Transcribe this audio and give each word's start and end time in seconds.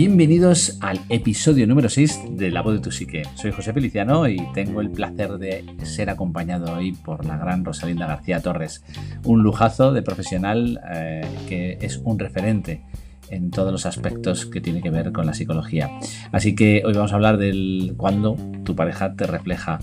Bienvenidos 0.00 0.78
al 0.80 1.00
episodio 1.08 1.66
número 1.66 1.88
6 1.88 2.36
de 2.36 2.52
La 2.52 2.62
voz 2.62 2.74
de 2.74 2.80
tu 2.80 2.92
psique. 2.92 3.24
Soy 3.34 3.50
José 3.50 3.72
Feliciano 3.72 4.28
y 4.28 4.36
tengo 4.54 4.80
el 4.80 4.92
placer 4.92 5.38
de 5.38 5.64
ser 5.82 6.08
acompañado 6.08 6.72
hoy 6.76 6.92
por 6.92 7.24
la 7.24 7.36
gran 7.36 7.64
Rosalinda 7.64 8.06
García 8.06 8.40
Torres, 8.40 8.84
un 9.24 9.42
lujazo 9.42 9.92
de 9.92 10.02
profesional 10.02 10.80
eh, 10.94 11.26
que 11.48 11.78
es 11.80 11.96
un 12.04 12.18
referente 12.20 12.84
en 13.28 13.50
todos 13.50 13.72
los 13.72 13.86
aspectos 13.86 14.46
que 14.46 14.60
tiene 14.60 14.82
que 14.82 14.90
ver 14.90 15.10
con 15.10 15.26
la 15.26 15.34
psicología. 15.34 15.90
Así 16.30 16.54
que 16.54 16.82
hoy 16.86 16.92
vamos 16.92 17.10
a 17.10 17.16
hablar 17.16 17.36
del 17.36 17.94
cuando 17.96 18.36
tu 18.64 18.76
pareja 18.76 19.14
te 19.14 19.26
refleja 19.26 19.80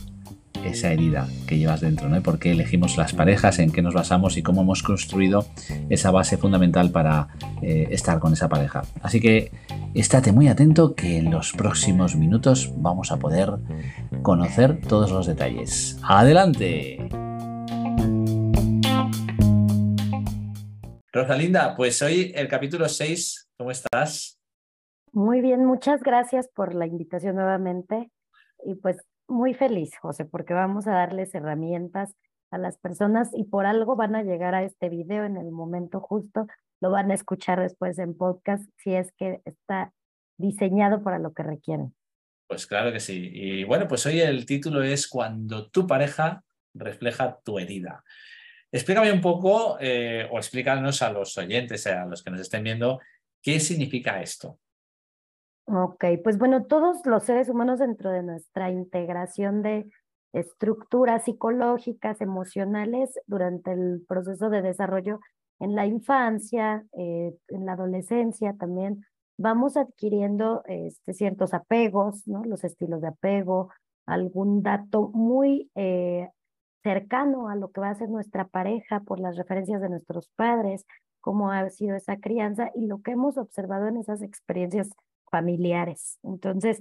esa 0.65 0.91
herida 0.91 1.27
que 1.47 1.57
llevas 1.57 1.81
dentro, 1.81 2.09
¿no? 2.09 2.21
por 2.21 2.39
qué 2.39 2.51
elegimos 2.51 2.97
las 2.97 3.13
parejas, 3.13 3.59
en 3.59 3.71
qué 3.71 3.81
nos 3.81 3.93
basamos 3.93 4.37
y 4.37 4.43
cómo 4.43 4.61
hemos 4.61 4.83
construido 4.83 5.45
esa 5.89 6.11
base 6.11 6.37
fundamental 6.37 6.91
para 6.91 7.27
eh, 7.61 7.87
estar 7.91 8.19
con 8.19 8.33
esa 8.33 8.49
pareja. 8.49 8.83
Así 9.01 9.19
que 9.19 9.51
estate 9.93 10.31
muy 10.31 10.47
atento 10.47 10.95
que 10.95 11.17
en 11.17 11.31
los 11.31 11.53
próximos 11.53 12.15
minutos 12.15 12.73
vamos 12.77 13.11
a 13.11 13.17
poder 13.17 13.53
conocer 14.21 14.81
todos 14.81 15.11
los 15.11 15.27
detalles. 15.27 15.99
¡Adelante! 16.03 17.09
Rosalinda, 21.11 21.75
pues 21.77 22.01
hoy 22.01 22.33
el 22.35 22.47
capítulo 22.49 22.89
6, 22.89 23.49
¿cómo 23.57 23.71
estás? 23.71 24.37
Muy 25.13 25.39
bien, 25.39 25.63
muchas 25.63 26.01
gracias 26.03 26.49
por 26.53 26.75
la 26.75 26.85
invitación 26.85 27.35
nuevamente. 27.35 28.11
Y 28.65 28.75
pues 28.75 28.97
muy 29.27 29.53
feliz, 29.53 29.91
José, 30.01 30.25
porque 30.25 30.53
vamos 30.53 30.87
a 30.87 30.91
darles 30.91 31.33
herramientas 31.35 32.15
a 32.51 32.57
las 32.57 32.77
personas 32.77 33.29
y 33.33 33.45
por 33.45 33.65
algo 33.65 33.95
van 33.95 34.15
a 34.15 34.23
llegar 34.23 34.55
a 34.55 34.63
este 34.63 34.89
video 34.89 35.25
en 35.25 35.37
el 35.37 35.51
momento 35.51 35.99
justo, 35.99 36.47
lo 36.81 36.91
van 36.91 37.11
a 37.11 37.15
escuchar 37.15 37.59
después 37.59 37.97
en 37.99 38.15
podcast 38.15 38.63
si 38.77 38.93
es 38.93 39.11
que 39.13 39.41
está 39.45 39.93
diseñado 40.37 41.03
para 41.03 41.19
lo 41.19 41.33
que 41.33 41.43
requieren. 41.43 41.95
Pues 42.47 42.67
claro 42.67 42.91
que 42.91 42.99
sí. 42.99 43.31
Y 43.33 43.63
bueno, 43.63 43.87
pues 43.87 44.05
hoy 44.05 44.19
el 44.19 44.45
título 44.45 44.83
es 44.83 45.07
Cuando 45.07 45.69
tu 45.69 45.87
pareja 45.87 46.43
refleja 46.73 47.39
tu 47.43 47.57
herida. 47.57 48.03
Explícame 48.71 49.11
un 49.11 49.21
poco 49.21 49.77
eh, 49.79 50.27
o 50.31 50.37
explícanos 50.37 51.01
a 51.01 51.11
los 51.11 51.37
oyentes, 51.37 51.87
a 51.87 52.05
los 52.05 52.21
que 52.21 52.31
nos 52.31 52.41
estén 52.41 52.63
viendo, 52.63 52.99
qué 53.41 53.59
significa 53.59 54.21
esto. 54.21 54.59
Ok, 55.67 56.05
pues 56.23 56.37
bueno, 56.37 56.65
todos 56.65 57.05
los 57.05 57.23
seres 57.23 57.49
humanos 57.49 57.79
dentro 57.79 58.11
de 58.11 58.21
nuestra 58.21 58.69
integración 58.69 59.63
de 59.63 59.89
estructuras 60.31 61.23
psicológicas, 61.23 62.21
emocionales, 62.21 63.19
durante 63.25 63.71
el 63.71 64.03
proceso 64.07 64.49
de 64.49 64.61
desarrollo 64.61 65.19
en 65.59 65.73
la 65.75 65.87
infancia, 65.87 66.85
eh, 66.93 67.33
en 67.47 67.65
la 67.65 67.73
adolescencia 67.73 68.53
también, 68.59 69.05
vamos 69.37 69.75
adquiriendo 69.75 70.61
este, 70.67 71.13
ciertos 71.13 71.53
apegos, 71.55 72.27
¿no? 72.27 72.43
Los 72.43 72.63
estilos 72.63 73.01
de 73.01 73.07
apego, 73.07 73.71
algún 74.05 74.61
dato 74.61 75.09
muy 75.13 75.71
eh, 75.73 76.29
cercano 76.83 77.49
a 77.49 77.55
lo 77.55 77.71
que 77.71 77.81
va 77.81 77.89
a 77.89 77.95
ser 77.95 78.09
nuestra 78.09 78.47
pareja 78.47 78.99
por 78.99 79.19
las 79.19 79.35
referencias 79.35 79.81
de 79.81 79.89
nuestros 79.89 80.29
padres, 80.35 80.85
cómo 81.21 81.51
ha 81.51 81.67
sido 81.71 81.95
esa 81.95 82.17
crianza 82.17 82.69
y 82.75 82.85
lo 82.85 83.01
que 83.01 83.11
hemos 83.11 83.37
observado 83.37 83.87
en 83.87 83.97
esas 83.97 84.21
experiencias 84.21 84.91
familiares. 85.35 86.17
Entonces, 86.23 86.79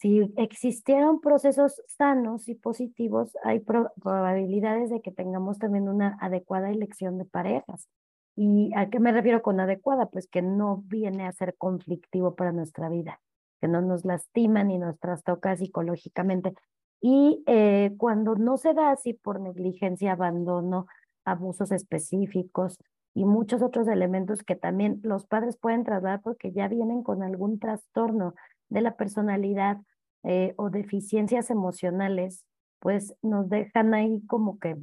si 0.00 0.32
existieron 0.36 1.20
procesos 1.20 1.80
sanos 1.86 2.48
y 2.48 2.56
positivos, 2.56 3.36
hay 3.44 3.60
probabilidades 3.60 4.90
de 4.90 5.00
que 5.00 5.12
tengamos 5.12 5.60
también 5.60 5.88
una 5.88 6.18
adecuada 6.20 6.70
elección 6.70 7.18
de 7.18 7.24
parejas. 7.24 7.88
¿Y 8.34 8.72
a 8.74 8.90
qué 8.90 8.98
me 8.98 9.12
refiero 9.12 9.42
con 9.42 9.60
adecuada? 9.60 10.06
Pues 10.06 10.26
que 10.26 10.42
no 10.42 10.82
viene 10.86 11.24
a 11.24 11.32
ser 11.32 11.54
conflictivo 11.56 12.34
para 12.34 12.50
nuestra 12.50 12.88
vida, 12.88 13.20
que 13.60 13.68
no 13.68 13.80
nos 13.80 14.04
lastima 14.04 14.64
ni 14.64 14.78
nos 14.78 14.98
trastoca 14.98 15.56
psicológicamente. 15.56 16.52
Y 17.00 17.44
eh, 17.46 17.94
cuando 17.96 18.34
no 18.34 18.56
se 18.56 18.74
da 18.74 18.90
así 18.90 19.14
por 19.14 19.40
negligencia, 19.40 20.12
abandono, 20.12 20.86
abusos 21.24 21.70
específicos, 21.70 22.78
y 23.18 23.24
muchos 23.24 23.62
otros 23.62 23.88
elementos 23.88 24.44
que 24.44 24.54
también 24.54 25.00
los 25.02 25.26
padres 25.26 25.56
pueden 25.56 25.82
trasladar 25.82 26.20
porque 26.22 26.52
ya 26.52 26.68
vienen 26.68 27.02
con 27.02 27.24
algún 27.24 27.58
trastorno 27.58 28.34
de 28.68 28.80
la 28.80 28.96
personalidad 28.96 29.78
eh, 30.22 30.54
o 30.56 30.70
deficiencias 30.70 31.50
emocionales, 31.50 32.44
pues 32.78 33.16
nos 33.20 33.48
dejan 33.48 33.92
ahí 33.92 34.24
como 34.28 34.60
que, 34.60 34.76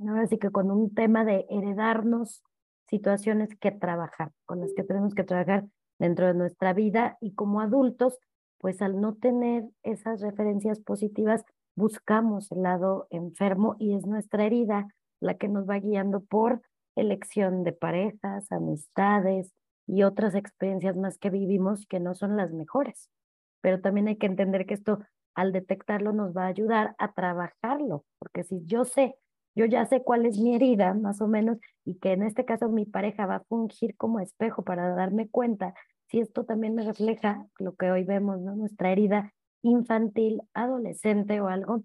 ahora 0.00 0.26
sí 0.26 0.36
que 0.36 0.50
con 0.50 0.72
un 0.72 0.92
tema 0.94 1.24
de 1.24 1.46
heredarnos 1.48 2.42
situaciones 2.88 3.50
que 3.60 3.70
trabajar, 3.70 4.32
con 4.46 4.58
las 4.58 4.72
que 4.74 4.82
tenemos 4.82 5.14
que 5.14 5.22
trabajar 5.22 5.64
dentro 6.00 6.26
de 6.26 6.34
nuestra 6.34 6.72
vida 6.72 7.18
y 7.20 7.34
como 7.34 7.60
adultos, 7.60 8.18
pues 8.58 8.82
al 8.82 9.00
no 9.00 9.14
tener 9.14 9.62
esas 9.84 10.20
referencias 10.22 10.80
positivas, 10.80 11.44
buscamos 11.76 12.50
el 12.50 12.62
lado 12.62 13.06
enfermo 13.10 13.76
y 13.78 13.94
es 13.94 14.06
nuestra 14.06 14.44
herida 14.44 14.88
la 15.20 15.34
que 15.34 15.46
nos 15.46 15.68
va 15.68 15.78
guiando 15.78 16.20
por 16.24 16.62
elección 16.96 17.62
de 17.62 17.72
parejas, 17.72 18.50
amistades 18.50 19.52
y 19.86 20.02
otras 20.02 20.34
experiencias 20.34 20.96
más 20.96 21.18
que 21.18 21.30
vivimos 21.30 21.86
que 21.86 22.00
no 22.00 22.14
son 22.14 22.36
las 22.36 22.52
mejores. 22.52 23.10
Pero 23.60 23.80
también 23.80 24.08
hay 24.08 24.16
que 24.16 24.26
entender 24.26 24.66
que 24.66 24.74
esto 24.74 24.98
al 25.34 25.52
detectarlo 25.52 26.12
nos 26.12 26.34
va 26.34 26.44
a 26.44 26.48
ayudar 26.48 26.94
a 26.98 27.12
trabajarlo, 27.12 28.04
porque 28.18 28.42
si 28.42 28.64
yo 28.64 28.84
sé, 28.84 29.16
yo 29.54 29.66
ya 29.66 29.86
sé 29.86 30.02
cuál 30.02 30.26
es 30.26 30.38
mi 30.38 30.54
herida 30.54 30.94
más 30.94 31.20
o 31.20 31.28
menos 31.28 31.58
y 31.84 31.98
que 31.98 32.12
en 32.12 32.22
este 32.22 32.44
caso 32.44 32.68
mi 32.68 32.86
pareja 32.86 33.26
va 33.26 33.36
a 33.36 33.44
fungir 33.44 33.96
como 33.96 34.20
espejo 34.20 34.64
para 34.64 34.94
darme 34.94 35.28
cuenta 35.28 35.74
si 36.08 36.20
esto 36.20 36.44
también 36.44 36.74
me 36.74 36.84
refleja 36.84 37.46
lo 37.58 37.74
que 37.74 37.90
hoy 37.90 38.04
vemos, 38.04 38.40
¿no? 38.40 38.54
Nuestra 38.54 38.92
herida 38.92 39.32
infantil, 39.62 40.42
adolescente 40.54 41.40
o 41.40 41.48
algo, 41.48 41.82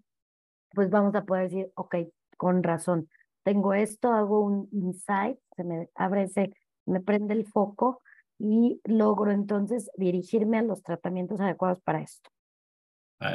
pues 0.73 0.89
vamos 0.89 1.15
a 1.15 1.23
poder 1.23 1.49
decir, 1.49 1.71
ok, 1.75 1.95
con 2.37 2.63
razón, 2.63 3.09
tengo 3.43 3.73
esto, 3.73 4.11
hago 4.11 4.41
un 4.41 4.69
insight, 4.71 5.37
se 5.55 5.63
me 5.63 5.89
abre 5.95 6.23
ese, 6.23 6.53
me 6.85 7.01
prende 7.01 7.33
el 7.33 7.45
foco 7.45 8.01
y 8.39 8.81
logro 8.85 9.31
entonces 9.31 9.89
dirigirme 9.95 10.57
a 10.57 10.63
los 10.63 10.81
tratamientos 10.81 11.39
adecuados 11.39 11.79
para 11.81 12.01
esto. 12.01 12.29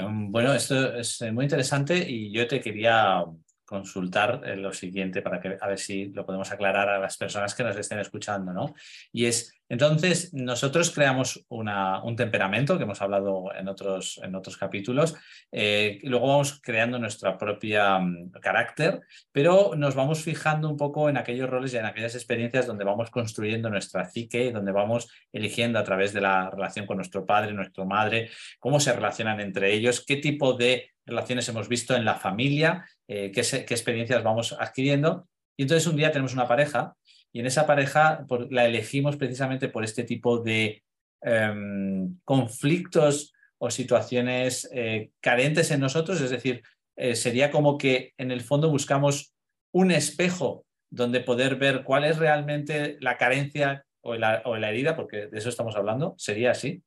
Bueno, 0.09 0.53
esto 0.53 0.97
es 0.97 1.23
muy 1.33 1.45
interesante 1.45 2.11
y 2.11 2.33
yo 2.33 2.49
te 2.49 2.61
quería 2.61 3.25
consultar 3.65 4.43
lo 4.57 4.73
siguiente 4.73 5.23
para 5.23 5.41
que 5.41 5.57
a 5.61 5.69
ver 5.69 5.79
si 5.79 6.07
lo 6.07 6.27
podemos 6.27 6.51
aclarar 6.51 6.89
a 6.89 6.99
las 6.99 7.17
personas 7.17 7.55
que 7.55 7.63
nos 7.63 7.77
estén 7.77 8.01
escuchando, 8.01 8.53
¿no? 8.53 8.75
Y 9.13 9.27
es, 9.27 9.53
entonces, 9.69 10.33
nosotros 10.33 10.93
creamos 10.93 11.45
un 11.49 12.17
temperamento 12.17 12.77
que 12.77 12.85
hemos 12.85 13.03
hablado 13.03 13.47
en 13.59 13.67
otros, 13.67 14.21
en 14.23 14.35
otros 14.37 14.57
capítulos, 14.57 15.17
eh, 15.51 15.99
y 16.01 16.09
luego 16.09 16.29
vamos 16.29 16.61
creando 16.63 16.99
nuestra 16.99 17.37
propia 17.37 17.99
mm, 17.99 18.31
carácter, 18.41 19.01
pero 19.33 19.73
nos 19.77 19.95
vamos 19.95 20.23
fijando 20.23 20.69
un 20.69 20.77
poco 20.77 21.09
en 21.09 21.17
aquellos 21.17 21.51
roles 21.51 21.75
y 21.75 21.79
en 21.79 21.85
aquellas 21.85 22.15
experiencias 22.15 22.67
donde 22.67 22.85
vamos 22.85 23.11
construyendo 23.11 23.69
nuestra 23.69 24.05
psique, 24.05 24.53
donde 24.53 24.71
vamos 24.71 25.09
eligiendo 25.33 25.81
a 25.81 25.85
través 25.85 26.13
de 26.13 26.21
la 26.21 26.49
relación 26.49 26.87
con 26.87 26.99
nuestro 26.99 27.27
padre, 27.27 27.53
nuestra 27.53 27.85
madre, 27.85 28.31
cómo 28.61 28.79
se 28.79 28.93
relacionan 28.93 29.41
entre 29.41 29.73
ellos, 29.73 30.05
qué 30.07 30.17
tipo 30.17 30.53
de 30.53 30.91
relaciones 31.05 31.49
hemos 31.49 31.69
visto 31.69 31.97
en 31.97 32.05
la 32.05 32.15
familia, 32.15 32.85
eh, 33.09 33.33
qué, 33.33 33.41
experiencias 33.41 34.23
vamos 34.23 34.57
adquiriendo. 34.59 35.29
Y 35.57 35.63
entonces 35.63 35.87
un 35.87 35.97
día 35.97 36.13
tenemos 36.13 36.35
una 36.35 36.47
pareja 36.47 36.95
y 37.37 37.41
en 37.41 37.45
esa 37.45 37.67
pareja 37.67 38.25
la 38.49 38.65
elegimos 38.65 39.19
precisamente 39.19 39.69
por 39.69 39.85
este 39.85 40.05
tipo 40.05 40.39
de 40.39 40.83
em, 41.21 42.19
conflictos 42.25 43.35
o 43.59 43.71
situaciones 43.71 44.67
eh, 44.73 45.11
carentes 45.21 45.71
en 45.71 45.81
nosotros, 45.81 46.23
es 46.23 46.31
decir, 46.31 46.63
eh, 46.97 47.15
sería 47.15 47.51
como 47.51 47.77
que 47.77 48.15
en 48.17 48.31
el 48.31 48.41
fondo 48.41 48.71
buscamos 48.71 49.35
un 49.71 49.91
espejo 49.91 50.65
donde 50.91 51.21
poder 51.21 51.57
ver 51.57 51.85
cuál 51.85 52.05
es 52.05 52.17
realmente 52.17 52.97
la 53.01 53.19
carencia 53.19 53.85
o 54.01 54.15
la, 54.15 54.41
o 54.47 54.57
la 54.57 54.71
herida, 54.71 54.97
porque 54.97 55.27
de 55.27 55.37
eso 55.37 55.51
estamos 55.51 55.77
hablando, 55.77 56.15
¿sería 56.17 56.53
así? 56.53 56.83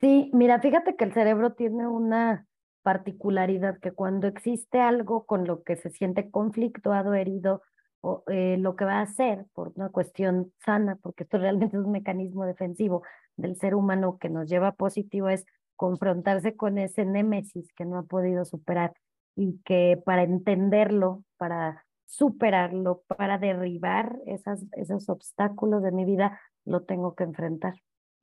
Sí, 0.00 0.30
mira, 0.32 0.60
fíjate 0.60 0.94
que 0.94 1.06
el 1.06 1.12
cerebro 1.12 1.54
tiene 1.54 1.88
una 1.88 2.46
particularidad 2.82 3.80
que 3.80 3.90
cuando 3.90 4.28
existe 4.28 4.78
algo 4.78 5.26
con 5.26 5.44
lo 5.44 5.64
que 5.64 5.74
se 5.74 5.90
siente 5.90 6.30
conflictuado, 6.30 7.14
herido, 7.14 7.62
o, 8.00 8.24
eh, 8.28 8.56
lo 8.58 8.76
que 8.76 8.84
va 8.84 8.98
a 8.98 9.02
hacer 9.02 9.46
por 9.52 9.72
una 9.76 9.90
cuestión 9.90 10.52
sana, 10.64 10.96
porque 11.02 11.24
esto 11.24 11.38
realmente 11.38 11.76
es 11.76 11.84
un 11.84 11.92
mecanismo 11.92 12.44
defensivo 12.44 13.02
del 13.36 13.56
ser 13.56 13.74
humano 13.74 14.18
que 14.18 14.28
nos 14.28 14.48
lleva 14.48 14.72
positivo, 14.72 15.28
es 15.28 15.44
confrontarse 15.76 16.56
con 16.56 16.78
ese 16.78 17.04
némesis 17.04 17.72
que 17.74 17.84
no 17.86 17.98
ha 17.98 18.02
podido 18.02 18.44
superar 18.44 18.92
y 19.34 19.58
que 19.64 20.00
para 20.04 20.22
entenderlo, 20.22 21.24
para 21.38 21.84
superarlo, 22.06 23.02
para 23.06 23.38
derribar 23.38 24.18
esas, 24.26 24.64
esos 24.72 25.08
obstáculos 25.08 25.82
de 25.82 25.92
mi 25.92 26.04
vida, 26.04 26.38
lo 26.64 26.82
tengo 26.82 27.14
que 27.14 27.24
enfrentar. 27.24 27.74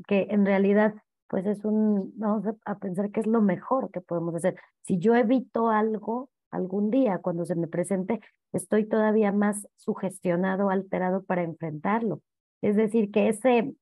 Que 0.07 0.27
en 0.29 0.45
realidad 0.45 0.93
pues 1.27 1.45
es 1.45 1.65
un, 1.65 2.13
vamos 2.17 2.45
a 2.65 2.75
pensar 2.79 3.11
que 3.11 3.19
es 3.19 3.27
lo 3.27 3.41
mejor 3.41 3.91
que 3.91 4.01
podemos 4.01 4.35
hacer. 4.35 4.55
Si 4.83 4.97
yo 4.97 5.15
evito 5.15 5.69
algo, 5.69 6.29
algún 6.51 6.89
día, 6.91 7.19
cuando 7.19 7.45
se 7.45 7.55
me 7.55 7.67
presente, 7.67 8.21
estoy 8.53 8.85
todavía 8.85 9.31
más 9.31 9.67
sugestionado, 9.75 10.69
alterado 10.69 11.23
para 11.23 11.43
enfrentarlo. 11.43 12.21
Es 12.61 12.75
decir, 12.75 13.11
que 13.11 13.29
ese, 13.29 13.73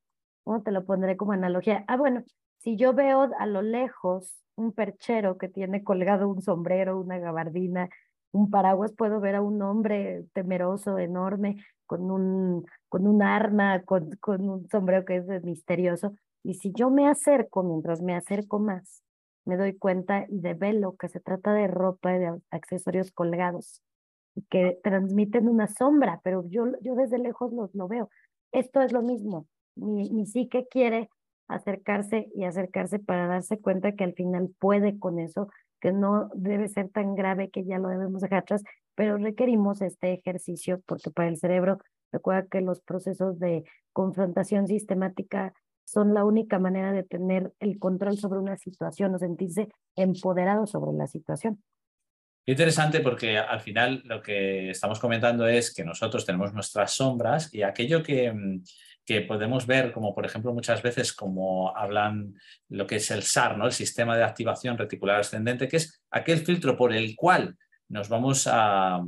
¿cómo 0.43 0.61
te 0.61 0.71
lo 0.71 0.85
pondré 0.85 1.17
como 1.17 1.31
analogía? 1.33 1.85
Ah, 1.87 1.97
bueno, 1.97 2.23
si 2.59 2.75
yo 2.77 2.93
veo 2.93 3.29
a 3.37 3.45
lo 3.45 3.61
lejos 3.61 4.33
un 4.55 4.71
perchero 4.71 5.37
que 5.37 5.49
tiene 5.49 5.83
colgado 5.83 6.27
un 6.27 6.41
sombrero, 6.41 6.99
una 6.99 7.19
gabardina, 7.19 7.89
un 8.31 8.49
paraguas, 8.49 8.93
puedo 8.93 9.19
ver 9.19 9.35
a 9.35 9.41
un 9.41 9.61
hombre 9.61 10.25
temeroso, 10.33 10.97
enorme, 10.97 11.57
con 11.85 12.11
un, 12.11 12.65
con 12.89 13.07
un 13.07 13.21
arma, 13.21 13.83
con, 13.83 14.11
con 14.17 14.49
un 14.49 14.67
sombrero 14.69 15.05
que 15.05 15.17
es 15.17 15.43
misterioso. 15.43 16.15
Y 16.43 16.55
si 16.55 16.71
yo 16.73 16.89
me 16.89 17.07
acerco, 17.07 17.63
mientras 17.63 18.01
me 18.01 18.15
acerco 18.15 18.59
más, 18.59 19.04
me 19.45 19.57
doy 19.57 19.77
cuenta 19.77 20.25
y 20.27 20.39
develo 20.39 20.95
que 20.97 21.07
se 21.07 21.19
trata 21.19 21.53
de 21.53 21.67
ropa 21.67 22.15
y 22.15 22.19
de 22.19 22.39
accesorios 22.51 23.11
colgados 23.11 23.81
que 24.49 24.79
transmiten 24.83 25.47
una 25.47 25.67
sombra, 25.67 26.19
pero 26.23 26.43
yo, 26.49 26.65
yo 26.81 26.95
desde 26.95 27.17
lejos 27.17 27.53
lo, 27.53 27.69
lo 27.73 27.87
veo. 27.87 28.09
Esto 28.51 28.81
es 28.81 28.91
lo 28.91 29.01
mismo. 29.01 29.47
Mi, 29.75 30.09
mi 30.09 30.25
psique 30.25 30.67
quiere 30.69 31.09
acercarse 31.47 32.29
y 32.33 32.43
acercarse 32.43 32.99
para 32.99 33.27
darse 33.27 33.59
cuenta 33.59 33.93
que 33.93 34.03
al 34.03 34.13
final 34.13 34.49
puede 34.59 34.99
con 34.99 35.19
eso, 35.19 35.49
que 35.79 35.91
no 35.91 36.29
debe 36.33 36.67
ser 36.67 36.89
tan 36.89 37.15
grave 37.15 37.49
que 37.49 37.63
ya 37.63 37.77
lo 37.77 37.89
debemos 37.89 38.21
dejar 38.21 38.39
atrás, 38.39 38.63
pero 38.95 39.17
requerimos 39.17 39.81
este 39.81 40.13
ejercicio 40.13 40.81
porque 40.85 41.11
para 41.11 41.27
el 41.29 41.37
cerebro, 41.37 41.77
recuerda 42.11 42.47
que 42.47 42.61
los 42.61 42.81
procesos 42.81 43.39
de 43.39 43.63
confrontación 43.93 44.67
sistemática 44.67 45.53
son 45.85 46.13
la 46.13 46.25
única 46.25 46.59
manera 46.59 46.91
de 46.91 47.03
tener 47.03 47.53
el 47.59 47.79
control 47.79 48.17
sobre 48.17 48.39
una 48.39 48.57
situación 48.57 49.15
o 49.15 49.19
sentirse 49.19 49.69
empoderado 49.95 50.67
sobre 50.67 50.97
la 50.97 51.07
situación. 51.07 51.63
Interesante 52.47 52.99
porque 52.99 53.37
al 53.37 53.61
final 53.61 54.03
lo 54.05 54.21
que 54.21 54.69
estamos 54.69 54.99
comentando 54.99 55.47
es 55.47 55.73
que 55.73 55.83
nosotros 55.83 56.25
tenemos 56.25 56.53
nuestras 56.53 56.91
sombras 56.91 57.51
y 57.53 57.63
aquello 57.63 58.03
que, 58.03 58.31
mm, 58.31 58.63
que 59.03 59.21
podemos 59.21 59.65
ver, 59.65 59.91
como 59.91 60.13
por 60.13 60.25
ejemplo 60.25 60.53
muchas 60.53 60.81
veces 60.83 61.13
como 61.13 61.75
hablan 61.75 62.35
lo 62.69 62.85
que 62.85 62.97
es 62.97 63.09
el 63.09 63.23
SAR, 63.23 63.57
¿no? 63.57 63.65
el 63.65 63.71
sistema 63.71 64.15
de 64.15 64.23
activación 64.23 64.77
reticular 64.77 65.19
ascendente, 65.19 65.67
que 65.67 65.77
es 65.77 66.03
aquel 66.11 66.39
filtro 66.39 66.77
por 66.77 66.93
el 66.93 67.15
cual 67.15 67.57
nos 67.87 68.09
vamos 68.09 68.47
a, 68.51 68.99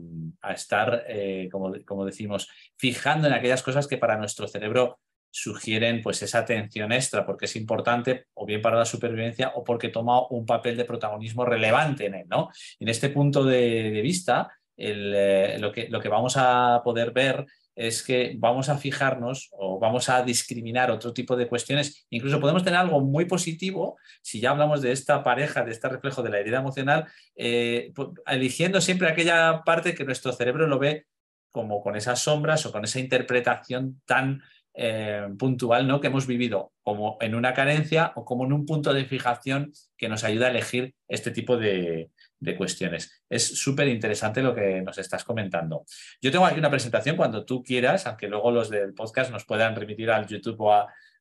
estar, 0.54 1.04
eh, 1.08 1.50
como, 1.52 1.74
como 1.86 2.06
decimos, 2.06 2.48
fijando 2.76 3.28
en 3.28 3.34
aquellas 3.34 3.64
cosas 3.64 3.88
que 3.88 3.98
para 3.98 4.18
nuestro 4.18 4.48
cerebro 4.48 5.00
sugieren 5.40 6.02
pues 6.02 6.24
esa 6.24 6.40
atención 6.40 6.92
extra 6.92 7.24
porque 7.24 7.46
es 7.46 7.56
importante 7.56 8.26
o 8.34 8.44
bien 8.44 8.60
para 8.60 8.78
la 8.78 8.86
supervivencia 8.86 9.52
o 9.54 9.64
porque 9.64 9.90
toma 9.90 10.28
un 10.30 10.48
papel 10.48 10.76
de 10.76 10.86
protagonismo 10.86 11.46
relevante 11.46 12.08
en 12.08 12.16
él. 12.16 12.26
¿no? 12.28 12.50
En 12.80 12.88
este 12.88 13.10
punto 13.10 13.44
de, 13.44 14.02
vista, 14.02 14.52
eh, 14.76 15.58
lo, 15.60 15.72
que, 15.72 15.90
lo 15.90 16.00
que 16.00 16.10
vamos 16.10 16.38
a 16.38 16.82
poder 16.84 17.12
ver 17.12 17.46
es 17.76 18.02
que 18.02 18.34
vamos 18.40 18.70
a 18.70 18.80
fijarnos 18.80 19.50
o 19.52 19.78
vamos 19.78 20.10
a 20.10 20.24
discriminar 20.24 20.90
otro 20.90 21.14
tipo 21.14 21.36
de 21.36 21.48
cuestiones. 21.48 22.08
Incluso 22.10 22.40
podemos 22.40 22.64
tener 22.64 22.80
algo 22.80 23.00
muy 23.02 23.26
positivo, 23.26 24.00
si 24.24 24.40
ya 24.40 24.50
hablamos 24.50 24.82
de 24.82 24.92
esta 24.92 25.24
pareja, 25.24 25.64
de 25.64 25.72
este 25.72 25.88
reflejo 25.88 26.24
de 26.24 26.32
la 26.32 26.40
herida 26.40 26.58
emocional, 26.58 27.06
eh, 27.36 27.94
eligiendo 28.26 28.82
siempre 28.82 29.08
aquella 29.08 29.62
parte 29.64 29.94
que 29.94 30.04
nuestro 30.04 30.34
cerebro 30.34 30.66
lo 30.66 30.80
ve 30.80 31.06
como 31.52 31.82
con 31.82 31.96
esas 31.96 32.20
sombras 32.20 32.66
o 32.66 32.72
con 32.72 32.84
esa 32.84 33.00
interpretación 33.00 34.02
tan 34.06 34.42
eh, 34.80 35.28
puntual 35.40 35.88
¿no? 35.88 36.00
que 36.00 36.06
hemos 36.06 36.28
vivido 36.28 36.72
como 36.84 37.18
en 37.20 37.34
una 37.34 37.52
carencia 37.52 38.12
o 38.16 38.24
como 38.24 38.46
en 38.46 38.54
un 38.54 38.64
punto 38.64 38.94
de 38.94 39.06
fijación 39.06 39.74
que 39.98 40.08
nos 40.08 40.24
ayuda 40.24 40.46
a 40.46 40.50
elegir 40.52 40.94
este 41.08 41.32
tipo 41.32 41.58
de, 41.58 42.12
cuestiones. 42.60 43.24
Es 43.28 43.60
súper 43.60 43.88
interesante 43.88 44.44
lo 44.44 44.54
que 44.54 44.84
nos 44.84 45.00
estás 45.00 45.24
comentando. 45.24 45.84
Yo 46.22 46.32
tengo 46.32 46.46
aquí 46.46 46.60
una 46.60 46.70
presentación 46.70 47.16
cuando 47.18 47.44
tú 47.44 47.64
quieras, 47.64 48.06
aunque 48.06 48.28
luego 48.28 48.52
los 48.52 48.70
del 48.70 48.94
podcast 48.94 49.32
nos 49.32 49.46
puedan 49.46 49.76
remitir 49.76 50.12
al 50.12 50.28
YouTube 50.28 50.62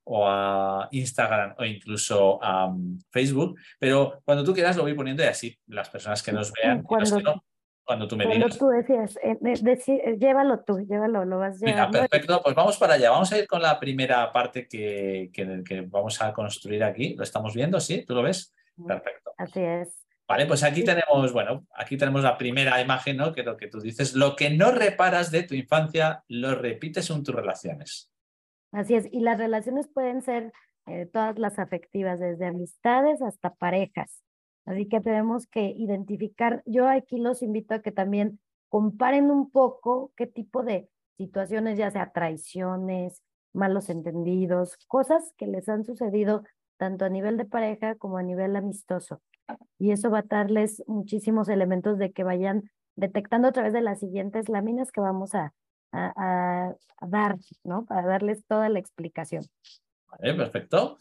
o 0.05 0.29
a, 0.29 0.89
Instagram 0.91 1.55
o 1.57 1.65
incluso 1.65 2.39
a 2.45 2.67
um, 2.67 2.99
Facebook, 3.11 3.59
pero 3.79 4.21
cuando 4.27 4.45
tú 4.45 4.53
quieras 4.53 4.77
lo 4.77 4.83
voy 4.83 4.93
poniendo 4.93 5.23
y 5.25 5.29
así 5.29 5.59
las 5.69 5.89
personas 5.89 6.23
que 6.23 6.33
nos 6.33 6.53
vean, 6.53 6.85
cuando 7.87 8.09
tú 8.09 8.17
me 8.17 8.25
Cuando 8.25 8.49
tú 8.49 8.69
decías, 8.69 9.17
eh, 9.23 9.39
eh, 9.43 10.17
llévalo 10.19 10.65
tú, 10.65 10.81
llévalo, 10.81 11.25
lo 11.25 11.39
vas 11.39 11.61
llevando. 11.61 12.01
perfecto, 12.01 12.43
pues 12.43 12.55
vamos 12.57 12.77
para 12.79 12.95
allá. 12.95 13.11
Vamos 13.11 13.33
a 13.33 13.39
ir 13.39 13.47
con 13.47 13.63
la 13.63 13.79
primera 13.79 14.33
parte 14.33 14.67
que, 14.67 15.31
que, 15.33 15.83
vamos 15.83 16.21
a 16.21 16.33
construir 16.33 16.83
aquí. 16.83 17.15
¿Lo 17.15 17.23
estamos 17.23 17.55
viendo? 17.55 17.79
¿Sí? 17.79 18.05
¿Tú 18.05 18.15
lo 18.15 18.25
ves? 18.25 18.53
Perfecto. 18.87 19.33
Así 19.39 19.61
es. 19.61 20.05
Vale, 20.29 20.47
pues 20.47 20.65
aquí 20.65 20.83
tenemos, 20.83 21.33
bueno, 21.33 21.65
aquí 21.77 21.97
tenemos 21.97 22.25
la 22.25 22.37
primera 22.37 22.81
imagen, 22.81 23.19
¿no? 23.19 23.33
Que 23.33 23.45
lo 23.45 23.57
que 23.57 23.69
tú 23.69 23.79
dices, 23.79 24.17
lo 24.17 24.35
que 24.35 24.51
no 24.51 24.73
reparas 24.73 25.31
de 25.31 25.45
tu 25.45 25.55
infancia, 25.55 26.25
lo 26.27 26.57
repites 26.57 27.09
en 27.11 27.23
tus 27.23 27.35
relaciones. 27.35 28.11
Así 28.73 28.97
es, 28.97 29.07
y 29.13 29.21
las 29.21 29.39
relaciones 29.39 29.87
pueden 29.87 30.23
ser 30.23 30.53
eh, 30.87 31.07
todas 31.13 31.39
las 31.39 31.61
afectivas, 31.61 32.19
desde 32.19 32.47
amistades 32.47 33.23
hasta 33.23 33.55
parejas. 33.55 34.26
Así 34.67 34.87
que 34.89 35.01
tenemos 35.01 35.47
que 35.47 35.71
identificar, 35.71 36.63
yo 36.67 36.89
aquí 36.89 37.19
los 37.19 37.43
invito 37.43 37.75
a 37.75 37.83
que 37.83 37.93
también 37.93 38.41
comparen 38.69 39.31
un 39.31 39.51
poco 39.51 40.13
qué 40.17 40.27
tipo 40.27 40.63
de 40.65 40.89
situaciones, 41.17 41.79
ya 41.79 41.91
sea 41.91 42.13
traiciones, 42.13 43.23
malos 43.53 43.89
entendidos, 43.89 44.77
cosas 44.89 45.33
que 45.39 45.47
les 45.47 45.69
han 45.69 45.85
sucedido 45.85 46.43
tanto 46.77 47.05
a 47.05 47.09
nivel 47.09 47.37
de 47.37 47.47
pareja 47.47 47.95
como 47.95 48.19
a 48.19 48.23
nivel 48.23 48.55
amistoso. 48.57 49.23
Y 49.79 49.93
eso 49.93 50.11
va 50.11 50.19
a 50.19 50.25
darles 50.29 50.83
muchísimos 50.87 51.49
elementos 51.49 51.97
de 51.99 52.13
que 52.13 52.25
vayan 52.25 52.71
detectando 52.97 53.49
a 53.49 53.53
través 53.53 53.73
de 53.73 53.81
las 53.81 54.01
siguientes 54.01 54.49
láminas 54.49 54.91
que 54.91 55.01
vamos 55.01 55.35
a, 55.35 55.55
a, 55.93 56.75
a 56.99 57.07
dar, 57.07 57.37
¿no? 57.63 57.87
Para 57.87 58.07
darles 58.07 58.45
toda 58.47 58.69
la 58.69 58.79
explicación. 58.79 59.45
Vale, 60.11 60.35
perfecto. 60.35 60.99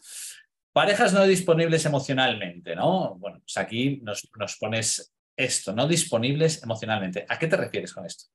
Parejas 0.76 1.14
no 1.14 1.24
disponibles 1.24 1.86
emocionalmente, 1.86 2.76
¿no? 2.76 3.14
Bueno, 3.14 3.38
pues 3.38 3.56
aquí 3.56 3.98
nos, 4.02 4.30
nos 4.38 4.58
pones 4.58 5.10
esto, 5.34 5.72
no 5.72 5.88
disponibles 5.88 6.62
emocionalmente. 6.62 7.24
¿A 7.30 7.38
qué 7.38 7.46
te 7.46 7.56
refieres 7.56 7.94
con 7.94 8.04
esto? 8.04 8.26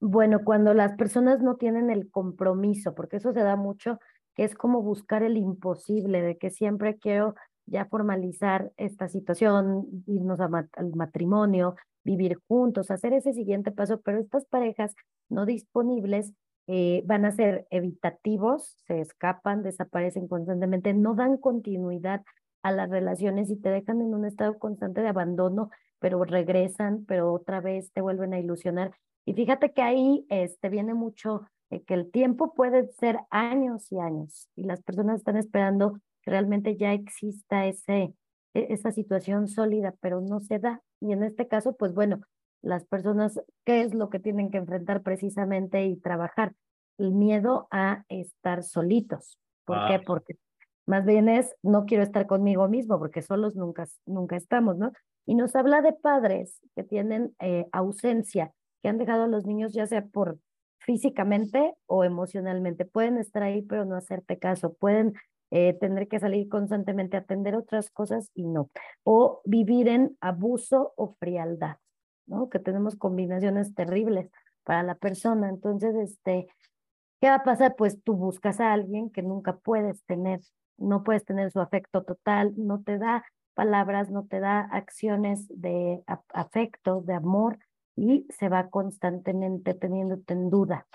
Bueno, 0.00 0.44
cuando 0.44 0.72
las 0.72 0.96
personas 0.96 1.42
no 1.42 1.56
tienen 1.56 1.90
el 1.90 2.10
compromiso, 2.10 2.94
porque 2.94 3.18
eso 3.18 3.34
se 3.34 3.40
da 3.40 3.56
mucho, 3.56 4.00
que 4.34 4.44
es 4.44 4.54
como 4.54 4.80
buscar 4.80 5.22
el 5.22 5.36
imposible, 5.36 6.22
de 6.22 6.38
que 6.38 6.48
siempre 6.48 6.96
quiero 6.96 7.34
ya 7.66 7.84
formalizar 7.84 8.72
esta 8.78 9.10
situación, 9.10 9.84
irnos 10.06 10.40
al 10.40 10.94
matrimonio, 10.94 11.76
vivir 12.02 12.38
juntos, 12.48 12.90
hacer 12.90 13.12
ese 13.12 13.34
siguiente 13.34 13.72
paso, 13.72 14.00
pero 14.00 14.20
estas 14.20 14.46
parejas 14.46 14.94
no 15.28 15.44
disponibles 15.44 16.32
eh, 16.66 17.02
van 17.06 17.24
a 17.24 17.32
ser 17.32 17.66
evitativos, 17.70 18.76
se 18.86 19.00
escapan, 19.00 19.62
desaparecen 19.62 20.28
constantemente, 20.28 20.94
no 20.94 21.14
dan 21.14 21.36
continuidad 21.36 22.22
a 22.62 22.72
las 22.72 22.88
relaciones 22.88 23.50
y 23.50 23.56
te 23.56 23.68
dejan 23.68 24.00
en 24.00 24.14
un 24.14 24.24
estado 24.24 24.58
constante 24.58 25.02
de 25.02 25.08
abandono, 25.08 25.70
pero 25.98 26.24
regresan, 26.24 27.04
pero 27.06 27.32
otra 27.32 27.60
vez 27.60 27.92
te 27.92 28.00
vuelven 28.00 28.32
a 28.32 28.38
ilusionar. 28.38 28.92
Y 29.26 29.34
fíjate 29.34 29.72
que 29.72 29.82
ahí 29.82 30.26
este, 30.28 30.68
viene 30.68 30.94
mucho 30.94 31.42
que 31.86 31.94
el 31.94 32.10
tiempo 32.10 32.54
puede 32.54 32.88
ser 32.92 33.18
años 33.30 33.90
y 33.90 33.98
años 33.98 34.48
y 34.54 34.64
las 34.64 34.82
personas 34.82 35.18
están 35.18 35.36
esperando 35.36 36.00
que 36.22 36.30
realmente 36.30 36.76
ya 36.76 36.92
exista 36.92 37.66
ese, 37.66 38.14
e, 38.54 38.66
esa 38.70 38.92
situación 38.92 39.48
sólida, 39.48 39.94
pero 40.00 40.20
no 40.20 40.40
se 40.40 40.58
da. 40.58 40.82
Y 41.00 41.12
en 41.12 41.22
este 41.22 41.48
caso, 41.48 41.76
pues 41.76 41.92
bueno, 41.92 42.20
las 42.64 42.84
personas, 42.86 43.40
¿qué 43.64 43.82
es 43.82 43.94
lo 43.94 44.08
que 44.08 44.18
tienen 44.18 44.50
que 44.50 44.58
enfrentar 44.58 45.02
precisamente 45.02 45.84
y 45.84 45.96
trabajar? 45.96 46.54
El 46.98 47.12
miedo 47.12 47.68
a 47.70 48.04
estar 48.08 48.62
solitos. 48.62 49.38
¿Por 49.64 49.86
qué? 49.88 50.00
Porque 50.00 50.36
más 50.86 51.04
bien 51.04 51.28
es, 51.28 51.54
no 51.62 51.84
quiero 51.84 52.02
estar 52.02 52.26
conmigo 52.26 52.68
mismo, 52.68 52.98
porque 52.98 53.22
solos 53.22 53.54
nunca, 53.54 53.84
nunca 54.06 54.36
estamos, 54.36 54.76
¿no? 54.78 54.92
Y 55.26 55.34
nos 55.34 55.54
habla 55.56 55.82
de 55.82 55.92
padres 55.92 56.60
que 56.74 56.84
tienen 56.84 57.34
eh, 57.38 57.66
ausencia, 57.72 58.52
que 58.82 58.88
han 58.88 58.98
dejado 58.98 59.24
a 59.24 59.28
los 59.28 59.46
niños 59.46 59.72
ya 59.72 59.86
sea 59.86 60.04
por 60.04 60.38
físicamente 60.78 61.74
o 61.86 62.04
emocionalmente. 62.04 62.84
Pueden 62.84 63.18
estar 63.18 63.42
ahí, 63.42 63.62
pero 63.62 63.84
no 63.84 63.96
hacerte 63.96 64.38
caso. 64.38 64.74
Pueden 64.74 65.14
eh, 65.50 65.74
tener 65.74 66.08
que 66.08 66.20
salir 66.20 66.48
constantemente 66.48 67.16
a 67.16 67.20
atender 67.20 67.56
otras 67.56 67.90
cosas 67.90 68.30
y 68.34 68.46
no. 68.46 68.70
O 69.02 69.40
vivir 69.44 69.88
en 69.88 70.16
abuso 70.20 70.92
o 70.96 71.14
frialdad. 71.18 71.76
¿No? 72.26 72.48
Que 72.48 72.58
tenemos 72.58 72.96
combinaciones 72.96 73.74
terribles 73.74 74.30
para 74.64 74.82
la 74.82 74.94
persona. 74.94 75.48
Entonces, 75.48 75.94
este, 75.96 76.46
¿qué 77.20 77.28
va 77.28 77.36
a 77.36 77.44
pasar? 77.44 77.76
Pues 77.76 78.02
tú 78.02 78.14
buscas 78.14 78.60
a 78.60 78.72
alguien 78.72 79.10
que 79.10 79.22
nunca 79.22 79.56
puedes 79.56 80.02
tener, 80.04 80.40
no 80.76 81.04
puedes 81.04 81.24
tener 81.24 81.50
su 81.50 81.60
afecto 81.60 82.02
total, 82.04 82.52
no 82.56 82.82
te 82.82 82.98
da 82.98 83.24
palabras, 83.54 84.10
no 84.10 84.26
te 84.26 84.40
da 84.40 84.60
acciones 84.60 85.46
de 85.48 86.02
afecto, 86.30 87.02
de 87.02 87.14
amor, 87.14 87.58
y 87.96 88.26
se 88.30 88.48
va 88.48 88.68
constantemente 88.70 89.74
teniéndote 89.74 90.34
en 90.34 90.50
duda. 90.50 90.86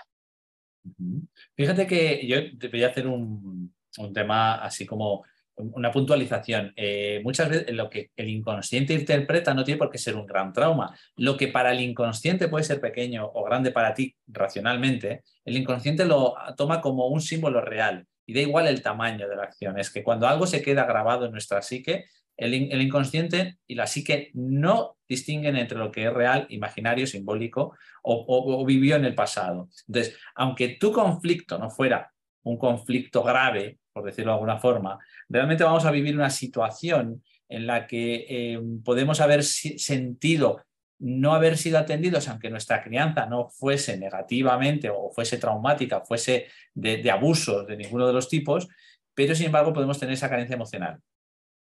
Fíjate 1.56 1.86
que 1.86 2.26
yo 2.26 2.58
te 2.58 2.68
voy 2.68 2.84
hacer 2.84 3.06
un, 3.06 3.74
un 3.98 4.12
tema 4.12 4.56
así 4.56 4.86
como 4.86 5.24
una 5.60 5.90
puntualización. 5.90 6.72
Eh, 6.76 7.20
muchas 7.22 7.48
veces 7.48 7.74
lo 7.74 7.88
que 7.88 8.10
el 8.16 8.28
inconsciente 8.28 8.94
interpreta 8.94 9.54
no 9.54 9.64
tiene 9.64 9.78
por 9.78 9.90
qué 9.90 9.98
ser 9.98 10.16
un 10.16 10.26
gran 10.26 10.52
trauma. 10.52 10.96
Lo 11.16 11.36
que 11.36 11.48
para 11.48 11.72
el 11.72 11.80
inconsciente 11.80 12.48
puede 12.48 12.64
ser 12.64 12.80
pequeño 12.80 13.30
o 13.32 13.44
grande 13.44 13.70
para 13.70 13.94
ti 13.94 14.14
racionalmente, 14.26 15.22
el 15.44 15.56
inconsciente 15.56 16.04
lo 16.04 16.34
toma 16.56 16.80
como 16.80 17.08
un 17.08 17.20
símbolo 17.20 17.60
real 17.60 18.06
y 18.26 18.34
da 18.34 18.40
igual 18.40 18.66
el 18.66 18.82
tamaño 18.82 19.28
de 19.28 19.36
la 19.36 19.44
acción. 19.44 19.78
Es 19.78 19.90
que 19.90 20.02
cuando 20.02 20.26
algo 20.26 20.46
se 20.46 20.62
queda 20.62 20.84
grabado 20.84 21.26
en 21.26 21.32
nuestra 21.32 21.62
psique, 21.62 22.06
el, 22.36 22.54
inconsciente 22.54 23.58
y 23.66 23.74
la 23.74 23.86
psique 23.86 24.30
no 24.32 24.96
distinguen 25.06 25.56
entre 25.56 25.76
lo 25.76 25.90
que 25.90 26.04
es 26.04 26.12
real, 26.12 26.46
imaginario, 26.48 27.06
simbólico 27.06 27.76
o 28.02 28.64
vivió 28.64 28.96
en 28.96 29.04
el 29.04 29.14
pasado. 29.14 29.68
Entonces, 29.86 30.16
aunque 30.34 30.76
tu 30.80 30.90
conflicto 30.90 31.58
no 31.58 31.68
fuera 31.68 32.10
un 32.42 32.56
conflicto 32.56 33.22
grave, 33.22 33.78
por 34.00 34.10
decirlo 34.10 34.32
de 34.32 34.34
alguna 34.34 34.58
forma, 34.58 34.98
realmente 35.28 35.64
vamos 35.64 35.84
a 35.84 35.90
vivir 35.90 36.14
una 36.14 36.30
situación 36.30 37.22
en 37.48 37.66
la 37.66 37.86
que 37.86 38.26
eh, 38.28 38.60
podemos 38.84 39.20
haber 39.20 39.42
sentido 39.42 40.62
no 41.00 41.32
haber 41.32 41.56
sido 41.56 41.78
atendidos, 41.78 42.28
aunque 42.28 42.50
nuestra 42.50 42.82
crianza 42.82 43.24
no 43.24 43.48
fuese 43.48 43.96
negativamente 43.96 44.90
o 44.90 45.10
fuese 45.10 45.38
traumática, 45.38 46.02
fuese 46.02 46.46
de, 46.74 46.98
de 46.98 47.10
abusos 47.10 47.66
de 47.66 47.76
ninguno 47.76 48.06
de 48.06 48.12
los 48.12 48.28
tipos, 48.28 48.68
pero 49.14 49.34
sin 49.34 49.46
embargo 49.46 49.72
podemos 49.72 49.98
tener 49.98 50.12
esa 50.12 50.28
carencia 50.28 50.54
emocional. 50.54 51.00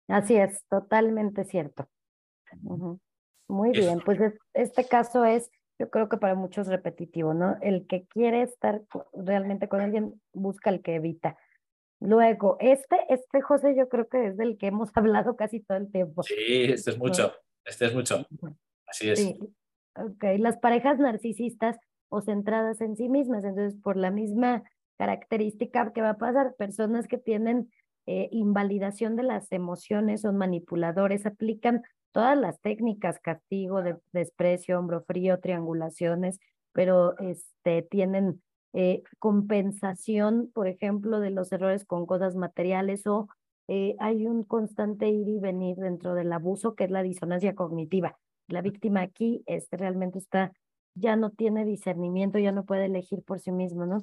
Así 0.07 0.35
es, 0.35 0.63
totalmente 0.69 1.45
cierto. 1.45 1.87
Muy 3.47 3.71
bien, 3.71 3.99
pues 4.03 4.19
este 4.53 4.87
caso 4.87 5.23
es, 5.23 5.49
yo 5.79 5.89
creo 5.89 6.09
que 6.09 6.17
para 6.17 6.35
muchos 6.35 6.67
repetitivo, 6.67 7.33
¿no? 7.33 7.57
El 7.61 7.87
que 7.87 8.05
quiere 8.07 8.41
estar 8.41 8.81
realmente 9.13 9.67
con 9.67 9.81
alguien 9.81 10.21
busca 10.33 10.69
el 10.69 10.81
que 10.81 10.95
evita. 10.95 11.37
Luego, 12.01 12.57
este, 12.59 12.97
este 13.09 13.41
José, 13.41 13.75
yo 13.75 13.87
creo 13.87 14.07
que 14.07 14.27
es 14.27 14.37
del 14.37 14.57
que 14.57 14.67
hemos 14.67 14.89
hablado 14.97 15.35
casi 15.35 15.61
todo 15.61 15.77
el 15.77 15.91
tiempo. 15.91 16.23
Sí, 16.23 16.63
este 16.63 16.91
es 16.91 16.97
mucho, 16.97 17.31
este 17.63 17.85
es 17.85 17.95
mucho. 17.95 18.25
Así 18.87 19.09
es. 19.09 19.19
Sí. 19.19 19.39
Ok, 19.95 20.23
las 20.39 20.57
parejas 20.57 20.99
narcisistas 20.99 21.77
o 22.09 22.21
centradas 22.21 22.81
en 22.81 22.95
sí 22.95 23.07
mismas, 23.07 23.43
entonces 23.43 23.79
por 23.81 23.97
la 23.97 24.09
misma 24.09 24.63
característica 24.97 25.93
que 25.93 26.01
va 26.01 26.11
a 26.11 26.17
pasar, 26.17 26.55
personas 26.55 27.07
que 27.07 27.17
tienen 27.17 27.71
eh, 28.07 28.29
invalidación 28.31 29.15
de 29.15 29.23
las 29.23 29.51
emociones, 29.51 30.21
son 30.21 30.37
manipuladores, 30.37 31.25
aplican 31.25 31.83
todas 32.11 32.37
las 32.37 32.59
técnicas, 32.61 33.19
castigo, 33.19 33.83
de, 33.83 33.97
desprecio, 34.11 34.79
hombro 34.79 35.03
frío, 35.03 35.39
triangulaciones, 35.39 36.39
pero 36.73 37.17
este, 37.19 37.83
tienen 37.83 38.41
eh, 38.73 39.03
compensación, 39.19 40.49
por 40.53 40.67
ejemplo, 40.67 41.19
de 41.19 41.31
los 41.31 41.51
errores 41.51 41.85
con 41.85 42.05
cosas 42.05 42.35
materiales 42.35 43.05
o 43.07 43.27
eh, 43.67 43.95
hay 43.99 44.27
un 44.27 44.43
constante 44.43 45.09
ir 45.09 45.27
y 45.27 45.39
venir 45.39 45.77
dentro 45.77 46.13
del 46.13 46.31
abuso 46.31 46.75
que 46.75 46.85
es 46.85 46.91
la 46.91 47.03
disonancia 47.03 47.55
cognitiva. 47.55 48.17
La 48.47 48.61
víctima 48.61 49.01
aquí 49.01 49.43
este, 49.45 49.77
realmente 49.77 50.19
está, 50.19 50.51
ya 50.95 51.15
no 51.15 51.31
tiene 51.31 51.65
discernimiento, 51.65 52.39
ya 52.39 52.51
no 52.51 52.65
puede 52.65 52.85
elegir 52.85 53.23
por 53.23 53.39
sí 53.39 53.51
mismo, 53.51 53.85
¿no? 53.85 54.01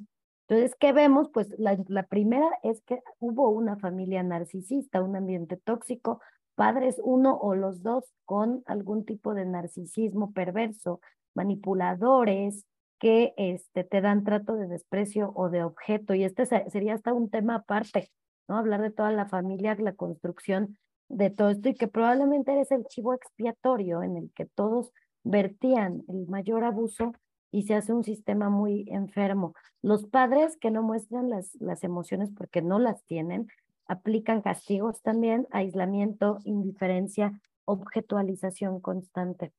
Entonces, 0.48 0.74
¿qué 0.78 0.92
vemos? 0.92 1.28
Pues 1.30 1.54
la, 1.58 1.76
la 1.88 2.04
primera 2.04 2.48
es 2.62 2.80
que 2.82 3.00
hubo 3.18 3.50
una 3.50 3.76
familia 3.76 4.22
narcisista, 4.22 5.02
un 5.02 5.16
ambiente 5.16 5.58
tóxico, 5.58 6.20
padres 6.54 7.00
uno 7.04 7.36
o 7.36 7.54
los 7.54 7.82
dos 7.82 8.14
con 8.24 8.62
algún 8.66 9.04
tipo 9.04 9.34
de 9.34 9.44
narcisismo 9.44 10.32
perverso, 10.32 11.00
manipuladores, 11.34 12.64
que 12.98 13.34
este, 13.36 13.84
te 13.84 14.00
dan 14.00 14.24
trato 14.24 14.54
de 14.54 14.66
desprecio 14.66 15.32
o 15.34 15.48
de 15.50 15.62
objeto. 15.62 16.14
Y 16.14 16.24
este 16.24 16.46
sería 16.46 16.94
hasta 16.94 17.12
un 17.12 17.30
tema 17.30 17.56
aparte, 17.56 18.10
¿no? 18.48 18.56
Hablar 18.56 18.82
de 18.82 18.90
toda 18.90 19.12
la 19.12 19.26
familia, 19.26 19.76
la 19.78 19.94
construcción 19.94 20.76
de 21.08 21.30
todo 21.30 21.50
esto 21.50 21.68
y 21.68 21.74
que 21.74 21.88
probablemente 21.88 22.52
eres 22.52 22.70
el 22.70 22.84
chivo 22.84 23.14
expiatorio 23.14 24.02
en 24.02 24.16
el 24.16 24.30
que 24.34 24.46
todos 24.46 24.92
vertían 25.24 26.04
el 26.08 26.26
mayor 26.26 26.64
abuso 26.64 27.12
y 27.50 27.62
se 27.62 27.74
hace 27.74 27.92
un 27.92 28.04
sistema 28.04 28.50
muy 28.50 28.86
enfermo. 28.88 29.54
Los 29.80 30.06
padres 30.06 30.56
que 30.58 30.70
no 30.70 30.82
muestran 30.82 31.30
las, 31.30 31.54
las 31.60 31.82
emociones 31.82 32.30
porque 32.36 32.60
no 32.60 32.78
las 32.78 33.04
tienen, 33.04 33.48
aplican 33.86 34.42
castigos 34.42 35.00
también, 35.00 35.46
aislamiento, 35.50 36.40
indiferencia, 36.44 37.40
objetualización 37.64 38.80
constante. 38.80 39.52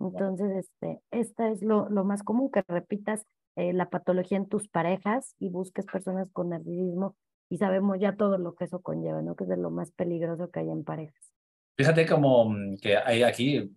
Entonces, 0.00 0.66
este, 0.66 1.00
esta 1.10 1.50
es 1.50 1.62
lo, 1.62 1.88
lo 1.88 2.04
más 2.04 2.22
común, 2.22 2.50
que 2.50 2.62
repitas 2.66 3.24
eh, 3.56 3.72
la 3.72 3.88
patología 3.88 4.36
en 4.36 4.48
tus 4.48 4.68
parejas 4.68 5.34
y 5.38 5.48
busques 5.48 5.86
personas 5.86 6.30
con 6.30 6.48
narcisismo 6.48 7.16
y 7.48 7.58
sabemos 7.58 7.98
ya 8.00 8.16
todo 8.16 8.36
lo 8.38 8.54
que 8.54 8.64
eso 8.64 8.80
conlleva, 8.80 9.22
¿no? 9.22 9.36
Que 9.36 9.44
es 9.44 9.50
de 9.50 9.56
lo 9.56 9.70
más 9.70 9.92
peligroso 9.92 10.50
que 10.50 10.60
hay 10.60 10.70
en 10.70 10.82
parejas. 10.84 11.32
Fíjate 11.76 12.06
como 12.06 12.50
mm, 12.50 12.78
que 12.78 12.96
hay 12.96 13.22
aquí, 13.22 13.70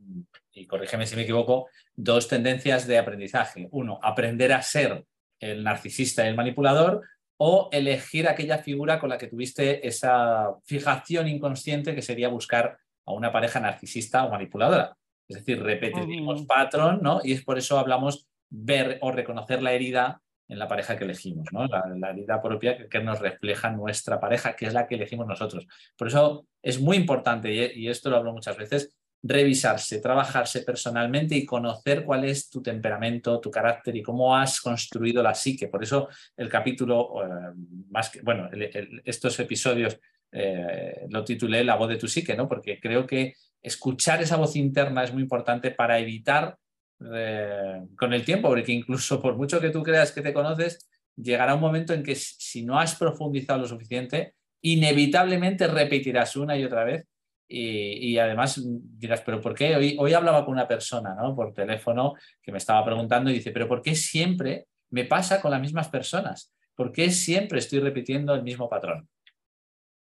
y 0.51 0.67
corrígeme 0.67 1.05
si 1.05 1.15
me 1.15 1.23
equivoco, 1.23 1.67
dos 1.95 2.27
tendencias 2.27 2.87
de 2.87 2.97
aprendizaje. 2.97 3.67
Uno, 3.71 3.99
aprender 4.01 4.53
a 4.53 4.61
ser 4.61 5.05
el 5.39 5.63
narcisista 5.63 6.25
y 6.25 6.29
el 6.29 6.35
manipulador 6.35 7.03
o 7.37 7.69
elegir 7.71 8.27
aquella 8.27 8.57
figura 8.57 8.99
con 8.99 9.09
la 9.09 9.17
que 9.17 9.27
tuviste 9.27 9.87
esa 9.87 10.55
fijación 10.65 11.27
inconsciente 11.27 11.93
que 11.93 12.01
sería 12.01 12.29
buscar 12.29 12.79
a 13.05 13.11
una 13.11 13.31
pareja 13.31 13.59
narcisista 13.59 14.25
o 14.25 14.31
manipuladora. 14.31 14.97
Es 15.27 15.37
decir, 15.37 15.61
repetimos 15.61 16.45
patrón, 16.45 16.99
¿no? 17.01 17.19
Y 17.23 17.33
es 17.33 17.43
por 17.43 17.57
eso 17.57 17.77
hablamos 17.77 18.27
ver 18.49 18.97
o 19.01 19.11
reconocer 19.11 19.61
la 19.61 19.73
herida 19.73 20.21
en 20.47 20.59
la 20.59 20.67
pareja 20.67 20.97
que 20.97 21.03
elegimos, 21.03 21.47
¿no? 21.51 21.67
La, 21.67 22.09
herida 22.11 22.41
propia 22.41 22.87
que, 22.87 22.99
nos 23.01 23.19
refleja 23.19 23.69
nuestra 23.69 24.19
pareja, 24.19 24.55
que 24.55 24.65
es 24.65 24.73
la 24.73 24.87
que 24.87 24.95
elegimos 24.95 25.27
nosotros. 25.27 25.67
Por 25.97 26.07
eso 26.07 26.47
es 26.61 26.79
muy 26.79 26.95
importante, 26.95 27.73
y, 27.75 27.89
esto 27.89 28.09
lo 28.09 28.17
hablo 28.17 28.31
muchas 28.31 28.55
veces, 28.55 28.95
revisarse, 29.21 29.99
trabajarse 29.99 30.61
personalmente 30.61 31.35
y 31.35 31.45
conocer 31.45 32.05
cuál 32.05 32.23
es 32.23 32.49
tu 32.49 32.61
temperamento, 32.61 33.41
tu 33.41 33.51
carácter 33.51 33.95
y 33.97 34.03
cómo 34.03 34.35
has 34.35 34.61
construido 34.61 35.21
la 35.21 35.33
psique. 35.33 35.67
Por 35.67 35.83
eso 35.83 36.07
el 36.37 36.47
capítulo, 36.47 37.23
eh, 37.23 37.53
más 37.89 38.09
que, 38.09 38.21
bueno, 38.21 38.49
estos 39.03 39.37
episodios 39.39 39.99
eh, 40.31 41.07
lo 41.09 41.23
titulé 41.23 41.63
La 41.63 41.75
voz 41.75 41.89
de 41.89 41.97
tu 41.97 42.07
psique, 42.07 42.35
¿no? 42.35 42.47
Porque 42.47 42.79
creo 42.79 43.05
que 43.05 43.33
escuchar 43.61 44.21
esa 44.21 44.37
voz 44.37 44.55
interna 44.55 45.03
es 45.03 45.13
muy 45.13 45.23
importante 45.23 45.71
para 45.71 45.99
evitar 45.99 46.57
eh, 47.13 47.81
con 47.97 48.13
el 48.13 48.25
tiempo, 48.25 48.49
porque 48.49 48.71
incluso 48.71 49.21
por 49.21 49.35
mucho 49.35 49.59
que 49.59 49.69
tú 49.69 49.83
creas 49.83 50.11
que 50.11 50.21
te 50.21 50.33
conoces, 50.33 50.89
llegará 51.15 51.55
un 51.55 51.61
momento 51.61 51.93
en 51.93 52.03
que 52.03 52.15
si 52.15 52.63
no 52.63 52.79
has 52.79 52.95
profundizado 52.95 53.59
lo 53.59 53.67
suficiente, 53.67 54.33
inevitablemente 54.61 55.67
repetirás 55.67 56.35
una 56.35 56.57
y 56.57 56.63
otra 56.63 56.83
vez 56.83 57.05
y, 57.49 58.17
además 58.17 58.61
dirás, 58.63 59.21
pero 59.21 59.39
¿por 59.39 59.55
qué? 59.55 59.75
Hoy, 59.75 59.95
hoy 59.99 60.13
hablaba 60.13 60.43
con 60.43 60.53
una 60.53 60.67
persona 60.67 61.15
¿no? 61.15 61.33
por 61.33 61.53
teléfono 61.53 62.15
que 62.41 62.51
me 62.51 62.57
estaba 62.57 62.83
preguntando 62.83 63.29
y 63.29 63.35
dice, 63.35 63.51
pero 63.51 63.67
¿por 63.67 63.81
qué 63.81 63.95
siempre 63.95 64.65
me 64.89 65.05
pasa 65.05 65.39
con 65.41 65.51
las 65.51 65.61
mismas 65.61 65.87
personas? 65.87 66.53
¿Por 66.75 66.91
qué 66.91 67.09
siempre 67.09 67.59
estoy 67.59 67.79
repitiendo 67.79 68.33
el 68.33 68.43
mismo 68.43 68.69
patrón? 68.69 69.07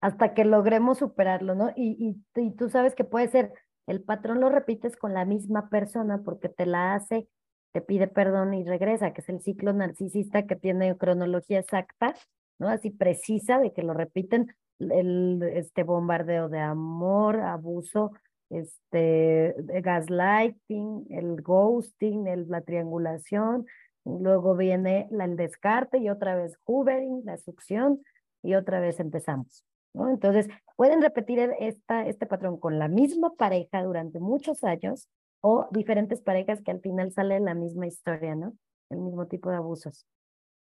Hasta 0.01 0.35
que 0.35 0.45
logremos 0.45 0.99
superarlo, 0.99 1.55
¿no? 1.55 1.71
Y, 1.77 2.17
y, 2.35 2.51
tú 2.53 2.69
sabes 2.69 2.95
que 2.95 3.05
puede 3.05 3.29
ser, 3.29 3.53
el 3.87 4.03
patrón 4.03 4.41
lo 4.41 4.49
repites 4.49 4.97
con 4.97 5.15
la 5.15 5.25
misma 5.25 5.69
persona 5.69 6.23
porque 6.25 6.49
te 6.49 6.67
la 6.67 6.95
hace, 6.95 7.29
te 7.73 7.81
pide 7.81 8.09
perdón 8.09 8.55
y 8.55 8.65
regresa, 8.65 9.13
que 9.13 9.21
es 9.21 9.29
el 9.29 9.41
ciclo 9.41 9.73
narcisista 9.73 10.47
que 10.47 10.57
tiene 10.57 10.97
cronología 10.97 11.59
exacta, 11.59 12.15
¿no? 12.59 12.69
Así 12.69 12.91
precisa 12.91 13.59
de 13.59 13.73
que 13.73 13.83
lo 13.83 13.95
repiten, 13.95 14.55
el 14.79 15.43
este 15.55 15.83
bombardeo 15.83 16.49
de 16.49 16.61
amor, 16.61 17.41
abuso, 17.41 18.13
este 18.51 19.55
gaslighting, 19.83 21.07
el 21.11 21.43
ghosting, 21.43 22.27
el, 22.27 22.49
la 22.49 22.61
triangulación, 22.61 23.67
luego 24.05 24.55
viene 24.57 25.09
la, 25.11 25.25
el 25.25 25.37
descarte 25.37 25.99
y 25.99 26.09
otra 26.09 26.37
vez 26.37 26.57
hoovering, 26.65 27.23
la 27.25 27.39
succión 27.39 28.03
y 28.43 28.55
otra 28.55 28.81
vez 28.81 29.01
empezamos. 29.01 29.65
Entonces, 30.11 30.49
pueden 30.77 31.03
repetir 31.03 31.39
esta, 31.59 32.07
este 32.07 32.27
patrón 32.27 32.59
con 32.59 32.79
la 32.79 32.89
misma 32.89 33.35
pareja 33.37 33.83
durante 33.83 34.21
muchos 34.21 34.63
años 34.65 35.09
o 35.41 35.69
diferentes 35.71 36.21
parejas 36.21 36.63
que 36.63 36.71
al 36.71 36.81
final 36.81 37.13
sale 37.13 37.41
la 37.41 37.55
misma 37.55 37.87
historia, 37.87 38.35
¿no? 38.35 38.55
El 38.91 38.99
mismo 38.99 39.27
tipo 39.27 39.51
de 39.51 39.57
abusos. 39.57 40.07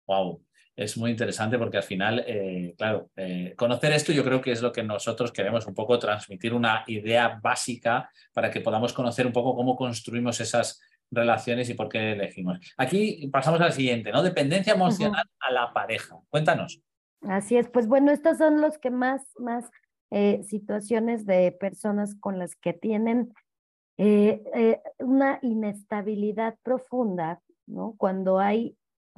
Wow, 0.06 0.42
es 0.76 0.96
muy 0.96 1.10
interesante 1.10 1.58
porque 1.58 1.76
al 1.76 1.82
final, 1.82 2.24
eh, 2.26 2.74
claro, 2.76 3.10
eh, 3.16 3.54
conocer 3.56 3.92
esto 3.92 4.12
yo 4.12 4.24
creo 4.24 4.40
que 4.40 4.52
es 4.52 4.62
lo 4.62 4.72
que 4.72 4.82
nosotros 4.82 5.32
queremos 5.32 5.66
un 5.66 5.74
poco 5.74 5.98
transmitir 5.98 6.54
una 6.54 6.84
idea 6.86 7.38
básica 7.42 8.10
para 8.32 8.50
que 8.50 8.60
podamos 8.60 8.92
conocer 8.92 9.26
un 9.26 9.32
poco 9.32 9.54
cómo 9.54 9.76
construimos 9.76 10.40
esas 10.40 10.80
relaciones 11.10 11.68
y 11.68 11.74
por 11.74 11.88
qué 11.88 12.12
elegimos. 12.12 12.58
Aquí 12.76 13.28
pasamos 13.30 13.60
al 13.60 13.72
siguiente, 13.72 14.10
¿no? 14.10 14.22
Dependencia 14.22 14.74
emocional 14.74 15.24
a 15.40 15.52
la 15.52 15.72
pareja. 15.72 16.16
Cuéntanos. 16.28 16.82
Así 17.22 17.56
es, 17.56 17.68
pues 17.68 17.86
bueno, 17.86 18.10
estos 18.10 18.38
son 18.38 18.60
los 18.60 18.78
que 18.78 18.90
más, 18.90 19.22
más 19.38 19.70
eh, 20.10 20.42
situaciones 20.44 21.24
de 21.24 21.52
personas 21.52 22.16
con 22.16 22.38
las 22.38 22.56
que 22.56 22.72
tienen 22.72 23.32
eh, 23.98 24.42
eh, 24.54 24.80
una 24.98 25.38
inestabilidad 25.42 26.56
profunda, 26.62 27.40
¿no? 27.66 27.94
Cuando 27.98 28.40
hay 28.40 28.76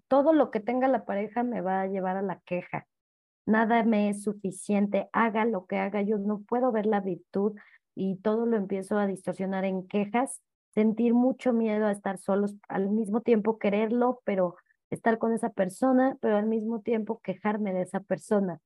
todo 0.08 0.32
lo 0.34 0.50
que 0.50 0.60
tenga 0.60 0.88
la 0.88 1.06
pareja 1.06 1.42
me 1.42 1.62
va 1.62 1.82
a 1.82 1.86
llevar 1.86 2.16
a 2.18 2.22
la 2.22 2.40
queja, 2.46 2.86
nada 3.46 3.84
me 3.84 4.10
es 4.10 4.22
suficiente, 4.22 5.08
haga 5.12 5.44
lo 5.46 5.66
que 5.66 5.78
haga, 5.78 6.02
yo 6.02 6.18
no 6.18 6.42
puedo 6.42 6.72
ver 6.72 6.86
la 6.86 7.00
virtud 7.00 7.54
y 7.94 8.16
todo 8.16 8.46
lo 8.46 8.56
empiezo 8.56 8.98
a 8.98 9.06
distorsionar 9.06 9.64
en 9.64 9.86
quejas, 9.88 10.42
sentir 10.74 11.14
mucho 11.14 11.52
miedo 11.52 11.86
a 11.86 11.92
estar 11.92 12.18
solos, 12.18 12.56
al 12.68 12.90
mismo 12.90 13.22
tiempo 13.22 13.58
quererlo, 13.58 14.20
pero 14.24 14.56
estar 14.90 15.18
con 15.18 15.32
esa 15.32 15.50
persona, 15.50 16.16
pero 16.20 16.36
al 16.36 16.46
mismo 16.46 16.80
tiempo 16.80 17.20
quejarme 17.20 17.72
de 17.72 17.82
esa 17.82 18.00
persona. 18.00 18.60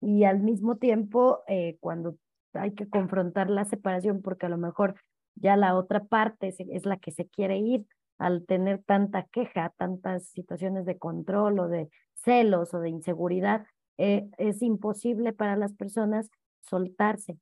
Y 0.00 0.24
al 0.24 0.40
mismo 0.40 0.76
tiempo, 0.76 1.42
eh, 1.48 1.76
cuando 1.80 2.16
hay 2.52 2.72
que 2.74 2.88
confrontar 2.88 3.50
la 3.50 3.64
separación, 3.64 4.22
porque 4.22 4.46
a 4.46 4.50
lo 4.50 4.58
mejor 4.58 4.94
ya 5.34 5.56
la 5.56 5.76
otra 5.76 6.04
parte 6.04 6.54
es 6.58 6.86
la 6.86 6.98
que 6.98 7.10
se 7.10 7.26
quiere 7.26 7.58
ir, 7.58 7.86
al 8.18 8.46
tener 8.46 8.82
tanta 8.84 9.24
queja, 9.24 9.72
tantas 9.76 10.28
situaciones 10.28 10.86
de 10.86 10.98
control 10.98 11.58
o 11.58 11.68
de 11.68 11.88
celos 12.14 12.72
o 12.74 12.80
de 12.80 12.90
inseguridad, 12.90 13.66
eh, 13.98 14.28
es 14.38 14.62
imposible 14.62 15.32
para 15.32 15.56
las 15.56 15.74
personas 15.74 16.30
soltarse. 16.60 17.38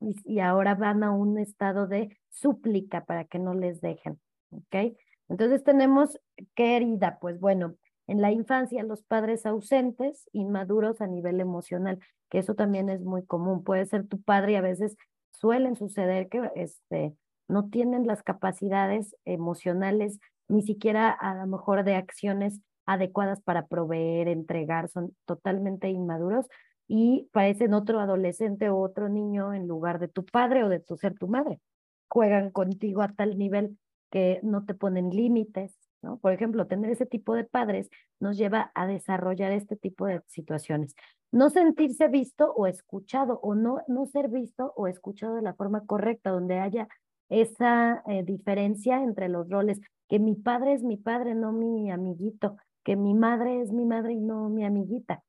Y, 0.00 0.40
ahora 0.40 0.74
van 0.74 1.02
a 1.04 1.10
un 1.10 1.38
estado 1.38 1.86
de 1.86 2.18
súplica 2.30 3.04
para 3.04 3.24
que 3.24 3.38
no 3.38 3.54
les 3.54 3.80
dejen. 3.80 4.18
¿Ok? 4.50 4.96
Entonces 5.30 5.62
tenemos 5.62 6.18
qué 6.54 6.76
herida, 6.76 7.18
pues 7.20 7.38
bueno, 7.40 7.76
en 8.08 8.20
la 8.20 8.32
infancia 8.32 8.82
los 8.82 9.04
padres 9.04 9.46
ausentes, 9.46 10.28
inmaduros 10.32 11.00
a 11.00 11.06
nivel 11.06 11.40
emocional, 11.40 12.00
que 12.28 12.38
eso 12.38 12.56
también 12.56 12.90
es 12.90 13.00
muy 13.00 13.24
común. 13.24 13.62
Puede 13.62 13.86
ser 13.86 14.06
tu 14.08 14.20
padre 14.20 14.52
y 14.52 14.56
a 14.56 14.60
veces 14.60 14.96
suelen 15.30 15.76
suceder 15.76 16.28
que 16.28 16.50
este, 16.56 17.14
no 17.46 17.70
tienen 17.70 18.08
las 18.08 18.24
capacidades 18.24 19.14
emocionales, 19.24 20.18
ni 20.48 20.62
siquiera 20.62 21.10
a 21.10 21.36
lo 21.36 21.46
mejor 21.46 21.84
de 21.84 21.94
acciones 21.94 22.60
adecuadas 22.84 23.40
para 23.40 23.68
proveer, 23.68 24.26
entregar, 24.26 24.88
son 24.88 25.14
totalmente 25.24 25.88
inmaduros 25.90 26.46
y 26.88 27.28
parecen 27.32 27.72
otro 27.72 28.00
adolescente 28.00 28.68
o 28.68 28.80
otro 28.80 29.08
niño 29.08 29.54
en 29.54 29.68
lugar 29.68 30.00
de 30.00 30.08
tu 30.08 30.24
padre 30.24 30.64
o 30.64 30.68
de 30.68 30.80
tu 30.80 30.96
ser 30.96 31.14
tu 31.16 31.28
madre. 31.28 31.60
Juegan 32.08 32.50
contigo 32.50 33.02
a 33.02 33.12
tal 33.12 33.38
nivel 33.38 33.78
que 34.10 34.40
no 34.42 34.64
te 34.64 34.74
ponen 34.74 35.10
límites, 35.10 35.76
¿no? 36.02 36.18
Por 36.18 36.32
ejemplo, 36.32 36.66
tener 36.66 36.90
ese 36.90 37.06
tipo 37.06 37.34
de 37.34 37.44
padres 37.44 37.90
nos 38.18 38.36
lleva 38.36 38.72
a 38.74 38.86
desarrollar 38.86 39.52
este 39.52 39.76
tipo 39.76 40.06
de 40.06 40.22
situaciones. 40.26 40.94
No 41.32 41.50
sentirse 41.50 42.08
visto 42.08 42.52
o 42.52 42.66
escuchado 42.66 43.38
o 43.42 43.54
no, 43.54 43.82
no 43.86 44.06
ser 44.06 44.28
visto 44.28 44.72
o 44.76 44.88
escuchado 44.88 45.36
de 45.36 45.42
la 45.42 45.54
forma 45.54 45.86
correcta, 45.86 46.30
donde 46.30 46.58
haya 46.58 46.88
esa 47.28 48.02
eh, 48.08 48.24
diferencia 48.24 49.02
entre 49.02 49.28
los 49.28 49.48
roles, 49.48 49.80
que 50.08 50.18
mi 50.18 50.34
padre 50.34 50.72
es 50.72 50.82
mi 50.82 50.96
padre, 50.96 51.34
no 51.34 51.52
mi 51.52 51.90
amiguito, 51.90 52.56
que 52.84 52.96
mi 52.96 53.14
madre 53.14 53.60
es 53.60 53.72
mi 53.72 53.86
madre 53.86 54.14
y 54.14 54.20
no 54.20 54.48
mi 54.48 54.64
amiguita, 54.64 55.22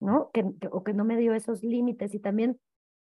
¿no? 0.00 0.30
Que, 0.32 0.44
o 0.70 0.82
que 0.82 0.94
no 0.94 1.04
me 1.04 1.18
dio 1.18 1.34
esos 1.34 1.62
límites 1.62 2.14
y 2.14 2.20
también 2.20 2.58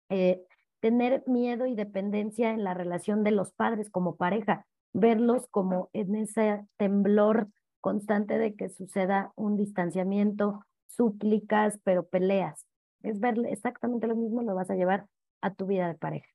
eh, 0.08 0.42
tener 0.80 1.24
miedo 1.26 1.66
y 1.66 1.74
dependencia 1.74 2.52
en 2.52 2.62
la 2.62 2.74
relación 2.74 3.24
de 3.24 3.32
los 3.32 3.52
padres 3.52 3.90
como 3.90 4.16
pareja, 4.16 4.66
verlos 4.92 5.46
como 5.50 5.90
en 5.92 6.14
ese 6.16 6.64
temblor 6.76 7.48
constante 7.80 8.38
de 8.38 8.54
que 8.54 8.68
suceda 8.68 9.32
un 9.36 9.56
distanciamiento, 9.56 10.64
súplicas, 10.86 11.78
pero 11.84 12.06
peleas. 12.06 12.66
Es 13.02 13.20
ver 13.20 13.36
exactamente 13.48 14.06
lo 14.06 14.16
mismo, 14.16 14.42
lo 14.42 14.54
vas 14.54 14.70
a 14.70 14.74
llevar 14.74 15.06
a 15.40 15.54
tu 15.54 15.66
vida 15.66 15.88
de 15.88 15.94
pareja. 15.94 16.28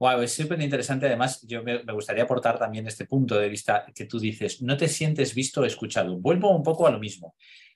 Wow, 0.00 0.20
es 0.22 0.32
súper 0.32 0.60
interesante. 0.60 1.06
Además, 1.06 1.42
yo 1.42 1.64
me, 1.64 1.82
gustaría 1.92 2.22
aportar 2.22 2.58
también 2.58 2.86
este 2.86 3.04
punto 3.04 3.36
de 3.36 3.48
vista 3.48 3.84
que 3.92 4.04
tú 4.04 4.20
dices, 4.20 4.62
no 4.62 4.76
te 4.76 4.86
sientes 4.86 5.34
visto 5.34 5.60
o 5.60 5.64
escuchado. 5.64 6.16
Vuelvo 6.16 6.54
un 6.54 6.62
poco 6.62 6.86
a 6.86 6.90
lo 6.90 7.00
mismo. 7.00 7.34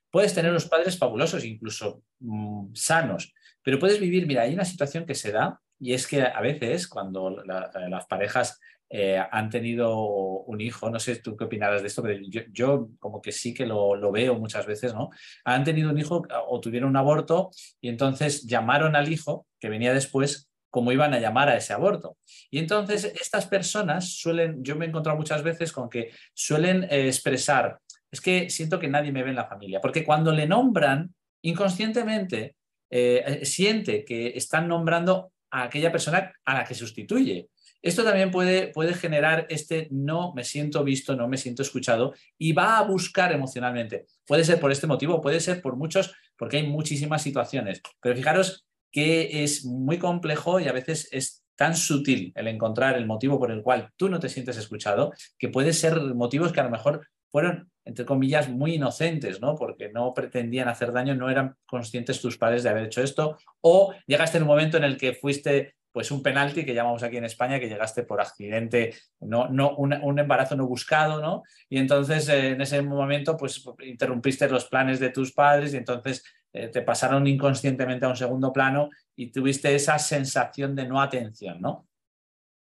Puedes 0.09 0.33
tener 0.33 0.53
los 0.53 0.69
padres 0.69 0.97
fabulosos, 0.97 1.45
incluso 1.45 2.05
mm, 2.21 2.75
sanos, 2.75 3.33
pero 3.63 3.79
puedes 3.79 3.99
vivir, 3.99 4.27
mira, 4.27 4.43
hay 4.43 4.55
una 4.55 4.65
situación 4.65 5.05
que 5.05 5.15
se 5.15 5.33
da 5.33 5.61
y 5.81 5.95
es 5.95 6.07
que 6.07 6.23
a 6.23 6.41
veces 6.41 6.87
cuando 6.87 7.43
las 7.45 8.07
parejas 8.07 8.61
eh, 8.95 9.19
han 9.31 9.49
tenido 9.49 9.97
un 9.97 10.61
hijo, 10.61 10.91
no 10.91 11.01
sé 11.01 11.17
tú 11.17 11.35
qué 11.35 11.45
opinarás 11.45 11.81
de 11.81 11.89
esto, 11.89 12.03
pero 12.03 12.21
yo, 12.53 12.91
como 12.99 13.23
que 13.23 13.33
sí 13.33 13.55
que 13.55 13.65
lo, 13.65 14.13
veo 14.13 14.35
muchas 14.35 14.67
veces, 14.67 14.93
¿no? 14.93 15.09
Han 15.47 15.65
tenido 15.65 15.89
un 15.89 15.99
hijo 15.99 16.23
o 16.47 16.61
tuvieron 16.61 16.91
un 16.91 16.99
aborto 16.99 17.51
y 17.81 17.89
entonces 17.89 18.43
llamaron 18.43 18.95
al 18.95 19.11
hijo 19.11 19.47
que 19.59 19.71
venía 19.71 19.95
después 19.95 20.51
cómo 20.69 20.93
iban 20.93 21.15
a 21.15 21.21
llamar 21.21 21.49
a 21.49 21.57
ese 21.57 21.73
aborto. 21.73 22.19
Y 22.51 22.59
entonces 22.59 23.07
estas 23.19 23.47
personas 23.47 24.13
suelen, 24.13 24.63
yo 24.63 24.77
me 24.77 24.85
he 24.85 24.89
encontrado 24.89 25.17
muchas 25.17 25.43
veces 25.43 25.73
con 25.73 25.89
que 25.89 26.11
suelen 26.35 26.85
eh, 26.85 27.07
expresar, 27.07 27.79
es 28.11 28.21
que 28.21 28.51
siento 28.51 28.79
que 28.79 28.89
nadie 28.89 29.11
me 29.11 29.23
ve 29.23 29.31
en 29.31 29.37
la 29.37 29.49
familia, 29.49 29.81
porque 29.81 30.05
cuando 30.05 30.33
le 30.33 30.47
nombran, 30.47 31.15
inconscientemente 31.41 32.57
eh, 32.91 33.41
siente 33.45 34.05
que 34.05 34.37
están 34.37 34.69
nombrando 34.69 35.33
a 35.51 35.63
aquella 35.63 35.91
persona 35.91 36.31
a 36.45 36.55
la 36.55 36.65
que 36.65 36.75
sustituye. 36.75 37.49
Esto 37.83 38.05
también 38.05 38.31
puede, 38.31 38.69
puede 38.69 38.95
generar 38.95 39.47
este 39.51 39.89
no 39.91 40.33
me 40.35 40.45
siento 40.45 40.85
visto, 40.85 41.17
no 41.17 41.29
me 41.29 41.37
siento 41.37 41.63
escuchado 41.63 42.15
y 42.39 42.53
va 42.53 42.79
a 42.79 42.83
buscar 42.83 43.33
emocionalmente. 43.33 44.07
Puede 44.27 44.45
ser 44.45 44.61
por 44.61 44.71
este 44.71 44.87
motivo, 44.87 45.21
puede 45.21 45.41
ser 45.41 45.61
por 45.61 45.77
muchos, 45.77 46.15
porque 46.37 46.59
hay 46.59 46.67
muchísimas 46.67 47.23
situaciones. 47.23 47.83
Pero 48.01 48.17
fijaros 48.17 48.65
que 48.93 49.43
es 49.43 49.65
muy 49.65 49.99
complejo 49.99 50.61
y 50.61 50.69
a 50.69 50.73
veces 50.73 51.09
es 51.11 51.43
tan 51.57 51.77
sutil 51.77 52.33
el 52.37 52.49
encontrar 52.49 52.97
el 52.97 53.07
motivo 53.07 53.39
por 53.39 53.51
el 53.51 53.63
cual 53.63 53.91
tú 53.97 54.09
no 54.09 54.21
te 54.21 54.29
sientes 54.29 54.57
escuchado, 54.57 55.13
que 55.39 55.49
puede 55.49 55.73
ser 55.73 56.01
motivos 56.15 56.53
que 56.53 56.61
a 56.61 56.65
lo 56.65 56.71
mejor 56.71 57.07
fueron, 57.31 57.71
entre 57.85 58.05
comillas, 58.05 58.49
muy 58.49 58.75
inocentes, 58.75 59.41
¿no? 59.41 59.55
Porque 59.57 59.89
no 59.89 60.13
pretendían 60.13 60.69
hacer 60.69 60.93
daño, 60.93 61.15
no 61.15 61.31
eran 61.31 61.57
conscientes 61.67 62.21
tus 62.21 62.37
padres 62.37 62.63
de 62.63 62.69
haber 62.69 62.85
hecho 62.85 63.03
esto, 63.03 63.39
o 63.61 63.95
llegaste 64.07 64.37
en 64.37 64.45
un 64.45 64.51
momento 64.51 64.77
en 64.77 64.85
el 64.85 64.99
que 64.99 65.15
fuiste 65.15 65.75
pues 65.93 66.11
un 66.11 66.23
penalti 66.23 66.65
que 66.65 66.75
llamamos 66.75 67.03
aquí 67.03 67.19
en 67.19 67.25
España, 67.25 67.61
que 67.61 67.69
llegaste 67.69 68.03
por 68.03 68.21
accidente, 68.21 68.95
no, 69.21 69.49
no, 69.49 69.77
un, 69.77 70.19
embarazo 70.19 70.57
no 70.57 70.67
buscado, 70.67 71.21
¿no? 71.21 71.43
Y 71.69 71.79
entonces 71.79 72.29
eh, 72.29 72.51
en 72.51 72.61
ese 72.63 72.81
momento 72.83 73.37
pues 73.37 73.63
interrumpiste 73.85 74.49
los 74.49 74.65
planes 74.65 74.99
de 74.99 75.11
tus 75.11 75.33
padres 75.33 75.75
y 75.75 75.77
entonces 75.77 76.25
eh, 76.53 76.69
te 76.69 76.83
pasaron 76.83 77.27
inconscientemente 77.27 78.07
a 78.07 78.09
un 78.09 78.17
segundo 78.17 78.53
plano 78.53 78.89
y 79.15 79.31
tuviste 79.31 79.75
esa 79.75 79.99
sensación 79.99 80.75
de 80.75 80.89
no 80.89 81.01
atención, 81.01 81.61
¿no? 81.61 81.87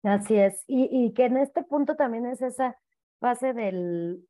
Así 0.03 0.37
es, 0.37 0.64
y, 0.66 1.12
que 1.12 1.27
en 1.27 1.37
este 1.37 1.62
punto 1.62 1.95
también 1.95 2.27
es 2.27 2.42
esa 2.42 2.77
fase 3.21 3.53
del 3.53 4.27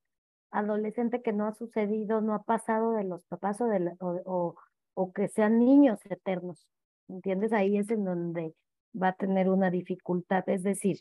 adolescente 0.51 1.23
que 1.23 1.33
no 1.33 1.47
ha 1.47 1.55
sucedido, 1.55 2.21
no 2.21 2.35
ha 2.35 2.43
pasado 2.43 2.93
de 2.93 3.05
los 3.05 3.25
papás 3.25 3.59
o, 3.63 3.67
de 3.67 3.97
o, 4.01 4.55
o 4.93 5.13
que 5.15 5.29
sean 5.29 5.59
niños 5.59 5.99
eternos, 6.05 6.69
¿entiendes? 7.09 7.55
Ahí 7.55 7.79
es 7.79 7.89
en 7.91 8.05
donde 8.05 8.55
va 9.01 9.09
a 9.09 9.15
tener 9.15 9.49
una 9.51 9.71
dificultad, 9.71 10.49
es 10.49 10.63
decir, 10.63 11.01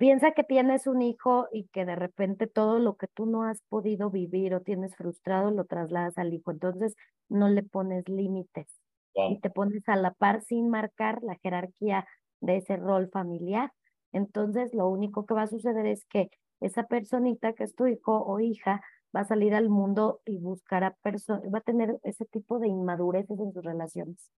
Piensa 0.00 0.30
que 0.32 0.44
tienes 0.44 0.86
un 0.86 1.02
hijo 1.02 1.46
y 1.52 1.68
que 1.68 1.84
de 1.84 1.94
repente 1.94 2.46
todo 2.46 2.78
lo 2.78 2.96
que 2.96 3.06
tú 3.06 3.26
no 3.26 3.44
has 3.44 3.60
podido 3.68 4.08
vivir 4.10 4.54
o 4.54 4.62
tienes 4.62 4.96
frustrado 4.96 5.50
lo 5.50 5.66
trasladas 5.66 6.16
al 6.16 6.32
hijo. 6.32 6.52
Entonces 6.52 6.94
no 7.28 7.50
le 7.50 7.62
pones 7.62 8.08
límites 8.08 8.66
y 9.14 9.38
te 9.40 9.50
pones 9.50 9.86
a 9.90 9.96
la 9.96 10.12
par 10.12 10.40
sin 10.40 10.70
marcar 10.70 11.22
la 11.22 11.36
jerarquía 11.42 12.06
de 12.40 12.56
ese 12.56 12.78
rol 12.78 13.10
familiar. 13.12 13.72
Entonces 14.12 14.72
lo 14.72 14.88
único 14.88 15.26
que 15.26 15.34
va 15.34 15.42
a 15.42 15.48
suceder 15.48 15.84
es 15.84 16.06
que 16.06 16.30
esa 16.60 16.84
personita 16.84 17.52
que 17.52 17.64
es 17.64 17.74
tu 17.74 17.86
hijo 17.86 18.24
o 18.24 18.40
hija 18.40 18.80
va 19.14 19.20
a 19.20 19.24
salir 19.26 19.54
al 19.54 19.68
mundo 19.68 20.22
y 20.24 20.38
buscará 20.38 20.96
personas, 21.02 21.42
va 21.52 21.58
a 21.58 21.60
tener 21.60 22.00
ese 22.04 22.24
tipo 22.24 22.58
de 22.58 22.68
inmadureces 22.68 23.38
en 23.38 23.52
sus 23.52 23.62
relaciones 23.62 24.30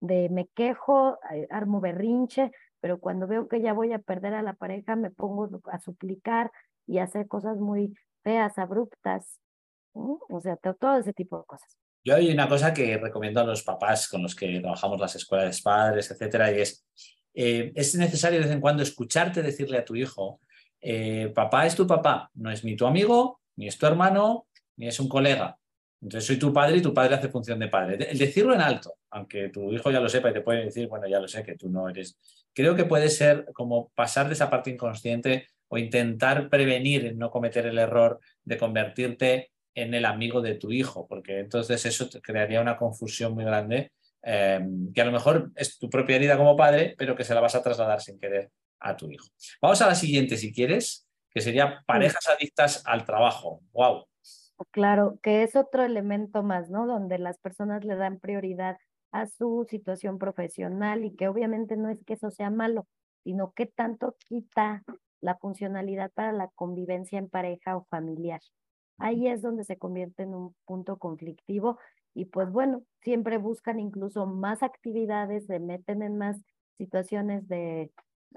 de 0.00 0.28
me 0.30 0.48
quejo, 0.48 1.18
eh, 1.32 1.46
armo 1.50 1.80
berrinche, 1.80 2.50
pero 2.80 2.98
cuando 2.98 3.26
veo 3.26 3.48
que 3.48 3.60
ya 3.60 3.72
voy 3.72 3.92
a 3.92 3.98
perder 3.98 4.34
a 4.34 4.42
la 4.42 4.54
pareja, 4.54 4.96
me 4.96 5.10
pongo 5.10 5.48
a 5.70 5.78
suplicar 5.78 6.50
y 6.86 6.98
a 6.98 7.04
hacer 7.04 7.28
cosas 7.28 7.58
muy 7.58 7.94
feas, 8.22 8.58
abruptas, 8.58 9.40
o 9.92 10.40
sea, 10.40 10.56
todo 10.56 10.98
ese 10.98 11.12
tipo 11.12 11.38
de 11.38 11.44
cosas. 11.44 11.76
Yo 12.02 12.16
hay 12.16 12.32
una 12.32 12.48
cosa 12.48 12.72
que 12.72 12.96
recomiendo 12.96 13.40
a 13.40 13.44
los 13.44 13.62
papás 13.62 14.08
con 14.08 14.22
los 14.22 14.34
que 14.34 14.60
trabajamos 14.60 14.98
las 14.98 15.16
escuelas 15.16 15.56
de 15.56 15.62
padres, 15.62 16.10
etcétera, 16.10 16.50
y 16.50 16.60
es, 16.60 16.86
eh, 17.34 17.72
es 17.74 17.94
necesario 17.94 18.38
de 18.38 18.46
vez 18.46 18.54
en 18.54 18.60
cuando 18.60 18.82
escucharte 18.82 19.42
decirle 19.42 19.78
a 19.78 19.84
tu 19.84 19.94
hijo, 19.94 20.40
eh, 20.80 21.30
papá 21.34 21.66
es 21.66 21.76
tu 21.76 21.86
papá, 21.86 22.30
no 22.34 22.50
es 22.50 22.64
ni 22.64 22.74
tu 22.74 22.86
amigo, 22.86 23.40
ni 23.56 23.66
es 23.66 23.76
tu 23.76 23.86
hermano, 23.86 24.46
ni 24.76 24.88
es 24.88 24.98
un 24.98 25.08
colega. 25.08 25.58
Entonces 26.02 26.26
soy 26.26 26.38
tu 26.38 26.52
padre 26.52 26.78
y 26.78 26.82
tu 26.82 26.94
padre 26.94 27.14
hace 27.14 27.28
función 27.28 27.58
de 27.58 27.68
padre. 27.68 28.10
El 28.10 28.18
decirlo 28.18 28.54
en 28.54 28.60
alto, 28.60 28.94
aunque 29.10 29.50
tu 29.50 29.72
hijo 29.72 29.90
ya 29.90 30.00
lo 30.00 30.08
sepa 30.08 30.30
y 30.30 30.32
te 30.32 30.40
puede 30.40 30.64
decir, 30.64 30.88
bueno, 30.88 31.06
ya 31.06 31.20
lo 31.20 31.28
sé 31.28 31.42
que 31.42 31.56
tú 31.56 31.68
no 31.68 31.88
eres. 31.88 32.18
Creo 32.54 32.74
que 32.74 32.86
puede 32.86 33.10
ser 33.10 33.46
como 33.52 33.90
pasar 33.94 34.28
de 34.28 34.34
esa 34.34 34.48
parte 34.48 34.70
inconsciente 34.70 35.48
o 35.68 35.78
intentar 35.78 36.48
prevenir 36.48 37.14
no 37.16 37.30
cometer 37.30 37.66
el 37.66 37.78
error 37.78 38.18
de 38.44 38.56
convertirte 38.56 39.50
en 39.74 39.94
el 39.94 40.04
amigo 40.04 40.40
de 40.40 40.54
tu 40.54 40.72
hijo, 40.72 41.06
porque 41.06 41.38
entonces 41.38 41.84
eso 41.86 42.08
te 42.08 42.20
crearía 42.20 42.60
una 42.60 42.76
confusión 42.76 43.34
muy 43.34 43.44
grande, 43.44 43.92
em, 44.22 44.92
que 44.92 45.00
a 45.00 45.04
lo 45.04 45.12
mejor 45.12 45.52
es 45.54 45.78
tu 45.78 45.88
propia 45.88 46.16
herida 46.16 46.36
como 46.36 46.56
padre, 46.56 46.94
pero 46.98 47.14
que 47.14 47.24
se 47.24 47.34
la 47.34 47.40
vas 47.40 47.54
a 47.54 47.62
trasladar 47.62 48.00
sin 48.00 48.18
querer 48.18 48.50
a 48.80 48.96
tu 48.96 49.10
hijo. 49.10 49.28
Vamos 49.62 49.80
a 49.82 49.86
la 49.86 49.94
siguiente, 49.94 50.36
si 50.36 50.52
quieres, 50.52 51.06
que 51.30 51.40
sería 51.40 51.82
parejas 51.86 52.26
adictas 52.28 52.82
al 52.84 53.04
trabajo. 53.04 53.62
¡Wow! 53.72 54.09
Claro, 54.72 55.18
que 55.22 55.42
es 55.42 55.56
otro 55.56 55.82
elemento 55.84 56.42
más, 56.42 56.68
¿no? 56.70 56.86
Donde 56.86 57.18
las 57.18 57.38
personas 57.38 57.84
le 57.84 57.96
dan 57.96 58.18
prioridad 58.20 58.76
a 59.10 59.26
su 59.26 59.66
situación 59.68 60.18
profesional 60.18 61.04
y 61.04 61.16
que 61.16 61.28
obviamente 61.28 61.76
no 61.76 61.88
es 61.88 61.98
que 62.04 62.14
eso 62.14 62.30
sea 62.30 62.50
malo, 62.50 62.86
sino 63.24 63.52
que 63.52 63.66
tanto 63.66 64.16
quita 64.28 64.82
la 65.20 65.36
funcionalidad 65.36 66.12
para 66.12 66.32
la 66.32 66.48
convivencia 66.54 67.18
en 67.18 67.28
pareja 67.30 67.76
o 67.76 67.84
familiar. 67.90 68.40
Ahí 68.98 69.28
es 69.28 69.40
donde 69.42 69.64
se 69.64 69.78
convierte 69.78 70.24
en 70.24 70.34
un 70.34 70.54
punto 70.66 70.98
conflictivo 70.98 71.78
y 72.14 72.26
pues 72.26 72.50
bueno, 72.52 72.82
siempre 73.02 73.38
buscan 73.38 73.80
incluso 73.80 74.26
más 74.26 74.62
actividades, 74.62 75.46
se 75.46 75.58
meten 75.58 76.02
en 76.02 76.18
más 76.18 76.36
situaciones 76.76 77.48
de, 77.48 77.90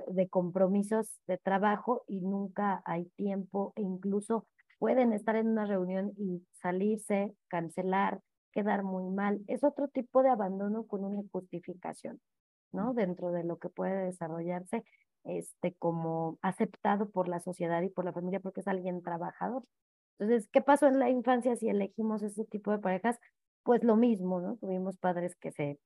de 0.08 0.30
compromisos 0.30 1.20
de 1.28 1.38
trabajo 1.38 2.04
y 2.08 2.22
nunca 2.22 2.82
hay 2.86 3.06
tiempo 3.18 3.74
e 3.76 3.82
incluso 3.82 4.46
pueden 4.80 5.14
estar 5.14 5.36
en 5.36 5.48
una 5.48 5.66
reunión 5.66 6.14
y 6.18 6.46
salirse, 6.54 7.34
cancelar, 7.48 8.22
quedar 8.52 8.84
muy 8.84 9.10
mal. 9.10 9.42
Es 9.48 9.64
otro 9.64 9.88
tipo 9.88 10.24
de 10.24 10.30
abandono 10.30 10.86
con 10.86 11.04
una 11.04 11.22
justificación, 11.32 12.22
¿no? 12.72 12.94
Dentro 12.94 13.32
de 13.32 13.44
lo 13.44 13.58
que 13.58 13.70
puede 13.70 14.06
desarrollarse 14.06 14.84
este, 15.24 15.74
como 15.76 16.38
aceptado 16.42 17.10
por 17.10 17.28
la 17.28 17.40
sociedad 17.40 17.82
y 17.82 17.90
por 17.90 18.06
la 18.06 18.14
familia 18.14 18.40
porque 18.40 18.62
es 18.62 18.68
alguien 18.68 19.02
trabajador. 19.02 19.64
Entonces, 20.20 20.48
¿qué 20.52 20.62
pasó 20.62 20.88
en 20.88 21.00
la 21.00 21.10
infancia 21.10 21.56
si 21.56 21.70
elegimos 21.70 22.22
ese 22.24 22.46
tipo 22.46 22.72
de 22.72 22.80
parejas? 22.80 23.18
Pues 23.64 23.84
lo 23.84 23.96
mismo, 23.96 24.42
¿no? 24.42 24.58
Tuvimos 24.58 24.98
padres 24.98 25.36
que 25.36 25.52
se 25.52 25.80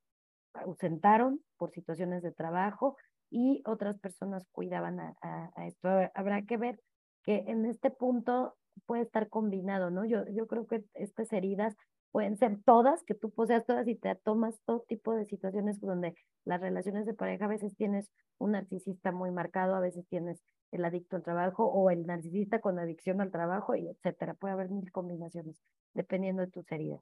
ausentaron 0.54 1.41
por 1.58 1.71
situaciones 1.71 2.23
de 2.23 2.32
trabajo 2.32 2.97
y 3.30 3.62
otras 3.65 4.00
personas 4.00 4.45
cuidaban 4.52 5.00
a, 5.00 5.15
a 5.21 5.67
esto. 5.67 5.89
Habrá 6.15 6.41
que 6.43 6.58
ver 6.58 6.80
que 7.23 7.43
en 7.47 7.65
este 7.65 7.91
punto 7.91 8.56
puede 8.86 9.04
estar 9.04 9.30
combinado, 9.30 9.90
¿no? 9.90 10.06
Yo, 10.06 10.26
yo 10.30 10.48
creo 10.48 10.68
que 10.68 10.84
estas 10.94 11.32
heridas 11.34 11.76
pueden 12.12 12.38
ser 12.38 12.58
todas, 12.66 13.04
que 13.04 13.13
tú 13.13 13.32
poseas 13.32 13.66
todas 13.66 13.88
y 13.88 13.96
te 13.96 14.16
tomas 14.16 14.60
todo 14.66 14.84
tipo 14.88 15.13
de 15.13 15.26
situaciones 15.26 15.80
donde 15.80 16.16
las 16.46 16.62
relaciones 16.62 17.06
de 17.06 17.13
pareja 17.13 17.46
a 17.46 17.50
veces 17.50 17.76
tienes 17.76 18.10
un 18.38 18.52
narcisista 18.52 19.12
muy 19.12 19.32
marcado, 19.32 19.76
a 19.76 19.80
veces 19.80 20.08
tienes 20.08 20.42
el 20.71 20.86
adicto 20.86 21.15
al 21.15 21.23
trabajo 21.23 21.65
o 21.65 21.89
el 21.89 22.06
narcisista 22.06 22.60
con 22.60 22.80
adicción 22.80 23.21
al 23.21 23.32
trabajo 23.32 23.75
y 23.75 23.88
etcétera. 23.88 24.34
Puede 24.34 24.53
haber 24.53 24.69
mil 24.69 24.91
combinaciones 24.91 25.62
dependiendo 25.93 26.43
de 26.43 26.51
tus 26.51 26.71
heridas. 26.71 27.01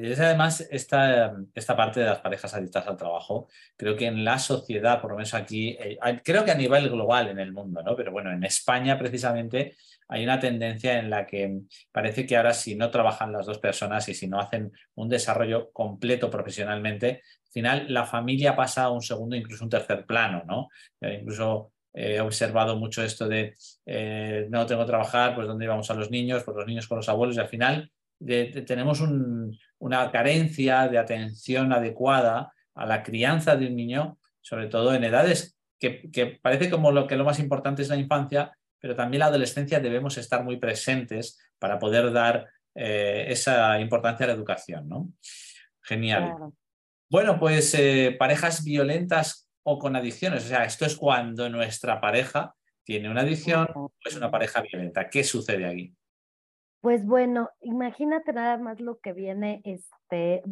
y 0.00 0.10
es 0.10 0.18
además 0.18 0.66
esta, 0.70 1.36
esta 1.54 1.76
parte 1.76 2.00
de 2.00 2.06
las 2.06 2.20
parejas 2.20 2.54
adictas 2.54 2.86
al 2.86 2.96
trabajo, 2.96 3.48
creo 3.76 3.94
que 3.94 4.06
en 4.06 4.24
la 4.24 4.38
sociedad, 4.38 5.00
por 5.00 5.10
lo 5.10 5.18
menos 5.18 5.34
aquí, 5.34 5.76
eh, 5.78 5.98
creo 6.24 6.44
que 6.44 6.50
a 6.50 6.56
nivel 6.56 6.88
global 6.88 7.28
en 7.28 7.38
el 7.38 7.52
mundo, 7.52 7.82
¿no? 7.82 7.94
Pero 7.94 8.10
bueno, 8.10 8.32
en 8.32 8.42
España 8.44 8.98
precisamente 8.98 9.76
hay 10.08 10.24
una 10.24 10.40
tendencia 10.40 10.98
en 10.98 11.10
la 11.10 11.26
que 11.26 11.60
parece 11.90 12.26
que 12.26 12.36
ahora 12.36 12.54
si 12.54 12.74
no 12.74 12.90
trabajan 12.90 13.32
las 13.32 13.46
dos 13.46 13.58
personas 13.58 14.08
y 14.08 14.14
si 14.14 14.28
no 14.28 14.40
hacen 14.40 14.72
un 14.94 15.08
desarrollo 15.08 15.70
completo 15.72 16.30
profesionalmente, 16.30 17.22
al 17.46 17.52
final 17.52 17.86
la 17.92 18.06
familia 18.06 18.56
pasa 18.56 18.84
a 18.84 18.90
un 18.90 19.02
segundo, 19.02 19.36
incluso 19.36 19.64
un 19.64 19.70
tercer 19.70 20.06
plano, 20.06 20.42
¿no? 20.46 20.68
Eh, 21.00 21.18
incluso 21.20 21.72
he 21.92 22.20
observado 22.20 22.76
mucho 22.76 23.02
esto 23.02 23.28
de 23.28 23.54
eh, 23.86 24.46
no 24.50 24.66
tengo 24.66 24.82
que 24.82 24.88
trabajar, 24.88 25.34
pues 25.34 25.46
dónde 25.46 25.64
íbamos 25.64 25.90
a 25.90 25.94
los 25.94 26.10
niños, 26.10 26.42
pues 26.44 26.56
los 26.56 26.66
niños 26.66 26.88
con 26.88 26.96
los 26.96 27.08
abuelos 27.08 27.36
y 27.36 27.40
al 27.40 27.48
final 27.48 27.90
tenemos 28.66 29.02
una 29.78 30.10
carencia 30.12 30.88
de 30.88 30.98
atención 30.98 31.72
adecuada 31.72 32.52
a 32.74 32.86
la 32.86 33.02
crianza 33.02 33.56
de 33.56 33.66
un 33.66 33.74
niño, 33.74 34.18
sobre 34.40 34.68
todo 34.68 34.94
en 34.94 35.04
edades 35.04 35.58
que, 35.78 36.08
que, 36.10 36.38
parece 36.40 36.70
como 36.70 36.92
lo 36.92 37.08
que 37.08 37.16
lo 37.16 37.24
más 37.24 37.40
importante 37.40 37.82
es 37.82 37.88
la 37.88 37.96
infancia, 37.96 38.56
pero 38.78 38.94
también 38.94 39.20
la 39.20 39.26
adolescencia 39.26 39.80
debemos 39.80 40.16
estar 40.18 40.44
muy 40.44 40.56
presentes 40.56 41.40
para 41.58 41.78
poder 41.78 42.12
dar 42.12 42.48
eh, 42.74 43.26
esa 43.28 43.78
importancia 43.80 44.24
a 44.24 44.28
la 44.28 44.34
educación. 44.34 44.88
¿no? 44.88 45.08
Genial. 45.82 46.34
Bueno, 47.10 47.38
pues 47.38 47.74
eh, 47.74 48.16
parejas 48.18 48.64
violentas 48.64 49.48
o 49.64 49.78
con 49.78 49.96
adicciones, 49.96 50.44
o 50.44 50.48
sea, 50.48 50.64
esto 50.64 50.84
es 50.84 50.96
cuando 50.96 51.48
nuestra 51.48 52.00
pareja 52.00 52.54
tiene 52.84 53.10
una 53.10 53.20
adicción 53.22 53.68
o 53.74 53.92
es 54.04 54.16
una 54.16 54.30
pareja 54.30 54.60
violenta. 54.60 55.08
¿Qué 55.08 55.22
sucede 55.22 55.66
aquí? 55.66 55.94
Pues 56.80 57.06
bueno, 57.06 57.48
imagínate 57.60 58.32
nada 58.32 58.58
más 58.58 58.80
lo 58.80 58.98
que 58.98 59.12
viene, 59.12 59.62
este, 59.64 60.42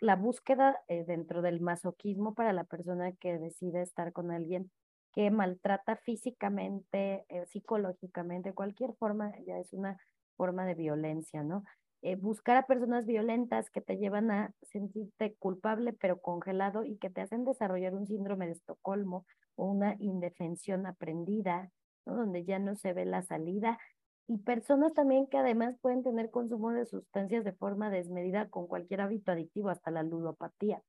la 0.00 0.14
búsqueda 0.14 0.78
eh, 0.86 1.04
dentro 1.04 1.42
del 1.42 1.60
masoquismo 1.60 2.32
para 2.34 2.52
la 2.52 2.62
persona 2.62 3.10
que 3.12 3.38
decide 3.38 3.82
estar 3.82 4.12
con 4.12 4.30
alguien 4.30 4.70
que 5.12 5.32
maltrata 5.32 5.96
físicamente, 5.96 7.24
eh, 7.28 7.44
psicológicamente, 7.46 8.52
cualquier 8.52 8.94
forma, 8.94 9.32
ya 9.44 9.58
es 9.58 9.72
una 9.72 9.98
forma 10.36 10.64
de 10.64 10.76
violencia, 10.76 11.42
¿no? 11.42 11.64
Eh, 12.02 12.16
buscar 12.16 12.56
a 12.56 12.66
personas 12.66 13.04
violentas 13.04 13.68
que 13.70 13.82
te 13.82 13.98
llevan 13.98 14.30
a 14.30 14.54
sentirte 14.62 15.34
culpable 15.38 15.92
pero 15.92 16.18
congelado 16.20 16.84
y 16.84 16.96
que 16.96 17.10
te 17.10 17.20
hacen 17.20 17.44
desarrollar 17.44 17.94
un 17.94 18.06
síndrome 18.06 18.46
de 18.46 18.52
Estocolmo 18.52 19.26
o 19.54 19.66
una 19.66 19.96
indefensión 19.98 20.86
aprendida, 20.86 21.70
donde 22.06 22.44
ya 22.44 22.58
no 22.58 22.74
se 22.74 22.94
ve 22.94 23.04
la 23.04 23.22
salida 23.22 23.78
y 24.26 24.38
personas 24.38 24.94
también 24.94 25.26
que 25.26 25.38
además 25.38 25.76
pueden 25.82 26.02
tener 26.02 26.30
consumo 26.30 26.70
de 26.70 26.86
sustancias 26.86 27.44
de 27.44 27.52
forma 27.52 27.90
desmedida 27.90 28.48
con 28.48 28.66
cualquier 28.68 29.00
hábito 29.00 29.32
adictivo, 29.32 29.70
hasta 29.70 29.90
la 29.90 30.04
ludopatía, 30.04 30.80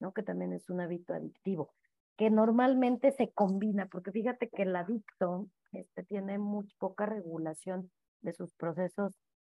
¿no? 0.00 0.12
Que 0.12 0.22
también 0.22 0.52
es 0.52 0.70
un 0.70 0.80
hábito 0.80 1.12
adictivo, 1.12 1.72
que 2.16 2.30
normalmente 2.30 3.10
se 3.10 3.32
combina, 3.32 3.86
porque 3.86 4.12
fíjate 4.12 4.48
que 4.48 4.62
el 4.62 4.76
adicto 4.76 5.48
este, 5.72 6.04
tiene 6.04 6.38
muy 6.38 6.68
poca 6.78 7.04
regulación 7.04 7.90
de 8.22 8.32
sus 8.32 8.54
procesos 8.54 9.12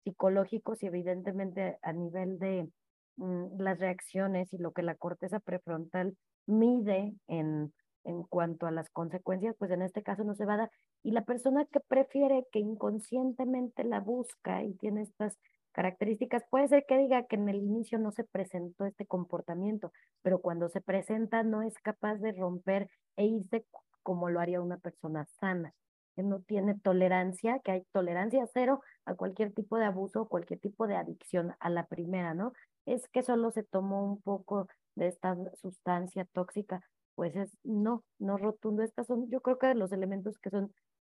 psicológicos 0.06 0.82
y 0.82 0.86
evidentemente 0.86 1.78
a 1.82 1.92
nivel 1.92 2.38
de 2.38 2.68
mm, 3.16 3.60
las 3.60 3.78
reacciones 3.78 4.52
y 4.52 4.58
lo 4.58 4.72
que 4.72 4.82
la 4.82 4.94
corteza 4.94 5.40
prefrontal 5.40 6.16
mide 6.46 7.14
en 7.26 7.72
en 8.06 8.22
cuanto 8.22 8.66
a 8.66 8.70
las 8.70 8.88
consecuencias, 8.90 9.56
pues 9.58 9.70
en 9.72 9.82
este 9.82 10.02
caso 10.02 10.24
no 10.24 10.34
se 10.34 10.46
va 10.46 10.54
a 10.54 10.58
dar. 10.58 10.70
Y 11.02 11.10
la 11.10 11.24
persona 11.24 11.66
que 11.66 11.80
prefiere, 11.80 12.46
que 12.52 12.60
inconscientemente 12.60 13.84
la 13.84 14.00
busca 14.00 14.62
y 14.62 14.74
tiene 14.74 15.02
estas 15.02 15.36
características, 15.72 16.44
puede 16.48 16.68
ser 16.68 16.84
que 16.86 16.96
diga 16.96 17.24
que 17.26 17.36
en 17.36 17.48
el 17.48 17.56
inicio 17.56 17.98
no 17.98 18.12
se 18.12 18.24
presentó 18.24 18.86
este 18.86 19.06
comportamiento, 19.06 19.92
pero 20.22 20.40
cuando 20.40 20.68
se 20.68 20.80
presenta 20.80 21.42
no 21.42 21.62
es 21.62 21.74
capaz 21.80 22.16
de 22.16 22.32
romper 22.32 22.88
e 23.16 23.26
irse 23.26 23.66
como 24.02 24.30
lo 24.30 24.40
haría 24.40 24.62
una 24.62 24.78
persona 24.78 25.26
sana, 25.40 25.74
que 26.16 26.22
no 26.22 26.40
tiene 26.40 26.74
tolerancia, 26.74 27.60
que 27.60 27.72
hay 27.72 27.82
tolerancia 27.92 28.46
cero 28.52 28.80
a 29.04 29.14
cualquier 29.14 29.52
tipo 29.52 29.76
de 29.76 29.84
abuso, 29.84 30.26
cualquier 30.28 30.58
tipo 30.58 30.86
de 30.86 30.96
adicción 30.96 31.54
a 31.60 31.68
la 31.68 31.86
primera, 31.86 32.34
¿no? 32.34 32.52
Es 32.86 33.06
que 33.08 33.22
solo 33.22 33.50
se 33.50 33.62
tomó 33.62 34.02
un 34.02 34.20
poco 34.22 34.66
de 34.94 35.08
esta 35.08 35.36
sustancia 35.60 36.24
tóxica, 36.32 36.80
pues 37.14 37.36
es 37.36 37.56
no, 37.62 38.02
no 38.18 38.38
rotundo. 38.38 38.82
Estas 38.82 39.06
son, 39.06 39.28
yo 39.30 39.42
creo 39.42 39.58
que 39.58 39.74
los 39.74 39.92
elementos 39.92 40.38
que 40.38 40.50
son 40.50 40.72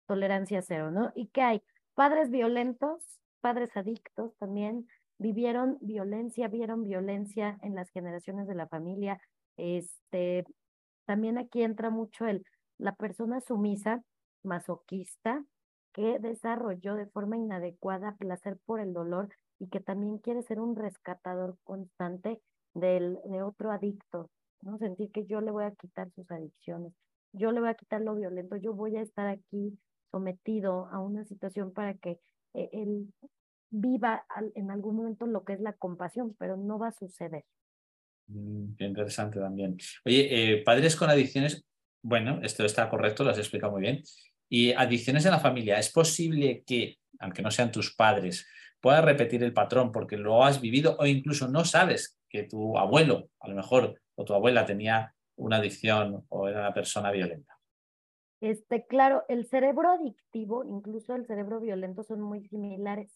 tolerancia 0.06 0.62
cero, 0.62 0.90
¿no? 0.90 1.12
¿Y 1.14 1.28
qué 1.28 1.42
hay? 1.42 1.62
Padres 1.94 2.30
violentos, 2.30 3.02
padres 3.40 3.76
adictos 3.76 4.34
también, 4.38 4.88
vivieron 5.18 5.78
violencia, 5.80 6.48
vieron 6.48 6.82
violencia 6.82 7.58
en 7.62 7.74
las 7.76 7.90
generaciones 7.90 8.48
de 8.48 8.54
la 8.54 8.66
familia. 8.66 9.20
Este, 9.56 10.44
también 11.06 11.38
aquí 11.38 11.62
entra 11.62 11.90
mucho 11.90 12.26
el, 12.26 12.44
la 12.78 12.94
persona 12.94 13.40
sumisa, 13.40 14.02
masoquista, 14.48 15.44
que 15.92 16.18
desarrolló 16.18 16.94
de 16.94 17.06
forma 17.06 17.36
inadecuada 17.36 18.16
placer 18.16 18.58
por 18.66 18.80
el 18.80 18.92
dolor 18.92 19.28
y 19.58 19.68
que 19.68 19.80
también 19.80 20.18
quiere 20.18 20.42
ser 20.42 20.60
un 20.60 20.76
rescatador 20.76 21.56
constante 21.64 22.40
del, 22.74 23.18
de 23.24 23.42
otro 23.42 23.70
adicto, 23.70 24.30
¿no? 24.62 24.78
Sentir 24.78 25.10
que 25.10 25.26
yo 25.26 25.40
le 25.40 25.50
voy 25.50 25.64
a 25.64 25.72
quitar 25.72 26.10
sus 26.12 26.30
adicciones, 26.30 26.92
yo 27.32 27.52
le 27.52 27.60
voy 27.60 27.68
a 27.68 27.74
quitar 27.74 28.00
lo 28.00 28.14
violento, 28.14 28.56
yo 28.56 28.74
voy 28.74 28.96
a 28.96 29.02
estar 29.02 29.26
aquí 29.26 29.78
sometido 30.10 30.86
a 30.86 31.00
una 31.00 31.24
situación 31.24 31.72
para 31.72 31.94
que 31.94 32.18
eh, 32.54 32.70
él 32.72 33.12
viva 33.70 34.24
en 34.54 34.70
algún 34.70 34.96
momento 34.96 35.26
lo 35.26 35.44
que 35.44 35.52
es 35.52 35.60
la 35.60 35.74
compasión, 35.74 36.34
pero 36.38 36.56
no 36.56 36.78
va 36.78 36.88
a 36.88 36.92
suceder. 36.92 37.44
Mm, 38.28 38.74
interesante 38.78 39.38
también. 39.38 39.76
Oye, 40.04 40.28
eh, 40.30 40.62
padres 40.64 40.96
con 40.96 41.10
adicciones, 41.10 41.64
bueno, 42.02 42.40
esto 42.42 42.64
está 42.64 42.88
correcto, 42.88 43.24
lo 43.24 43.30
has 43.30 43.38
explicado 43.38 43.72
muy 43.72 43.82
bien. 43.82 44.02
Y 44.48 44.72
adicciones 44.72 45.24
en 45.24 45.32
la 45.32 45.40
familia, 45.40 45.78
¿es 45.78 45.90
posible 45.90 46.62
que, 46.66 46.98
aunque 47.18 47.42
no 47.42 47.50
sean 47.50 47.70
tus 47.70 47.94
padres, 47.94 48.46
puedas 48.80 49.04
repetir 49.04 49.42
el 49.42 49.52
patrón 49.52 49.92
porque 49.92 50.16
lo 50.16 50.44
has 50.44 50.60
vivido 50.60 50.96
o 50.98 51.06
incluso 51.06 51.48
no 51.48 51.64
sabes 51.64 52.18
que 52.28 52.44
tu 52.44 52.78
abuelo, 52.78 53.30
a 53.40 53.48
lo 53.48 53.54
mejor 53.54 54.00
o 54.14 54.24
tu 54.24 54.34
abuela 54.34 54.64
tenía 54.64 55.14
una 55.36 55.56
adicción 55.56 56.24
o 56.28 56.48
era 56.48 56.60
una 56.60 56.74
persona 56.74 57.10
violenta. 57.10 57.58
Este, 58.40 58.86
claro, 58.86 59.24
el 59.28 59.46
cerebro 59.46 59.90
adictivo, 59.90 60.64
incluso 60.64 61.14
el 61.14 61.26
cerebro 61.26 61.60
violento, 61.60 62.04
son 62.04 62.20
muy 62.20 62.46
similares 62.48 63.10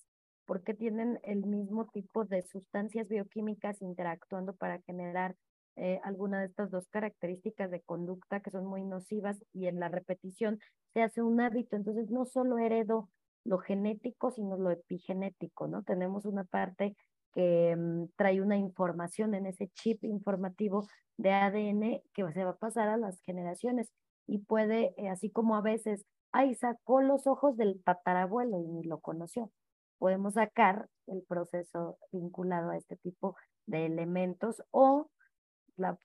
porque 0.47 0.75
tienen 0.75 1.21
el 1.23 1.45
mismo 1.47 1.89
tipo 1.89 2.25
de 2.25 2.43
sustancias 2.43 3.09
bioquímicas 3.09 3.81
interactuando 3.81 4.55
para 4.55 4.81
generar 4.83 5.37
eh, 5.77 6.01
alguna 6.05 6.41
de 6.41 6.47
estas 6.47 6.71
dos 6.71 6.89
características 6.89 7.71
de 7.71 7.81
conducta 7.81 8.41
que 8.41 8.51
son 8.51 8.67
muy 8.67 8.85
nocivas 8.85 9.43
y 9.53 9.67
en 9.67 9.81
la 9.81 9.89
repetición 9.89 10.59
se 10.93 11.03
hace 11.03 11.23
un 11.23 11.41
hábito. 11.41 11.77
Entonces, 11.77 12.11
no 12.11 12.25
solo 12.27 12.59
heredo 12.59 13.09
lo 13.45 13.59
genético, 13.59 14.31
sino 14.31 14.57
lo 14.57 14.71
epigenético, 14.71 15.69
¿no? 15.69 15.83
Tenemos 15.83 16.25
una 16.27 16.45
parte 16.45 16.95
que 17.33 17.75
mm, 17.77 18.07
trae 18.17 18.41
una 18.43 18.57
información 18.57 19.35
en 19.35 19.47
ese 19.47 19.69
chip 19.69 20.05
informativo 20.05 20.87
de 21.17 21.31
ADN 21.33 22.03
que 22.15 22.31
se 22.33 22.45
va 22.45 22.51
a 22.51 22.57
pasar 22.57 22.89
a 22.89 22.97
las 22.97 23.21
generaciones 23.23 23.91
y 24.27 24.39
puede, 24.39 24.95
eh, 24.97 25.09
así 25.09 25.31
como 25.31 25.57
a 25.57 25.63
veces, 25.63 26.05
ay, 26.33 26.55
sacó 26.55 27.01
los 27.03 27.27
ojos 27.27 27.57
del 27.57 27.83
tatarabuelo 27.85 28.61
y 28.61 28.69
ni 28.69 28.85
lo 28.85 29.01
conoció. 29.01 29.51
Podemos 29.99 30.35
sacar 30.35 30.89
el 31.07 31.23
proceso 31.29 31.99
vinculado 32.13 32.71
a 32.71 32.77
este 32.77 32.97
tipo 32.97 33.37
de 33.67 33.87
elementos 33.87 34.63
o 34.71 35.09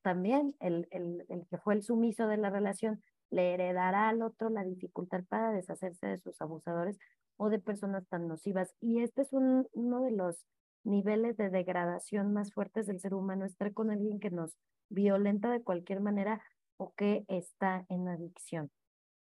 también 0.01 0.56
el, 0.60 0.88
el, 0.91 1.25
el 1.30 1.45
que 1.47 1.58
fue 1.58 1.73
el 1.75 1.84
sumiso 1.84 2.27
de 2.27 2.38
la 2.38 2.49
relación 2.49 3.01
le 3.30 3.53
heredará 3.53 4.10
al 4.10 4.21
otro 4.21 4.49
la 4.49 4.63
dificultad 4.63 5.23
para 5.27 5.51
deshacerse 5.51 6.08
de 6.08 6.17
sus 6.17 6.41
abusadores 6.41 6.97
o 7.36 7.49
de 7.49 7.60
personas 7.60 8.08
tan 8.08 8.27
nocivas. 8.27 8.73
Y 8.82 9.01
este 9.01 9.21
es 9.21 9.34
un, 9.34 9.67
uno 9.73 10.01
de 10.01 10.12
los 10.12 10.45
niveles 10.84 11.38
de 11.38 11.49
degradación 11.49 12.34
más 12.34 12.53
fuertes 12.53 12.88
del 12.88 12.99
ser 12.99 13.13
humano, 13.13 13.45
estar 13.45 13.73
con 13.73 13.91
alguien 13.91 14.19
que 14.19 14.32
nos 14.32 14.58
violenta 14.89 15.51
de 15.51 15.62
cualquier 15.62 15.99
manera 15.99 16.41
o 16.77 16.93
que 16.95 17.25
está 17.27 17.86
en 17.89 18.08
adicción. 18.08 18.71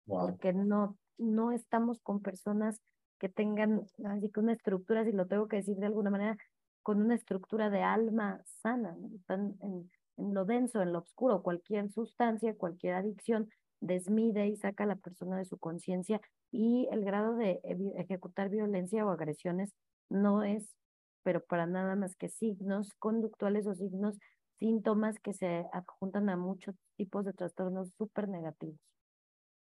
Porque 0.06 0.54
no, 0.54 0.98
no 1.18 1.52
estamos 1.52 2.00
con 2.02 2.22
personas 2.22 2.82
que 3.20 3.30
tengan 3.30 3.86
así 4.06 4.30
que 4.32 4.40
una 4.40 4.54
estructura, 4.54 5.04
si 5.06 5.12
lo 5.12 5.28
tengo 5.28 5.48
que 5.48 5.58
decir 5.58 5.76
de 5.78 5.86
alguna 5.86 6.10
manera, 6.10 6.38
con 6.82 7.02
una 7.02 7.14
estructura 7.14 7.70
de 7.70 7.84
alma 7.84 8.42
sana, 8.46 8.98
están 9.14 9.56
en, 9.62 9.92
en 10.22 10.34
lo 10.34 10.46
denso, 10.46 10.82
en 10.82 10.94
lo 10.94 11.00
oscuro, 11.00 11.42
cualquier 11.42 11.92
sustancia, 11.92 12.56
cualquier 12.56 12.96
adicción 12.96 13.50
desmide 13.80 14.48
y 14.48 14.56
saca 14.58 14.84
a 14.84 14.88
la 14.88 14.96
persona 14.96 15.38
de 15.38 15.46
su 15.46 15.58
conciencia 15.58 16.22
y 16.52 16.88
el 16.92 17.04
grado 17.04 17.36
de 17.36 17.60
ejecutar 17.98 18.50
violencia 18.50 19.06
o 19.06 19.10
agresiones 19.10 19.74
no 20.10 20.44
es, 20.44 20.76
pero 21.24 21.44
para 21.44 21.66
nada 21.66 21.96
más 21.96 22.16
que 22.16 22.30
signos 22.30 22.94
conductuales 23.00 23.66
o 23.66 23.74
signos, 23.74 24.18
síntomas 24.60 25.20
que 25.20 25.34
se 25.34 25.66
adjuntan 25.74 26.30
a 26.30 26.38
muchos 26.38 26.76
tipos 26.96 27.26
de 27.26 27.34
trastornos 27.34 27.90
súper 27.98 28.28
negativos. 28.28 28.80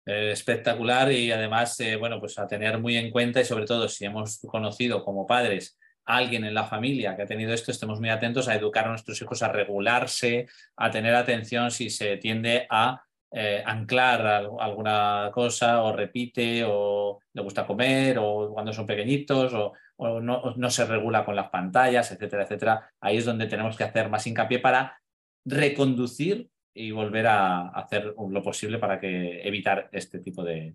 Eh, 0.04 0.32
espectacular 0.32 1.10
y 1.12 1.30
además, 1.30 1.78
eh, 1.80 1.96
bueno, 1.96 2.20
pues 2.20 2.38
a 2.38 2.46
tener 2.46 2.78
muy 2.78 2.96
en 2.96 3.10
cuenta 3.10 3.40
y 3.40 3.44
sobre 3.44 3.64
todo 3.64 3.88
si 3.88 4.04
hemos 4.04 4.40
conocido 4.40 5.04
como 5.04 5.26
padres 5.26 5.78
alguien 6.16 6.44
en 6.44 6.54
la 6.54 6.64
familia 6.64 7.16
que 7.16 7.22
ha 7.22 7.26
tenido 7.26 7.52
esto, 7.52 7.70
estemos 7.70 8.00
muy 8.00 8.08
atentos 8.08 8.48
a 8.48 8.54
educar 8.54 8.86
a 8.86 8.90
nuestros 8.90 9.20
hijos 9.20 9.42
a 9.42 9.48
regularse, 9.48 10.46
a 10.76 10.90
tener 10.90 11.14
atención 11.14 11.70
si 11.70 11.90
se 11.90 12.16
tiende 12.16 12.66
a 12.70 13.02
eh, 13.32 13.62
anclar 13.64 14.26
alguna 14.58 15.30
cosa 15.32 15.82
o 15.82 15.92
repite 15.92 16.64
o 16.66 17.20
le 17.32 17.42
gusta 17.42 17.66
comer 17.66 18.18
o 18.18 18.52
cuando 18.52 18.72
son 18.72 18.86
pequeñitos 18.86 19.54
o, 19.54 19.72
no, 20.20 20.70
se 20.70 20.86
regula 20.86 21.24
con 21.24 21.36
las 21.36 21.50
pantallas, 21.50 22.10
etcétera, 22.10 22.44
etcétera. 22.44 22.90
Ahí 23.00 23.18
es 23.18 23.26
donde 23.26 23.46
tenemos 23.46 23.76
que 23.76 23.84
hacer 23.84 24.08
más 24.08 24.26
hincapié 24.26 24.58
para 24.58 24.98
reconducir 25.44 26.48
y 26.74 26.90
volver 26.90 27.26
a 27.26 27.68
hacer 27.68 28.14
lo 28.16 28.42
posible 28.42 28.78
para 28.78 28.98
que 28.98 29.42
evitar 29.46 29.90
este 29.92 30.20
tipo 30.20 30.42
de, 30.42 30.74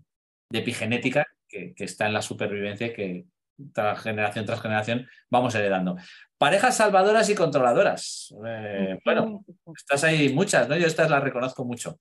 epigenética 0.51 1.25
que, 1.47 1.73
está 1.77 2.07
en 2.07 2.13
la 2.13 2.21
supervivencia 2.21 2.87
y 2.87 2.93
que 2.93 3.25
tras 3.73 4.01
generación 4.01 4.45
tras 4.45 4.61
generación 4.61 5.07
vamos 5.29 5.55
heredando. 5.55 5.95
Parejas 6.37 6.77
salvadoras 6.77 7.29
y 7.29 7.35
controladoras. 7.35 8.33
Eh, 8.45 8.99
bueno, 9.05 9.45
estás 9.75 10.03
ahí 10.03 10.33
muchas, 10.33 10.67
¿no? 10.67 10.75
Yo 10.75 10.87
estas 10.87 11.09
las 11.09 11.23
reconozco 11.23 11.63
mucho. 11.63 11.97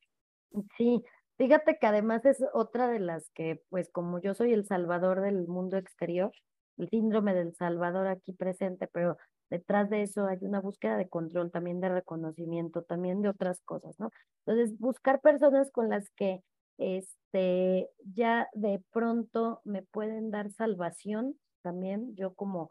Sí, 0.76 1.02
fíjate 1.36 1.78
que 1.80 1.86
además 1.86 2.24
es 2.24 2.44
otra 2.52 2.88
de 2.88 3.00
las 3.00 3.30
que, 3.30 3.62
pues 3.70 3.90
como 3.90 4.20
yo 4.20 4.34
soy 4.34 4.52
el 4.52 4.66
salvador 4.66 5.20
del 5.20 5.46
mundo 5.46 5.76
exterior, 5.76 6.32
el 6.78 6.88
síndrome 6.88 7.34
del 7.34 7.54
salvador 7.54 8.08
aquí 8.08 8.32
presente, 8.32 8.88
pero 8.92 9.16
detrás 9.50 9.90
de 9.90 10.02
eso 10.02 10.26
hay 10.26 10.38
una 10.42 10.60
búsqueda 10.60 10.96
de 10.96 11.08
control, 11.08 11.50
también 11.50 11.80
de 11.80 11.88
reconocimiento, 11.88 12.82
también 12.82 13.22
de 13.22 13.28
otras 13.28 13.60
cosas, 13.60 13.94
¿no? 13.98 14.10
Entonces, 14.44 14.78
buscar 14.78 15.20
personas 15.20 15.70
con 15.70 15.88
las 15.88 16.10
que 16.10 16.42
este, 16.78 17.88
ya 18.14 18.48
de 18.52 18.82
pronto 18.92 19.60
me 19.64 19.82
pueden 19.82 20.30
dar 20.30 20.50
salvación, 20.50 21.36
también 21.64 22.14
yo 22.14 22.34
como, 22.34 22.70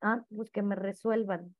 ah, 0.00 0.24
pues 0.34 0.50
que 0.50 0.62
me 0.62 0.74
resuelvan, 0.74 1.54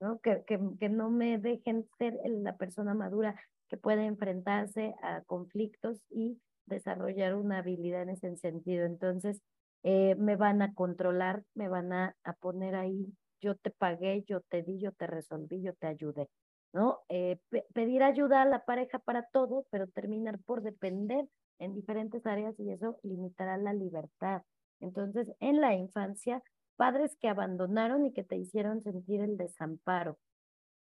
¿no? 0.00 0.20
Que, 0.20 0.44
que, 0.46 0.60
que 0.78 0.88
no 0.90 1.10
me 1.10 1.38
dejen 1.38 1.88
ser 1.98 2.20
la 2.26 2.56
persona 2.56 2.94
madura 2.94 3.34
que 3.68 3.76
puede 3.78 4.04
enfrentarse 4.04 4.94
a 5.02 5.22
conflictos 5.22 5.98
y 6.10 6.38
desarrollar 6.66 7.34
una 7.34 7.58
habilidad 7.58 8.02
en 8.02 8.10
ese 8.10 8.36
sentido. 8.36 8.84
Entonces, 8.84 9.40
eh, 9.82 10.14
me 10.16 10.36
van 10.36 10.62
a 10.62 10.74
controlar, 10.74 11.44
me 11.54 11.68
van 11.68 11.92
a, 11.92 12.16
poner 12.40 12.74
ahí, 12.74 13.06
yo 13.40 13.54
te 13.54 13.70
pagué, 13.70 14.24
yo 14.26 14.40
te 14.42 14.62
di, 14.62 14.78
yo 14.78 14.92
te 14.92 15.06
resolví, 15.06 15.62
yo 15.62 15.74
te 15.74 15.86
ayudé, 15.86 16.28
¿no? 16.72 17.00
Eh, 17.08 17.38
pedir 17.72 18.02
ayuda 18.02 18.42
a 18.42 18.46
la 18.46 18.64
pareja 18.64 18.98
para 18.98 19.26
todo, 19.32 19.64
pero 19.70 19.86
terminar 19.86 20.38
por 20.44 20.62
depender 20.62 21.26
en 21.58 21.74
diferentes 21.74 22.26
áreas 22.26 22.58
y 22.58 22.70
eso 22.72 22.98
limitará 23.02 23.56
la 23.58 23.72
libertad. 23.72 24.42
Entonces, 24.80 25.30
en 25.40 25.60
la 25.60 25.74
infancia, 25.74 26.42
padres 26.76 27.16
que 27.16 27.28
abandonaron 27.28 28.04
y 28.06 28.12
que 28.12 28.24
te 28.24 28.36
hicieron 28.36 28.82
sentir 28.82 29.20
el 29.20 29.36
desamparo, 29.36 30.18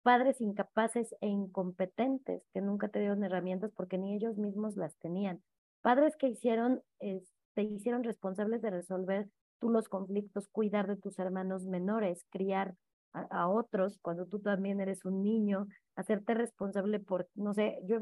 padres 0.03 0.41
incapaces 0.41 1.13
e 1.21 1.27
incompetentes 1.27 2.43
que 2.53 2.61
nunca 2.61 2.87
te 2.89 2.99
dieron 2.99 3.23
herramientas 3.23 3.71
porque 3.75 3.97
ni 3.97 4.15
ellos 4.15 4.37
mismos 4.37 4.75
las 4.75 4.95
tenían. 4.97 5.41
Padres 5.81 6.15
que 6.17 6.27
hicieron, 6.27 6.81
te 6.99 7.63
hicieron 7.63 8.03
responsables 8.03 8.61
de 8.61 8.69
resolver 8.69 9.29
tú 9.59 9.69
los 9.69 9.89
conflictos, 9.89 10.47
cuidar 10.49 10.87
de 10.87 10.95
tus 10.95 11.19
hermanos 11.19 11.65
menores, 11.65 12.25
criar 12.29 12.75
a, 13.13 13.49
otros 13.49 13.97
cuando 14.01 14.25
tú 14.25 14.39
también 14.39 14.79
eres 14.79 15.03
un 15.03 15.23
niño, 15.23 15.67
hacerte 15.95 16.33
responsable 16.33 16.99
por, 16.99 17.27
no 17.35 17.53
sé, 17.53 17.79
yo, 17.85 17.97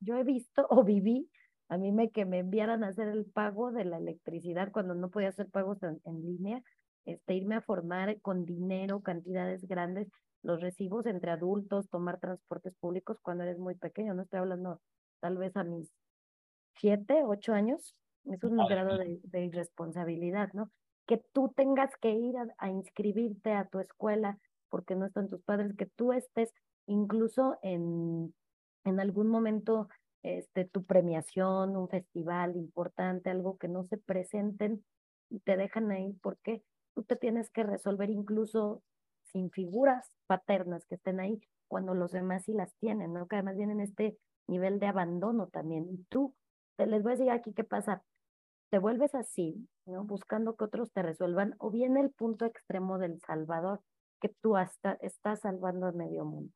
yo 0.00 0.16
he 0.16 0.24
visto 0.24 0.66
o 0.68 0.84
viví 0.84 1.30
a 1.68 1.76
mí 1.76 1.92
me 1.92 2.10
que 2.10 2.24
me 2.24 2.38
enviaran 2.38 2.82
a 2.82 2.88
hacer 2.88 3.08
el 3.08 3.26
pago 3.26 3.72
de 3.72 3.84
la 3.84 3.98
electricidad 3.98 4.72
cuando 4.72 4.94
no 4.94 5.10
podía 5.10 5.28
hacer 5.28 5.48
pagos 5.48 5.82
en, 5.82 6.00
en 6.04 6.22
línea, 6.22 6.62
este, 7.04 7.34
irme 7.34 7.56
a 7.56 7.62
formar 7.62 8.20
con 8.20 8.44
dinero, 8.44 9.00
cantidades 9.00 9.66
grandes, 9.66 10.08
los 10.42 10.60
recibos 10.60 11.06
entre 11.06 11.30
adultos, 11.30 11.88
tomar 11.88 12.18
transportes 12.20 12.74
públicos 12.76 13.18
cuando 13.22 13.44
eres 13.44 13.58
muy 13.58 13.74
pequeño, 13.74 14.14
no 14.14 14.22
estoy 14.22 14.40
hablando 14.40 14.80
tal 15.20 15.36
vez 15.36 15.56
a 15.56 15.64
mis 15.64 15.90
siete, 16.76 17.22
ocho 17.24 17.52
años, 17.52 17.94
es 18.24 18.44
un 18.44 18.56
grado 18.66 18.98
de, 18.98 19.44
irresponsabilidad, 19.44 20.50
¿no? 20.52 20.70
Que 21.06 21.22
tú 21.32 21.52
tengas 21.56 21.90
que 21.96 22.10
ir 22.10 22.34
a, 22.58 22.68
inscribirte 22.68 23.52
a 23.52 23.64
tu 23.66 23.78
escuela 23.78 24.38
porque 24.68 24.94
no 24.94 25.06
están 25.06 25.28
tus 25.28 25.42
padres, 25.42 25.74
que 25.76 25.86
tú 25.86 26.12
estés 26.12 26.52
incluso 26.86 27.58
en, 27.62 28.34
en 28.84 29.00
algún 29.00 29.28
momento 29.28 29.88
este, 30.22 30.64
tu 30.64 30.84
premiación, 30.84 31.76
un 31.76 31.88
festival 31.88 32.56
importante, 32.56 33.30
algo 33.30 33.56
que 33.58 33.68
no 33.68 33.84
se 33.84 33.98
presenten 33.98 34.84
y 35.30 35.40
te 35.40 35.56
dejan 35.56 35.90
ahí 35.90 36.12
porque 36.22 36.62
tú 36.94 37.02
te 37.02 37.16
tienes 37.16 37.50
que 37.50 37.62
resolver 37.62 38.10
incluso 38.10 38.82
sin 39.24 39.50
figuras 39.50 40.10
paternas 40.26 40.86
que 40.86 40.96
estén 40.96 41.20
ahí 41.20 41.40
cuando 41.68 41.94
los 41.94 42.12
demás 42.12 42.44
sí 42.44 42.52
las 42.52 42.74
tienen, 42.76 43.12
¿no? 43.12 43.28
Que 43.28 43.36
además 43.36 43.56
vienen 43.56 43.80
este 43.80 44.18
nivel 44.48 44.80
de 44.80 44.86
abandono 44.86 45.48
también. 45.48 45.86
Y 45.90 46.04
tú, 46.08 46.34
te 46.76 46.86
les 46.86 47.02
voy 47.02 47.12
a 47.12 47.16
decir 47.16 47.30
aquí 47.30 47.52
qué 47.52 47.64
pasa, 47.64 48.02
te 48.70 48.78
vuelves 48.78 49.14
así, 49.14 49.68
¿no? 49.86 50.04
Buscando 50.04 50.56
que 50.56 50.64
otros 50.64 50.92
te 50.92 51.02
resuelvan, 51.02 51.54
o 51.58 51.70
viene 51.70 52.00
el 52.00 52.10
punto 52.10 52.46
extremo 52.46 52.98
del 52.98 53.20
Salvador, 53.20 53.82
que 54.20 54.30
tú 54.40 54.56
hasta 54.56 54.94
estás 54.94 55.40
salvando 55.40 55.86
a 55.86 55.92
medio 55.92 56.24
mundo. 56.24 56.52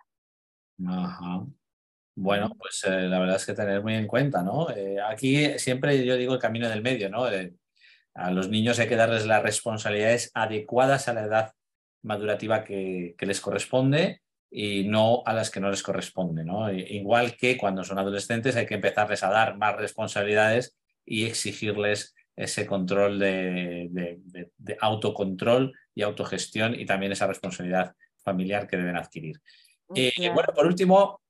Ajá. 0.87 1.47
Bueno, 2.15 2.55
pues 2.59 2.85
eh, 2.85 3.09
la 3.09 3.19
verdad 3.19 3.37
es 3.37 3.47
que 3.47 3.55
tener 3.55 3.83
muy 3.83 3.95
en 3.95 4.07
cuenta, 4.07 4.43
¿no? 4.43 4.71
Eh, 4.71 4.99
aquí 5.01 5.59
siempre 5.59 6.05
yo 6.05 6.17
digo 6.17 6.35
el 6.35 6.41
camino 6.41 6.69
del 6.69 6.83
medio, 6.83 7.09
¿no? 7.09 7.27
a 8.15 8.31
los 8.31 8.51
niños 8.51 8.79
hay 8.79 8.89
que 8.89 8.97
darles 8.97 9.25
las 9.25 9.43
responsabilidades 9.43 10.31
adecuadas 10.35 11.09
a 11.09 11.15
la 11.15 11.23
edad 11.23 11.53
madurativa 12.03 12.63
que, 12.63 13.15
les 13.19 13.41
corresponde 13.41 14.21
y 14.51 14.85
no 14.85 15.23
a 15.25 15.33
las 15.33 15.51
que 15.51 15.61
no 15.61 15.71
les 15.71 15.83
corresponde. 15.83 16.45
¿no? 16.45 16.71
Igual 16.71 17.37
que 17.37 17.57
cuando 17.57 17.85
son 17.85 17.99
adolescentes 17.99 18.57
hay 18.57 18.67
que 18.67 18.75
empezarles 18.75 19.23
a 19.23 19.31
dar 19.31 19.57
más 19.57 19.77
responsabilidades 19.77 20.77
y 21.07 21.25
exigirles 21.25 22.15
ese 22.37 22.67
control 22.67 23.19
de, 23.19 24.21
autocontrol 24.81 25.73
y 25.95 26.03
autogestión 26.03 26.79
y 26.79 26.85
también 26.85 27.13
esa 27.13 27.27
responsabilidad 27.27 27.95
familiar 28.23 28.67
que 28.67 28.77
deben 28.77 28.97
adquirir. 28.97 29.41
Y 29.95 30.09
eh, 30.23 30.31
bueno, 30.31 30.53
por 30.55 30.67
último, 30.67 31.21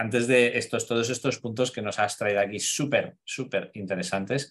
antes 0.00 0.26
de 0.26 0.56
estos, 0.56 0.86
todos 0.86 1.10
estos 1.10 1.38
puntos 1.38 1.70
que 1.70 1.82
nos 1.82 1.98
has 1.98 2.16
traído 2.16 2.40
aquí 2.40 2.58
súper, 2.58 3.16
súper 3.22 3.70
interesantes, 3.74 4.50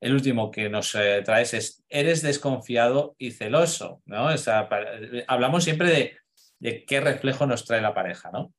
el 0.00 0.12
último 0.12 0.50
que 0.50 0.68
nos 0.68 0.94
eh, 0.94 1.22
traes 1.24 1.52
es, 1.54 1.84
eres 1.88 2.22
desconfiado 2.22 3.16
y 3.18 3.32
celoso, 3.32 4.02
¿no? 4.06 4.28
hablamos 5.26 5.64
siempre 5.64 6.16
de, 6.60 6.84
qué 6.84 7.00
reflejo 7.00 7.46
nos 7.46 7.64
trae 7.64 7.82
la 7.82 7.94
pareja, 7.94 8.30
¿no? 8.30 8.52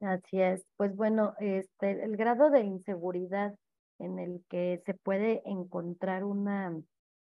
Así 0.00 0.40
es. 0.40 0.64
Pues 0.76 0.94
bueno, 0.94 1.34
este, 1.38 2.04
el 2.04 2.16
grado 2.16 2.50
de 2.50 2.60
inseguridad 2.60 3.54
en 3.98 4.18
el 4.18 4.42
que 4.48 4.82
se 4.86 4.94
puede 4.94 5.42
encontrar 5.44 6.24
una 6.24 6.74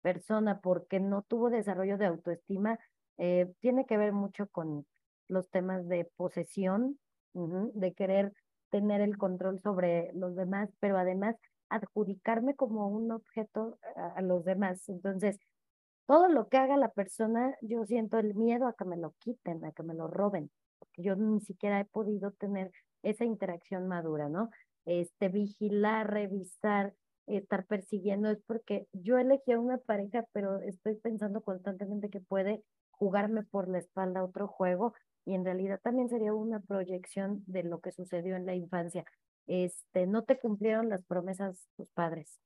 persona 0.03 0.61
porque 0.61 0.99
no 1.01 1.23
tuvo 1.23 1.51
desarrollo 1.51 1.96
de 1.96 2.07
autoestima 2.07 2.79
Eh, 3.23 3.53
tiene 3.61 3.85
que 3.85 3.99
ver 3.99 4.12
mucho 4.14 4.46
con 4.46 4.87
los 5.29 5.51
temas 5.51 5.87
de 5.88 6.09
posesión, 6.16 6.99
de 7.35 7.93
querer 7.95 8.33
tener 8.71 9.01
el 9.01 9.19
control 9.19 9.61
sobre 9.61 10.11
los 10.14 10.35
demás, 10.37 10.71
pero 10.81 10.99
además 10.99 11.37
adjudicarme 11.69 12.55
como 12.55 12.88
un 12.88 13.12
objeto 13.12 13.79
a, 13.97 14.21
los 14.23 14.45
demás. 14.45 14.88
Entonces, 14.88 15.38
todo 16.07 16.29
lo 16.29 16.49
que 16.49 16.57
haga 16.57 16.77
la 16.77 16.90
persona, 16.90 17.55
yo 17.62 17.85
siento 17.87 18.19
el 18.19 18.35
miedo 18.35 18.66
a 18.66 18.75
que 18.75 18.85
me 18.85 18.97
lo 18.97 19.14
quiten, 19.19 19.64
a 19.64 19.73
que 19.73 19.83
me 19.83 19.95
lo 19.95 20.09
roben, 20.09 20.51
porque 20.79 21.03
yo 21.03 21.14
ni 21.16 21.40
siquiera 21.40 21.81
he 21.81 21.85
podido 21.85 22.33
tener 22.33 22.73
esa 23.03 23.25
interacción 23.25 23.87
madura, 23.87 24.29
¿no? 24.29 24.51
Este, 24.85 25.29
vigilar, 25.29 26.11
revisar, 26.11 26.95
estar 27.27 27.64
persiguiendo, 27.66 28.29
es 28.31 28.43
porque 28.47 28.88
yo 28.93 29.19
elegí 29.19 29.53
a 29.53 29.61
una 29.61 29.79
pareja, 29.79 30.25
pero 30.33 30.59
estoy 30.61 30.97
pensando 30.97 31.43
constantemente 31.43 32.11
que 32.11 32.21
puede 32.21 32.64
jugarme 32.90 33.45
por 33.45 33.69
la 33.69 33.79
espalda 33.79 34.25
otro 34.25 34.49
juego 34.49 34.95
y 35.31 35.35
en 35.35 35.45
realidad 35.45 35.79
también 35.81 36.09
sería 36.09 36.35
una 36.35 36.59
proyección 36.59 37.45
de 37.47 37.62
lo 37.62 37.79
que 37.81 37.93
sucedió 37.93 38.35
en 38.35 38.47
la 38.47 38.57
infancia. 38.57 39.05
Este, 39.47 40.09
no 40.09 40.25
te 40.25 40.40
cumplieron 40.40 40.88
las 40.88 41.05
promesas 41.05 41.69
tus 41.77 41.88
padres. 41.90 42.40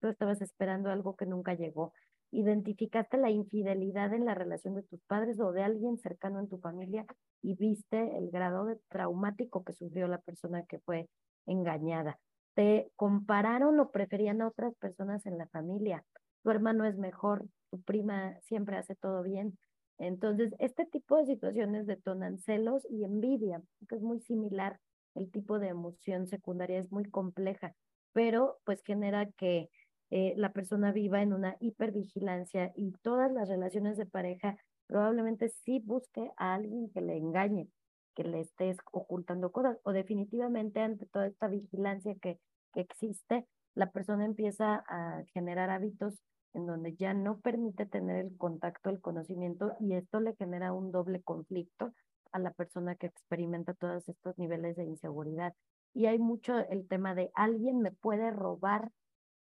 Tú 0.00 0.06
estabas 0.06 0.40
esperando 0.40 0.88
algo 0.90 1.16
que 1.16 1.26
nunca 1.26 1.54
llegó. 1.54 1.92
Identificaste 2.30 3.16
la 3.16 3.30
infidelidad 3.30 4.14
en 4.14 4.24
la 4.24 4.36
relación 4.36 4.76
de 4.76 4.84
tus 4.84 5.00
padres 5.08 5.40
o 5.40 5.50
de 5.50 5.64
alguien 5.64 5.98
cercano 5.98 6.38
en 6.38 6.48
tu 6.48 6.58
familia 6.58 7.06
y 7.42 7.56
viste 7.56 8.16
el 8.16 8.30
grado 8.30 8.66
de 8.66 8.76
traumático 8.88 9.64
que 9.64 9.72
sufrió 9.72 10.06
la 10.06 10.18
persona 10.18 10.62
que 10.62 10.78
fue 10.78 11.08
engañada. 11.44 12.20
Te 12.54 12.92
compararon 12.94 13.80
o 13.80 13.90
preferían 13.90 14.42
a 14.42 14.46
otras 14.46 14.76
personas 14.76 15.26
en 15.26 15.38
la 15.38 15.48
familia. 15.48 16.04
Tu 16.44 16.50
hermano 16.50 16.84
es 16.84 16.96
mejor, 16.96 17.46
tu 17.72 17.80
prima 17.82 18.38
siempre 18.42 18.76
hace 18.76 18.94
todo 18.94 19.24
bien. 19.24 19.58
Entonces, 19.98 20.54
este 20.58 20.86
tipo 20.86 21.16
de 21.16 21.26
situaciones 21.26 21.86
detonan 21.86 22.38
celos 22.38 22.86
y 22.88 23.04
envidia, 23.04 23.62
que 23.88 23.96
es 23.96 24.02
muy 24.02 24.20
similar. 24.20 24.78
El 25.14 25.30
tipo 25.30 25.58
de 25.58 25.68
emoción 25.68 26.26
secundaria 26.26 26.78
es 26.78 26.92
muy 26.92 27.04
compleja, 27.10 27.74
pero 28.12 28.58
pues 28.64 28.82
genera 28.84 29.26
que 29.36 29.68
eh, 30.10 30.34
la 30.36 30.52
persona 30.52 30.92
viva 30.92 31.22
en 31.22 31.32
una 31.32 31.56
hipervigilancia 31.60 32.72
y 32.76 32.92
todas 33.02 33.32
las 33.32 33.48
relaciones 33.48 33.96
de 33.96 34.06
pareja 34.06 34.56
probablemente 34.86 35.48
sí 35.50 35.80
busque 35.84 36.30
a 36.36 36.54
alguien 36.54 36.90
que 36.90 37.00
le 37.00 37.16
engañe, 37.16 37.68
que 38.14 38.24
le 38.24 38.40
estés 38.40 38.78
ocultando 38.92 39.52
cosas, 39.52 39.78
o 39.82 39.92
definitivamente 39.92 40.80
ante 40.80 41.06
toda 41.06 41.26
esta 41.26 41.48
vigilancia 41.48 42.14
que, 42.22 42.38
que 42.72 42.80
existe, 42.80 43.46
la 43.74 43.90
persona 43.90 44.24
empieza 44.24 44.82
a 44.88 45.24
generar 45.34 45.70
hábitos 45.70 46.14
en 46.54 46.66
donde 46.66 46.94
ya 46.94 47.14
no 47.14 47.38
permite 47.38 47.86
tener 47.86 48.16
el 48.16 48.36
contacto, 48.36 48.90
el 48.90 49.00
conocimiento 49.00 49.74
y 49.80 49.94
esto 49.94 50.20
le 50.20 50.34
genera 50.36 50.72
un 50.72 50.90
doble 50.90 51.22
conflicto 51.22 51.92
a 52.32 52.38
la 52.38 52.52
persona 52.52 52.94
que 52.94 53.06
experimenta 53.06 53.74
todos 53.74 54.08
estos 54.08 54.38
niveles 54.38 54.76
de 54.76 54.84
inseguridad. 54.84 55.54
Y 55.94 56.06
hay 56.06 56.18
mucho 56.18 56.58
el 56.58 56.86
tema 56.86 57.14
de 57.14 57.30
alguien 57.34 57.80
me 57.80 57.90
puede 57.90 58.30
robar 58.30 58.90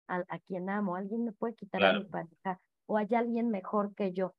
a, 0.07 0.39
quien 0.39 0.69
amo, 0.69 0.95
alguien 0.95 1.25
me 1.25 1.33
puede 1.33 1.55
quitar 1.55 1.83
a 1.83 1.93
mi 1.93 2.05
pareja 2.05 2.61
o 2.85 2.97
hay 2.97 3.13
alguien 3.13 3.49
mejor 3.49 3.93
que 3.95 4.13
yo. 4.13 4.33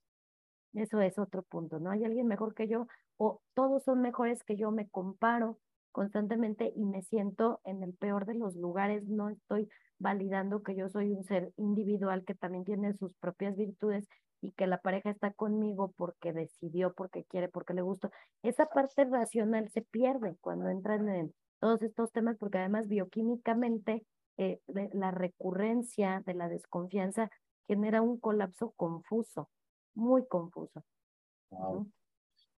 Eso 0.72 1.00
es 1.02 1.18
otro 1.18 1.42
punto, 1.42 1.78
¿no? 1.78 1.90
Hay 1.90 2.04
alguien 2.04 2.26
mejor 2.26 2.54
que 2.54 2.68
yo 2.68 2.86
o 3.18 3.40
todos 3.54 3.82
son 3.82 4.00
mejores 4.00 4.44
que 4.44 4.56
yo, 4.56 4.70
me 4.70 4.88
comparo 4.88 5.58
constantemente 5.92 6.72
y 6.74 6.84
me 6.84 7.02
siento 7.02 7.60
en 7.64 7.82
el 7.82 7.94
peor 7.94 8.26
de 8.26 8.34
los 8.34 8.56
lugares, 8.56 9.06
no 9.06 9.28
estoy 9.28 9.68
validando 9.98 10.62
que 10.62 10.76
yo 10.76 10.88
soy 10.88 11.10
un 11.12 11.24
ser 11.24 11.52
individual 11.56 12.24
que 12.24 12.34
también 12.34 12.64
tiene 12.64 12.94
sus 12.94 13.12
propias 13.16 13.56
virtudes 13.56 14.08
y 14.40 14.52
que 14.52 14.66
la 14.66 14.78
pareja 14.78 15.10
está 15.10 15.32
conmigo 15.32 15.92
porque 15.96 16.32
decidió, 16.32 16.92
porque 16.94 17.24
quiere, 17.24 17.48
porque 17.48 17.74
le 17.74 17.82
gusta. 17.82 18.10
Esa 18.42 18.66
parte 18.66 19.04
racional 19.04 19.68
se 19.70 19.82
pierde 19.82 20.36
cuando 20.40 20.68
entran 20.68 21.08
en 21.08 21.34
todos 21.60 21.82
estos 21.82 22.12
temas 22.12 22.36
porque 22.38 22.58
además 22.58 22.86
bioquímicamente 22.88 24.04
eh, 24.36 24.60
la 24.92 25.10
recurrencia 25.10 26.22
de 26.24 26.34
la 26.34 26.48
desconfianza 26.48 27.30
genera 27.66 28.02
un 28.02 28.18
colapso 28.18 28.72
confuso, 28.76 29.50
muy 29.94 30.26
confuso. 30.26 30.84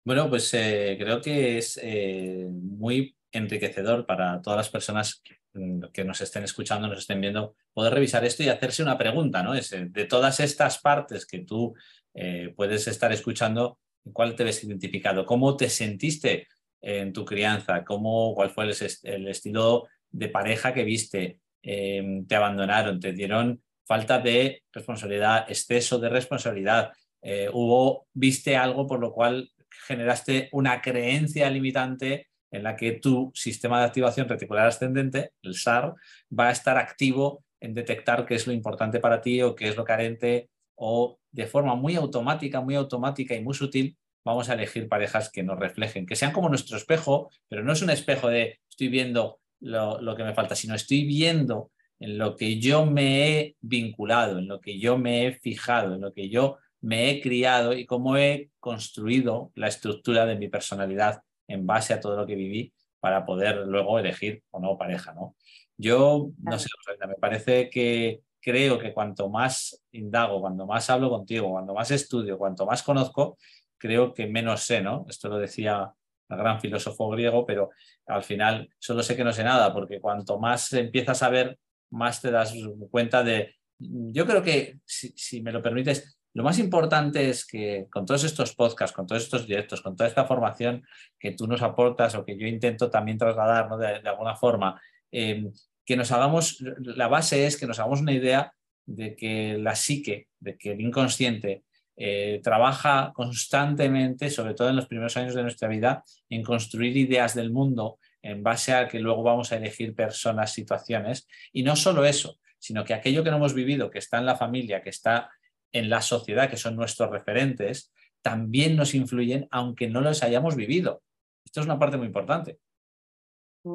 Bueno, 0.04 0.30
pues 0.30 0.54
eh, 0.54 0.98
creo 1.00 1.22
que 1.22 1.58
es 1.58 1.80
eh, 1.82 2.48
muy 2.52 3.15
enriquecedor 3.32 4.06
para 4.06 4.42
todas 4.42 4.58
las 4.58 4.70
personas 4.70 5.22
mm, 5.54 5.86
que 5.94 6.04
nos 6.04 6.22
estén 6.22 6.44
escuchando, 6.44 6.88
nos 6.88 7.00
estén 7.00 7.22
viendo, 7.22 7.56
poder 7.74 7.94
revisar 7.94 8.26
esto 8.26 8.44
y 8.44 8.50
hacerse 8.50 8.84
una 8.84 8.98
pregunta, 8.98 9.44
¿no? 9.44 9.54
De 9.54 10.06
todas 10.06 10.39
estas 10.39 10.80
partes 10.80 11.26
que 11.26 11.39
tú 11.39 11.74
eh, 12.13 12.54
puedes 12.56 12.88
estar 12.88 13.12
escuchando, 13.12 13.80
¿cuál 14.13 14.36
te 14.36 14.44
ves 14.44 14.63
identificado? 14.63 15.26
¿Cómo 15.26 15.56
te 15.56 15.70
sentiste 15.70 16.48
en 16.82 17.13
tu 17.13 17.26
crianza? 17.26 17.84
¿Cómo, 17.84 18.34
¿Cuál 18.34 18.50
fue 18.50 18.65
el, 19.04 19.28
estilo 19.28 19.88
de 20.10 20.30
pareja 20.30 20.74
que 20.74 20.84
viste? 20.84 21.39
Em, 21.62 22.26
¿Te 22.26 22.36
abandonaron? 22.36 23.00
¿Te 23.00 23.13
dieron 23.13 23.62
falta 23.86 24.20
de 24.20 24.63
responsabilidad, 24.72 25.46
exceso 25.50 26.00
de 26.00 26.10
responsabilidad? 26.10 26.92
Eh, 27.22 27.50
¿Hubo, 27.52 28.08
viste 28.13 28.56
algo 28.56 28.88
por 28.88 29.00
lo 29.00 29.12
cual 29.12 29.52
generaste 29.88 30.50
una 30.52 30.82
creencia 30.82 31.50
limitante 31.50 32.29
en 32.51 32.63
la 32.63 32.75
que 32.75 32.93
tu 32.93 33.31
sistema 33.33 33.79
de 33.79 33.85
activación 33.85 34.27
reticular 34.27 34.67
ascendente, 34.67 35.31
el 35.41 35.55
SAR, 35.55 35.93
va 36.38 36.49
a 36.49 36.51
estar 36.51 36.77
activo 36.77 37.43
en 37.59 37.73
detectar 37.73 38.25
qué 38.25 38.35
es 38.35 38.47
lo 38.47 38.53
importante 38.53 38.99
para 38.99 39.21
ti 39.21 39.41
o 39.41 39.55
qué 39.55 39.69
es 39.69 39.75
lo 39.75 39.83
carente 39.83 40.49
o 40.75 41.19
de 41.31 41.45
forma 41.45 41.75
muy 41.75 41.95
automática, 41.95 42.62
muy 42.62 42.75
automática 42.75 43.35
y 43.35 43.43
muy 43.43 43.53
sutil 43.53 43.97
vamos 44.23 44.49
a 44.49 44.53
elegir 44.53 44.88
parejas 44.88 45.31
que 45.31 45.43
nos 45.43 45.57
reflejen, 45.57 46.05
que 46.05 46.15
sean 46.15 46.31
como 46.31 46.49
nuestro 46.49 46.77
espejo, 46.77 47.29
pero 47.47 47.63
no 47.63 47.73
es 47.73 47.81
un 47.81 47.89
espejo 47.89 48.29
de 48.29 48.59
estoy 48.69 48.89
viendo 48.89 49.39
lo, 49.59 50.15
que 50.15 50.23
me 50.23 50.33
falta, 50.33 50.55
sino 50.55 50.75
estoy 50.75 51.05
viendo 51.05 51.71
en 51.99 52.17
lo 52.17 52.35
que 52.35 52.59
yo 52.59 52.85
me 52.85 53.27
he 53.27 53.55
vinculado, 53.59 54.39
en 54.39 54.47
lo 54.47 54.62
que 54.62 54.79
yo 54.79 54.97
me 54.97 55.25
he 55.25 55.33
fijado, 55.33 55.95
en 55.95 56.01
lo 56.01 56.13
que 56.13 56.29
yo 56.29 56.57
me 56.81 57.09
he 57.09 57.21
criado 57.21 57.73
y 57.73 57.85
cómo 57.85 58.17
he 58.17 58.51
construido 58.59 59.51
la 59.55 59.67
estructura 59.67 60.25
de 60.25 60.38
mi 60.38 60.47
personalidad 60.47 61.23
en 61.49 61.65
base 61.65 61.93
a 61.93 61.99
todo 61.99 62.15
lo 62.15 62.25
que 62.25 62.35
viví 62.35 62.73
para 62.99 63.25
poder 63.25 63.67
luego 63.67 63.99
elegir 63.99 64.43
o 64.51 64.59
no 64.59 64.77
pareja, 64.77 65.13
¿no? 65.13 65.35
Yo, 65.77 66.31
no 66.41 66.59
sé, 66.59 66.67
me 67.07 67.15
parece 67.15 67.69
que 67.69 68.21
creo 68.41 68.79
que 68.79 68.93
cuanto 68.93 69.29
más 69.29 69.83
indago, 69.91 70.41
cuando 70.41 70.65
más 70.65 70.89
hablo 70.89 71.09
contigo, 71.09 71.51
cuando 71.51 71.73
más 71.73 71.91
estudio, 71.91 72.38
cuanto 72.38 72.65
más 72.65 72.83
conozco, 72.83 73.38
creo 73.77 74.13
que 74.13 74.27
menos 74.27 74.62
sé, 74.63 74.81
¿no? 74.81 75.05
Esto 75.09 75.29
lo 75.29 75.38
decía 75.38 75.93
el 76.29 76.38
gran 76.38 76.59
filósofo 76.59 77.09
griego, 77.09 77.45
pero 77.45 77.71
al 78.05 78.23
final 78.23 78.69
solo 78.77 79.01
sé 79.03 79.15
que 79.15 79.23
no 79.23 79.33
sé 79.33 79.43
nada, 79.43 79.73
porque 79.73 79.99
cuanto 79.99 80.38
más 80.39 80.71
empiezas 80.73 81.23
a 81.23 81.29
ver, 81.29 81.57
más 81.91 82.21
te 82.21 82.29
das 82.31 82.53
cuenta 82.91 83.23
de... 83.23 83.55
Yo 83.79 84.25
creo 84.25 84.43
que, 84.43 84.79
si, 84.85 85.09
si 85.15 85.41
me 85.41 85.51
lo 85.51 85.62
permites, 85.62 86.18
lo 86.39 86.45
más 86.45 86.58
importante 86.58 87.30
es 87.30 87.45
que 87.45 87.88
con 87.91 88.06
todos 88.06 88.23
estos 88.23 88.56
podcasts, 88.56 88.95
con 88.95 89.06
todos 89.06 89.23
estos 89.23 89.45
directos, 89.45 89.82
con 89.82 89.97
toda 89.97 90.08
esta 90.08 90.23
formación 90.23 90.86
que 91.19 91.32
tú 91.32 91.47
nos 91.47 91.62
aportas 91.62 92.15
o 92.15 92.23
que 92.23 92.38
yo 92.38 92.47
intento 92.47 92.89
también 92.89 93.17
trasladar 93.17 93.67
de, 93.78 94.08
alguna 94.08 94.38
forma, 94.38 94.82
em, 95.12 95.52
que 95.86 95.97
nos 95.97 96.13
hagamos, 96.13 96.63
la 96.78 97.10
base 97.10 97.45
es 97.45 97.58
que 97.58 97.67
nos 97.67 97.78
hagamos 97.78 97.99
una 97.99 98.13
idea 98.13 98.54
de 98.86 99.17
que 99.17 99.58
la 99.58 99.75
psique, 99.75 100.30
de 100.39 100.58
que 100.58 100.71
el 100.71 100.80
inconsciente 100.80 101.65
eh, 101.97 102.39
trabaja 102.41 103.12
constantemente, 103.13 104.30
sobre 104.30 104.54
todo 104.54 104.69
en 104.69 104.78
los 104.78 104.88
primeros 104.88 105.17
años 105.17 105.36
de 105.36 105.41
nuestra 105.41 105.67
vida, 105.67 106.06
en 106.30 106.41
construir 106.41 106.95
ideas 106.95 107.36
del 107.36 107.52
mundo 107.52 107.99
en 108.21 108.43
base 108.43 108.73
a 108.73 108.88
que 108.88 108.99
luego 109.02 109.23
vamos 109.23 109.52
a 109.52 109.58
elegir 109.58 109.93
personas, 109.93 110.54
situaciones. 110.54 111.28
Y 111.52 111.63
no 111.63 111.75
solo 111.75 112.06
eso, 112.06 112.39
sino 112.60 112.86
que 112.86 112.93
aquello 112.93 113.25
que 113.25 113.30
no 113.30 113.36
hemos 113.36 113.54
vivido, 113.54 113.89
que 113.89 113.99
está 113.99 114.19
en 114.19 114.25
la 114.25 114.38
familia, 114.38 114.82
que 114.82 114.89
está 114.89 115.30
en 115.71 115.89
la 115.89 116.01
sociedad, 116.01 116.49
que 116.49 116.58
son 116.58 116.75
nuestros 116.75 117.10
referentes, 117.10 117.91
también 118.21 118.75
nos 118.75 118.95
influyen 118.95 119.47
aunque 119.51 119.89
no 119.89 120.01
los 120.01 120.23
hayamos 120.23 120.55
vivido. 120.55 121.01
Esto 121.45 121.62
es 121.62 121.65
una 121.65 121.79
parte 121.79 121.97
muy 121.97 122.08
importante. 122.08 122.60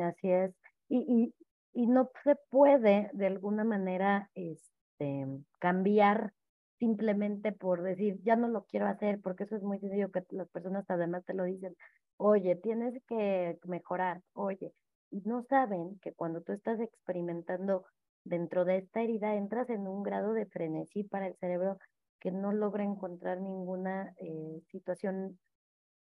Así 0.02 0.30
es. 0.30 0.52
Y, 0.88 1.34
y, 1.72 1.86
no 1.86 2.10
se 2.22 2.36
puede 2.50 3.10
de 3.12 3.26
alguna 3.26 3.64
manera 3.64 4.30
este, 4.34 5.26
cambiar 5.58 6.32
simplemente 6.78 7.52
por 7.52 7.82
decir, 7.82 8.20
ya 8.22 8.36
no 8.36 8.48
lo 8.48 8.64
quiero 8.64 8.86
hacer, 8.86 9.20
porque 9.20 9.44
eso 9.44 9.56
es 9.56 9.62
muy 9.62 9.78
sencillo 9.78 10.10
que 10.10 10.22
las 10.30 10.48
personas 10.48 10.84
además 10.88 11.24
te 11.24 11.34
lo 11.34 11.44
dicen, 11.44 11.76
oye, 12.16 12.56
tienes 12.56 13.02
que 13.08 13.58
mejorar, 13.64 14.20
oye, 14.34 14.72
y 15.10 15.20
no 15.24 15.44
saben 15.44 15.98
que 16.00 16.12
cuando 16.12 16.42
tú 16.42 16.52
estás 16.52 16.80
experimentando 16.80 17.84
dentro 18.24 18.64
de 18.64 18.78
esta 18.78 19.02
herida 19.02 19.34
entras 19.36 19.70
en 19.70 19.86
un 19.86 20.02
grado 20.02 20.32
de 20.32 20.46
frenesí 20.46 21.04
para 21.04 21.26
el 21.28 21.36
cerebro 21.36 21.78
que 22.20 22.32
no 22.32 22.52
logra 22.52 22.84
encontrar 22.84 23.40
ninguna 23.40 24.14
eh, 24.18 24.62
situación 24.70 25.38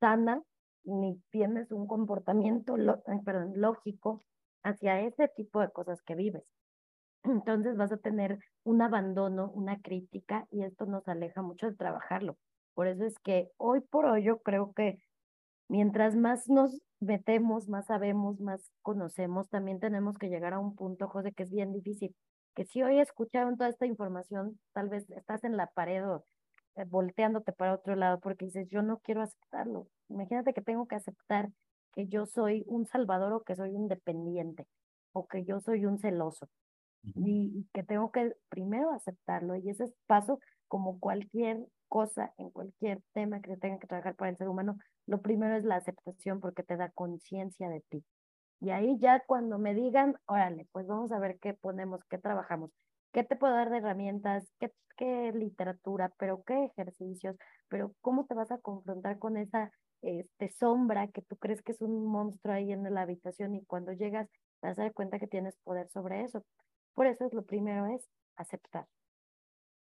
sana 0.01 0.43
ni 0.85 1.21
tienes 1.31 1.71
un 1.71 1.87
comportamiento 1.87 2.75
perdón, 3.25 3.53
lógico 3.57 4.25
hacia 4.63 5.01
ese 5.01 5.29
tipo 5.29 5.61
de 5.61 5.71
cosas 5.71 6.03
que 6.03 6.15
vives. 6.15 6.45
Entonces 7.25 7.77
vas 7.77 7.93
a 7.93 7.99
tener 7.99 8.39
un 8.65 8.83
abandono, 8.83 9.51
una 9.53 9.81
crítica 9.81 10.47
y 10.51 10.63
esto 10.63 10.87
nos 10.87 11.07
aleja 11.09 11.43
mucho 11.43 11.69
de 11.71 11.77
trabajarlo, 11.77 12.37
Por 12.75 12.87
eso 12.87 13.05
es 13.05 13.19
que 13.19 13.51
hoy 13.57 13.81
por 13.81 14.07
hoy 14.07 14.25
yo 14.25 14.39
creo 14.41 14.73
que 14.75 14.99
mientras 15.69 16.17
más 16.17 16.49
nos 16.49 16.81
metemos, 17.01 17.69
más 17.69 17.87
sabemos, 17.87 18.41
más 18.41 18.71
conocemos, 18.83 19.49
también 19.49 19.81
tenemos 19.81 20.19
que 20.19 20.29
llegar 20.29 20.55
a 20.55 20.59
un 20.59 20.75
punto, 20.75 21.09
José, 21.09 21.33
que 21.33 21.45
es 21.45 21.51
bien 21.51 21.73
difícil, 21.73 22.15
que 22.55 22.65
si 22.65 22.83
hoy 22.83 22.99
escucharon 22.99 23.57
toda 23.57 23.71
esta 23.71 23.87
información, 23.87 24.59
tal 24.73 24.89
vez 24.89 25.09
estás 25.11 25.45
en 25.45 25.57
la 25.57 25.69
pared 25.69 26.07
o 26.09 26.25
eh, 26.77 26.85
volteándote 26.85 27.53
para 27.53 27.75
otro 27.75 27.97
lado 27.97 28.21
porque 28.21 28.47
dices, 28.47 28.69
yo 28.69 28.83
no 28.83 28.99
quiero 28.99 29.23
aceptarlo. 29.23 29.89
Imagínate 30.09 30.55
que 30.55 30.63
tengo 30.63 30.87
que 30.87 30.97
aceptar 30.97 31.51
que 31.93 32.07
yo 32.07 32.27
soy 32.27 32.65
un 32.67 32.87
salvador 32.87 33.33
o 33.33 33.43
que 33.43 33.57
soy 33.57 33.75
un 33.75 33.89
dependiente 33.89 34.67
o 35.13 35.27
que 35.27 35.45
yo 35.45 35.61
soy 35.61 35.87
un 35.87 35.99
celoso 35.99 36.49
y, 37.03 37.67
que 37.73 37.83
tengo 37.83 38.11
que 38.11 38.35
primero 38.49 38.93
aceptarlo 38.93 39.57
y 39.57 39.69
ese 39.71 39.85
es 39.85 39.95
paso 40.07 40.39
como 40.69 41.01
cualquier 41.01 41.67
cosa 41.89 42.33
en 42.39 42.51
cualquier 42.51 43.01
tema 43.13 43.41
que 43.41 43.51
se 43.51 43.57
tenga 43.57 43.79
que 43.79 43.87
trabajar 43.87 44.15
para 44.15 44.31
el 44.31 44.37
ser 44.37 44.49
humano, 44.49 44.79
lo 45.09 45.23
primero 45.23 45.57
es 45.57 45.65
la 45.65 45.77
aceptación 45.77 46.39
porque 46.41 46.63
te 46.63 46.77
da 46.77 46.91
conciencia 46.91 47.69
de 47.71 47.81
ti. 47.89 48.05
Y 48.61 48.71
ahí 48.71 48.99
ya 48.99 49.25
cuando 49.27 49.59
me 49.59 49.75
digan, 49.75 50.17
órale, 50.27 50.69
pues 50.73 50.87
vamos 50.87 51.13
a 51.13 51.19
ver 51.19 51.39
qué 51.41 51.55
ponemos, 51.55 52.01
qué 52.11 52.19
trabajamos, 52.19 52.71
qué 53.13 53.25
te 53.25 53.37
puedo 53.37 53.55
dar 53.55 53.71
de 53.71 53.79
herramientas, 53.79 54.53
qué, 54.61 54.73
qué 54.97 55.33
literatura, 55.33 56.13
pero 56.19 56.43
qué 56.45 56.67
ejercicios, 56.67 57.37
pero 57.69 57.95
cómo 58.03 58.27
te 58.27 58.35
vas 58.35 58.51
a 58.51 58.59
confrontar 58.59 59.19
con 59.19 59.39
esa 59.39 59.73
este, 60.03 60.51
sombra 60.51 61.09
que 61.09 61.23
tú 61.23 61.37
crees 61.37 61.63
que 61.63 61.73
es 61.73 61.81
un 61.81 62.07
monstruo 62.07 62.55
ahí 62.55 62.73
en 62.73 62.83
la 62.93 63.03
habitación 63.03 63.55
y 63.55 63.65
cuando 63.65 63.93
llegas 63.93 64.29
te 64.61 64.69
vas 64.69 64.79
a 64.79 64.83
dar 64.83 64.93
cuenta 64.93 65.19
que 65.19 65.27
tienes 65.27 65.57
poder 65.65 65.89
sobre 65.89 66.23
eso. 66.23 66.45
Por 66.95 67.07
eso 67.07 67.25
es 67.25 67.33
lo 67.33 67.45
primero 67.45 67.87
es 67.87 68.07
aceptar. 68.37 68.87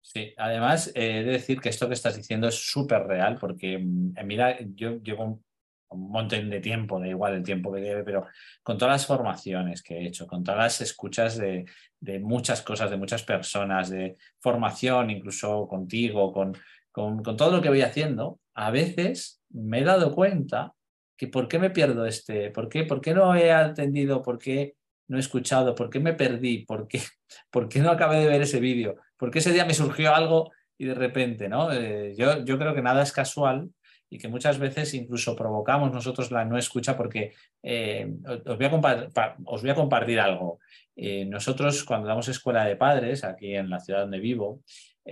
Sí, 0.05 0.33
además 0.37 0.91
he 0.93 1.23
de 1.23 1.31
decir 1.31 1.59
que 1.59 1.69
esto 1.69 1.87
que 1.87 1.95
estás 1.95 2.15
diciendo 2.15 2.47
es 2.47 2.55
súper 2.55 3.07
real 3.07 3.37
porque 3.39 3.79
mm, 3.79 4.13
mira, 4.23 4.55
yo 4.75 5.01
llevo 5.01 5.41
un 5.89 6.09
montón 6.11 6.47
de 6.49 6.59
tiempo, 6.59 6.99
da 6.99 7.07
igual 7.07 7.33
el 7.33 7.43
tiempo 7.43 7.73
que 7.73 7.81
lleve, 7.81 8.03
pero 8.03 8.27
con 8.61 8.77
todas 8.77 8.93
las 8.93 9.07
formaciones 9.07 9.81
que 9.81 9.97
he 9.97 10.05
hecho, 10.05 10.27
con 10.27 10.43
todas 10.43 10.59
las 10.59 10.81
escuchas 10.81 11.37
de, 11.37 11.65
de 11.99 12.19
muchas 12.19 12.61
cosas, 12.61 12.91
de 12.91 12.97
muchas 12.97 13.23
personas, 13.23 13.89
de 13.89 14.15
formación, 14.39 15.09
incluso 15.09 15.67
contigo, 15.67 16.31
con, 16.31 16.55
con, 16.91 17.23
con, 17.23 17.35
todo 17.35 17.51
lo 17.51 17.61
que 17.61 17.69
voy 17.69 17.81
haciendo, 17.81 18.39
a 18.53 18.69
veces 18.69 19.41
me 19.49 19.79
he 19.79 19.83
dado 19.83 20.13
cuenta 20.13 20.73
que 21.17 21.27
por 21.27 21.47
qué 21.47 21.57
me 21.57 21.71
pierdo 21.71 22.05
este, 22.05 22.51
por 22.51 22.69
qué, 22.69 22.83
por 22.83 23.01
qué 23.01 23.15
no 23.15 23.35
he 23.35 23.51
atendido, 23.51 24.21
por 24.21 24.37
qué 24.37 24.75
no 25.07 25.17
he 25.17 25.19
escuchado, 25.19 25.73
por 25.73 25.89
qué 25.89 25.99
me 25.99 26.13
perdí, 26.13 26.59
por 26.59 26.87
qué, 26.87 27.01
por 27.49 27.67
qué 27.69 27.79
no 27.79 27.89
acabé 27.89 28.19
de 28.19 28.27
ver 28.27 28.43
ese 28.43 28.59
vídeo, 28.59 28.97
por 29.17 29.31
qué 29.31 29.39
ese 29.39 29.53
día 29.53 29.65
me 29.65 29.73
surgió 29.73 30.13
algo 30.13 30.51
y 30.77 30.85
de 30.85 30.93
repente, 30.93 31.47
¿no? 31.47 31.71
Eh, 31.71 32.13
yo, 32.17 32.57
creo 32.57 32.75
que 32.75 32.81
nada 32.81 33.03
es 33.03 33.11
casual 33.11 33.69
y 34.09 34.17
que 34.17 34.27
muchas 34.27 34.59
veces 34.59 34.93
incluso 34.93 35.35
provocamos 35.35 35.91
nosotros 35.91 36.31
la 36.31 36.45
no 36.45 36.57
escucha 36.57 36.95
porque 36.95 37.33
eh, 37.63 38.13
os, 38.45 38.57
voy 38.57 38.65
a 38.65 39.09
os, 39.45 39.61
voy 39.61 39.71
a 39.71 39.75
compartir 39.75 40.19
algo. 40.19 40.59
Eh, 40.95 41.25
nosotros 41.25 41.83
cuando 41.83 42.07
damos 42.07 42.27
escuela 42.27 42.65
de 42.65 42.75
padres 42.75 43.23
aquí 43.23 43.55
en 43.55 43.69
la 43.69 43.79
ciudad 43.79 44.01
donde 44.01 44.19
vivo 44.19 44.61
o 45.07 45.11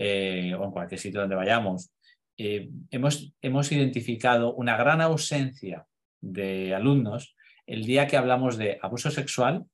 en 0.65 0.71
cualquier 0.71 0.99
sitio 0.99 1.21
donde 1.21 1.35
vayamos, 1.35 1.91
hemos, 2.35 3.31
hemos 3.41 3.71
identificado 3.71 4.55
una 4.55 4.75
gran 4.75 5.01
ausencia 5.01 5.85
de 6.19 6.73
alumnos 6.73 7.35
el 7.67 7.85
día 7.85 8.07
que 8.07 8.17
hablamos 8.17 8.57
de 8.57 8.79
abuso 8.81 9.11
sexual, 9.11 9.65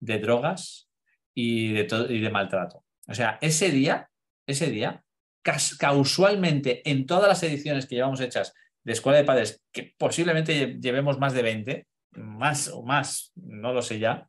de 0.00 0.18
drogas 0.18 0.90
y 1.34 1.72
de, 1.72 2.06
y 2.10 2.20
de 2.20 2.30
maltrato. 2.30 2.81
O 3.08 3.14
sea, 3.14 3.38
ese 3.40 3.70
día, 3.70 4.10
ese 4.46 4.70
día, 4.70 5.02
casualmente 5.42 6.88
en 6.88 7.06
todas 7.06 7.28
las 7.28 7.42
ediciones 7.42 7.86
que 7.86 7.96
llevamos 7.96 8.20
hechas 8.20 8.54
de 8.84 8.92
Escuela 8.92 9.18
de 9.18 9.24
Padres, 9.24 9.62
que 9.72 9.94
posiblemente 9.96 10.78
llevemos 10.80 11.18
más 11.18 11.34
de 11.34 11.42
20, 11.42 11.86
más 12.12 12.68
o 12.68 12.82
más, 12.82 13.32
no 13.34 13.72
lo 13.72 13.82
sé 13.82 13.98
ya, 13.98 14.28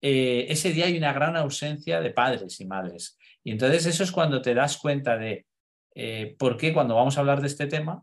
eh, 0.00 0.46
ese 0.48 0.72
día 0.72 0.86
hay 0.86 0.96
una 0.96 1.12
gran 1.12 1.36
ausencia 1.36 2.00
de 2.00 2.10
padres 2.10 2.60
y 2.60 2.66
madres. 2.66 3.18
Y 3.42 3.52
entonces 3.52 3.86
eso 3.86 4.04
es 4.04 4.12
cuando 4.12 4.42
te 4.42 4.54
das 4.54 4.76
cuenta 4.76 5.16
de 5.16 5.46
eh, 5.94 6.36
por 6.38 6.56
qué 6.56 6.72
cuando 6.72 6.94
vamos 6.94 7.16
a 7.16 7.20
hablar 7.20 7.40
de 7.40 7.46
este 7.46 7.66
tema, 7.66 8.02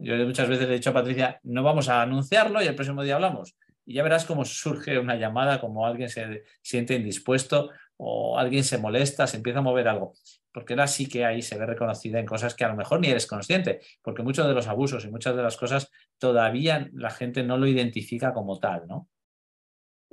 yo 0.00 0.16
muchas 0.24 0.48
veces 0.48 0.66
le 0.66 0.74
he 0.74 0.78
dicho 0.78 0.90
a 0.90 0.94
Patricia, 0.94 1.40
no 1.42 1.62
vamos 1.62 1.88
a 1.88 2.00
anunciarlo 2.00 2.62
y 2.62 2.66
el 2.66 2.74
próximo 2.74 3.02
día 3.02 3.16
hablamos. 3.16 3.56
Y 3.84 3.94
ya 3.94 4.02
verás 4.02 4.24
cómo 4.24 4.44
surge 4.44 4.98
una 4.98 5.16
llamada, 5.16 5.60
como 5.60 5.86
alguien 5.86 6.08
se 6.08 6.44
siente 6.62 6.94
indispuesto 6.94 7.70
o 7.96 8.38
alguien 8.38 8.64
se 8.64 8.78
molesta, 8.78 9.26
se 9.26 9.36
empieza 9.36 9.60
a 9.60 9.62
mover 9.62 9.88
algo. 9.88 10.12
Porque 10.52 10.76
sí 10.86 11.08
que 11.08 11.24
ahí 11.24 11.42
se 11.42 11.58
ve 11.58 11.66
reconocida 11.66 12.20
en 12.20 12.26
cosas 12.26 12.54
que 12.54 12.64
a 12.64 12.68
lo 12.68 12.76
mejor 12.76 13.00
ni 13.00 13.08
eres 13.08 13.26
consciente, 13.26 13.80
porque 14.02 14.22
muchos 14.22 14.46
de 14.46 14.54
los 14.54 14.68
abusos 14.68 15.04
y 15.04 15.10
muchas 15.10 15.34
de 15.36 15.42
las 15.42 15.56
cosas 15.56 15.90
todavía 16.18 16.88
la 16.92 17.10
gente 17.10 17.42
no 17.42 17.58
lo 17.58 17.66
identifica 17.66 18.32
como 18.32 18.58
tal, 18.58 18.86
¿no? 18.86 19.08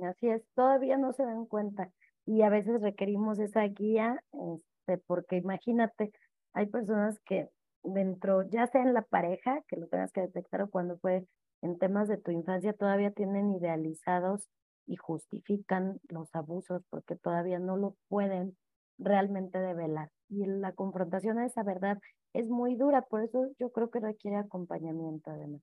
Así 0.00 0.28
es, 0.28 0.42
todavía 0.54 0.96
no 0.96 1.12
se 1.12 1.24
dan 1.24 1.46
cuenta 1.46 1.92
y 2.26 2.42
a 2.42 2.48
veces 2.48 2.80
requerimos 2.80 3.38
esa 3.38 3.62
guía, 3.62 4.22
este, 4.32 4.98
porque 5.06 5.36
imagínate, 5.36 6.12
hay 6.54 6.66
personas 6.66 7.18
que 7.20 7.48
dentro, 7.82 8.42
ya 8.48 8.66
sea 8.66 8.82
en 8.82 8.94
la 8.94 9.02
pareja, 9.02 9.62
que 9.68 9.76
lo 9.76 9.86
tengas 9.88 10.12
que 10.12 10.22
detectar 10.22 10.62
o 10.62 10.70
cuando 10.70 10.98
fue 10.98 11.26
en 11.62 11.78
temas 11.78 12.08
de 12.08 12.18
tu 12.18 12.30
infancia 12.30 12.72
todavía 12.72 13.12
tienen 13.12 13.52
idealizados 13.52 14.48
y 14.86 14.96
justifican 14.96 16.00
los 16.08 16.34
abusos 16.34 16.82
porque 16.90 17.16
todavía 17.16 17.58
no 17.58 17.76
lo 17.76 17.96
pueden 18.08 18.56
realmente 18.98 19.58
develar. 19.58 20.10
Y 20.28 20.46
la 20.46 20.72
confrontación 20.72 21.38
a 21.38 21.46
esa 21.46 21.62
verdad 21.62 21.98
es 22.32 22.48
muy 22.48 22.76
dura, 22.76 23.02
por 23.02 23.22
eso 23.22 23.50
yo 23.58 23.70
creo 23.70 23.90
que 23.90 24.00
requiere 24.00 24.36
acompañamiento 24.36 25.30
además. 25.30 25.62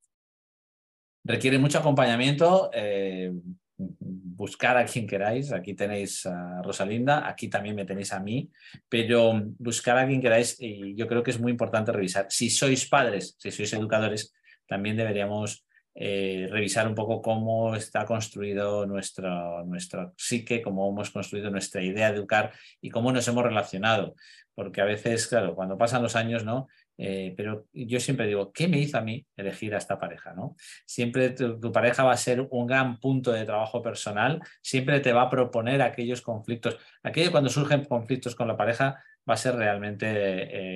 Requiere 1.24 1.60
mucho 1.60 1.80
acompañamiento, 1.80 2.70
eh, 2.74 3.34
buscar 3.78 4.78
a 4.78 4.86
quien 4.86 5.08
queráis, 5.08 5.52
aquí 5.52 5.74
tenéis 5.74 6.26
a 6.26 6.62
Rosalinda, 6.62 7.28
aquí 7.28 7.48
también 7.50 7.76
me 7.76 7.86
tenéis 7.86 8.14
a 8.14 8.20
mí, 8.20 8.50
pero 8.88 9.34
buscar 9.58 9.98
a 9.98 10.08
quien 10.08 10.22
queráis 10.22 10.58
y 10.60 10.96
yo 10.96 11.08
creo 11.08 11.24
que 11.24 11.32
es 11.32 11.40
muy 11.40 11.52
importante 11.52 11.92
revisar. 11.92 12.28
Si 12.30 12.50
sois 12.50 12.88
padres, 12.88 13.36
si 13.38 13.52
sois 13.52 13.74
educadores, 13.74 14.34
también 14.68 14.98
deberíamos 14.98 15.66
eh, 15.96 16.48
revisar 16.50 16.88
un 16.88 16.96
poco 16.96 17.22
cómo 17.22 17.76
está 17.76 18.06
construido 18.06 18.86
nuestro, 18.86 19.66
nuestro 19.66 20.14
psique, 20.18 20.62
cómo 20.62 20.90
hemos 20.90 21.10
construido 21.10 21.50
nuestra 21.50 21.82
idea 21.84 22.12
de 22.12 22.18
educar 22.18 22.54
y 22.82 22.90
cómo 22.90 23.12
nos 23.12 23.28
hemos 23.28 23.44
relacionado. 23.44 24.16
Porque 24.54 24.82
a 24.82 24.86
veces, 24.86 25.28
claro, 25.28 25.56
cuando 25.56 25.78
pasan 25.78 26.04
los 26.04 26.16
años, 26.16 26.44
¿no? 26.44 26.68
Eh, 27.02 27.34
pero 27.38 27.66
yo 27.72 27.98
siempre 28.02 28.28
digo, 28.28 28.52
¿qué 28.52 28.68
me 28.68 28.78
hizo 28.78 28.98
a 28.98 29.02
mí 29.02 29.26
elegir 29.38 29.74
a 29.74 29.78
esta 29.78 29.98
pareja? 29.98 30.34
¿no? 30.34 30.58
Siempre 30.86 31.30
tu, 31.30 31.72
pareja 31.72 32.04
va 32.04 32.12
a 32.12 32.18
ser 32.18 32.46
un 32.52 32.68
gran 32.68 33.00
punto 33.00 33.32
de 33.32 33.46
trabajo 33.46 33.82
personal, 33.82 34.42
siempre 34.62 35.00
te 35.00 35.14
va 35.14 35.22
a 35.24 35.30
proponer 35.30 35.82
aquellos 35.82 36.22
conflictos. 36.22 36.78
Aquello 37.02 37.32
cuando 37.32 37.50
surgen 37.50 37.86
conflictos 37.86 38.36
con 38.36 38.50
la 38.50 38.58
pareja 38.58 39.02
va 39.28 39.36
a 39.36 39.38
ser 39.38 39.56
realmente 39.56 40.08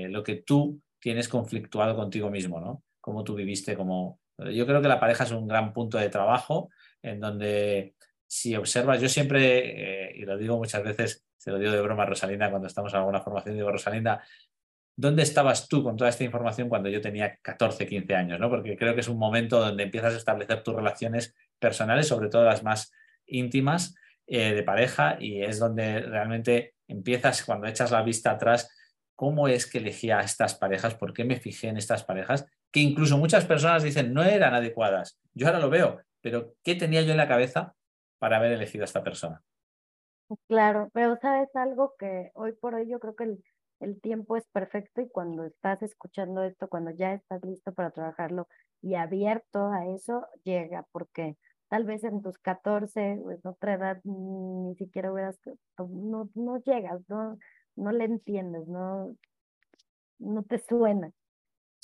eh, 0.05 0.09
lo 0.09 0.23
que 0.23 0.37
tú 0.37 0.79
tienes 0.97 1.27
conflictuado 1.27 1.93
contigo 1.93 2.29
mismo, 2.29 2.61
¿no? 2.61 2.83
Cómo 3.01 3.25
tú 3.25 3.35
viviste, 3.35 3.75
cómo, 3.75 4.21
yo 4.49 4.65
creo 4.65 4.81
que 4.81 4.87
la 4.87 4.99
pareja 4.99 5.23
es 5.23 5.31
un 5.31 5.47
gran 5.47 5.73
punto 5.73 5.97
de 5.97 6.09
trabajo 6.09 6.69
en 7.01 7.19
donde 7.19 7.95
si 8.27 8.55
observas, 8.55 8.99
yo 9.01 9.09
siempre, 9.09 10.07
eh, 10.07 10.13
y 10.15 10.25
lo 10.25 10.37
digo 10.37 10.57
muchas 10.57 10.83
veces, 10.83 11.25
se 11.37 11.51
lo 11.51 11.59
digo 11.59 11.71
de 11.71 11.81
broma 11.81 12.03
a 12.03 12.05
Rosalinda 12.07 12.49
cuando 12.49 12.67
estamos 12.67 12.91
en 12.93 12.99
alguna 12.99 13.21
formación, 13.21 13.55
digo, 13.55 13.71
Rosalinda, 13.71 14.23
¿dónde 14.95 15.23
estabas 15.23 15.67
tú 15.67 15.83
con 15.83 15.97
toda 15.97 16.09
esta 16.09 16.23
información 16.23 16.69
cuando 16.69 16.89
yo 16.89 17.01
tenía 17.01 17.37
14, 17.41 17.85
15 17.85 18.15
años? 18.15 18.39
¿no? 18.39 18.49
Porque 18.49 18.77
creo 18.77 18.95
que 18.95 19.01
es 19.01 19.07
un 19.07 19.19
momento 19.19 19.59
donde 19.59 19.83
empiezas 19.83 20.13
a 20.13 20.17
establecer 20.17 20.63
tus 20.63 20.75
relaciones 20.75 21.35
personales, 21.59 22.07
sobre 22.07 22.29
todo 22.29 22.43
las 22.43 22.63
más 22.63 22.91
íntimas 23.25 23.95
eh, 24.25 24.53
de 24.53 24.63
pareja, 24.63 25.17
y 25.19 25.43
es 25.43 25.59
donde 25.59 25.99
realmente 25.99 26.75
empiezas, 26.87 27.43
cuando 27.43 27.67
echas 27.67 27.91
la 27.91 28.01
vista 28.01 28.31
atrás, 28.31 28.69
cómo 29.15 29.47
es 29.47 29.65
que 29.65 29.77
elegía 29.77 30.19
a 30.19 30.23
estas 30.23 30.55
parejas, 30.55 30.95
por 30.95 31.13
qué 31.13 31.23
me 31.23 31.39
fijé 31.39 31.67
en 31.67 31.77
estas 31.77 32.03
parejas, 32.03 32.45
que 32.73 32.79
incluso 32.79 33.19
muchas 33.19 33.45
personas 33.45 33.83
dicen 33.83 34.13
no 34.13 34.23
eran 34.23 34.55
adecuadas. 34.55 35.19
Yo 35.33 35.45
ahora 35.45 35.59
lo 35.59 35.69
veo, 35.69 36.01
pero 36.21 36.55
¿qué 36.63 36.73
tenía 36.73 37.03
yo 37.03 37.11
en 37.11 37.17
la 37.17 37.27
cabeza 37.27 37.75
para 38.17 38.37
haber 38.37 38.51
elegido 38.51 38.83
a 38.83 38.85
esta 38.85 39.03
persona? 39.03 39.43
Claro, 40.47 40.89
pero 40.91 41.15
sabes 41.21 41.55
algo 41.55 41.93
que 41.99 42.31
hoy 42.33 42.53
por 42.53 42.73
hoy 42.73 42.89
yo 42.89 42.99
creo 42.99 43.15
que 43.15 43.25
el, 43.25 43.43
el 43.79 44.01
tiempo 44.01 44.37
es 44.37 44.47
perfecto 44.47 45.01
y 45.01 45.09
cuando 45.09 45.45
estás 45.45 45.83
escuchando 45.83 46.43
esto, 46.43 46.67
cuando 46.67 46.89
ya 46.89 47.13
estás 47.13 47.43
listo 47.45 47.73
para 47.73 47.91
trabajarlo 47.91 48.47
y 48.81 48.95
abierto 48.95 49.67
a 49.67 49.85
eso, 49.93 50.25
llega, 50.43 50.87
porque 50.91 51.37
tal 51.67 51.85
vez 51.85 52.03
en 52.03 52.23
tus 52.23 52.39
14, 52.39 53.19
pues, 53.21 53.39
en 53.45 53.51
otra 53.51 53.75
edad, 53.75 54.01
ni 54.03 54.75
siquiera 54.77 55.13
hubieras, 55.13 55.39
no, 55.77 56.27
no 56.33 56.57
llegas, 56.63 57.01
no, 57.07 57.37
no 57.75 57.91
le 57.91 58.05
entiendes, 58.05 58.67
no, 58.67 59.15
no 60.17 60.41
te 60.43 60.57
suena. 60.57 61.11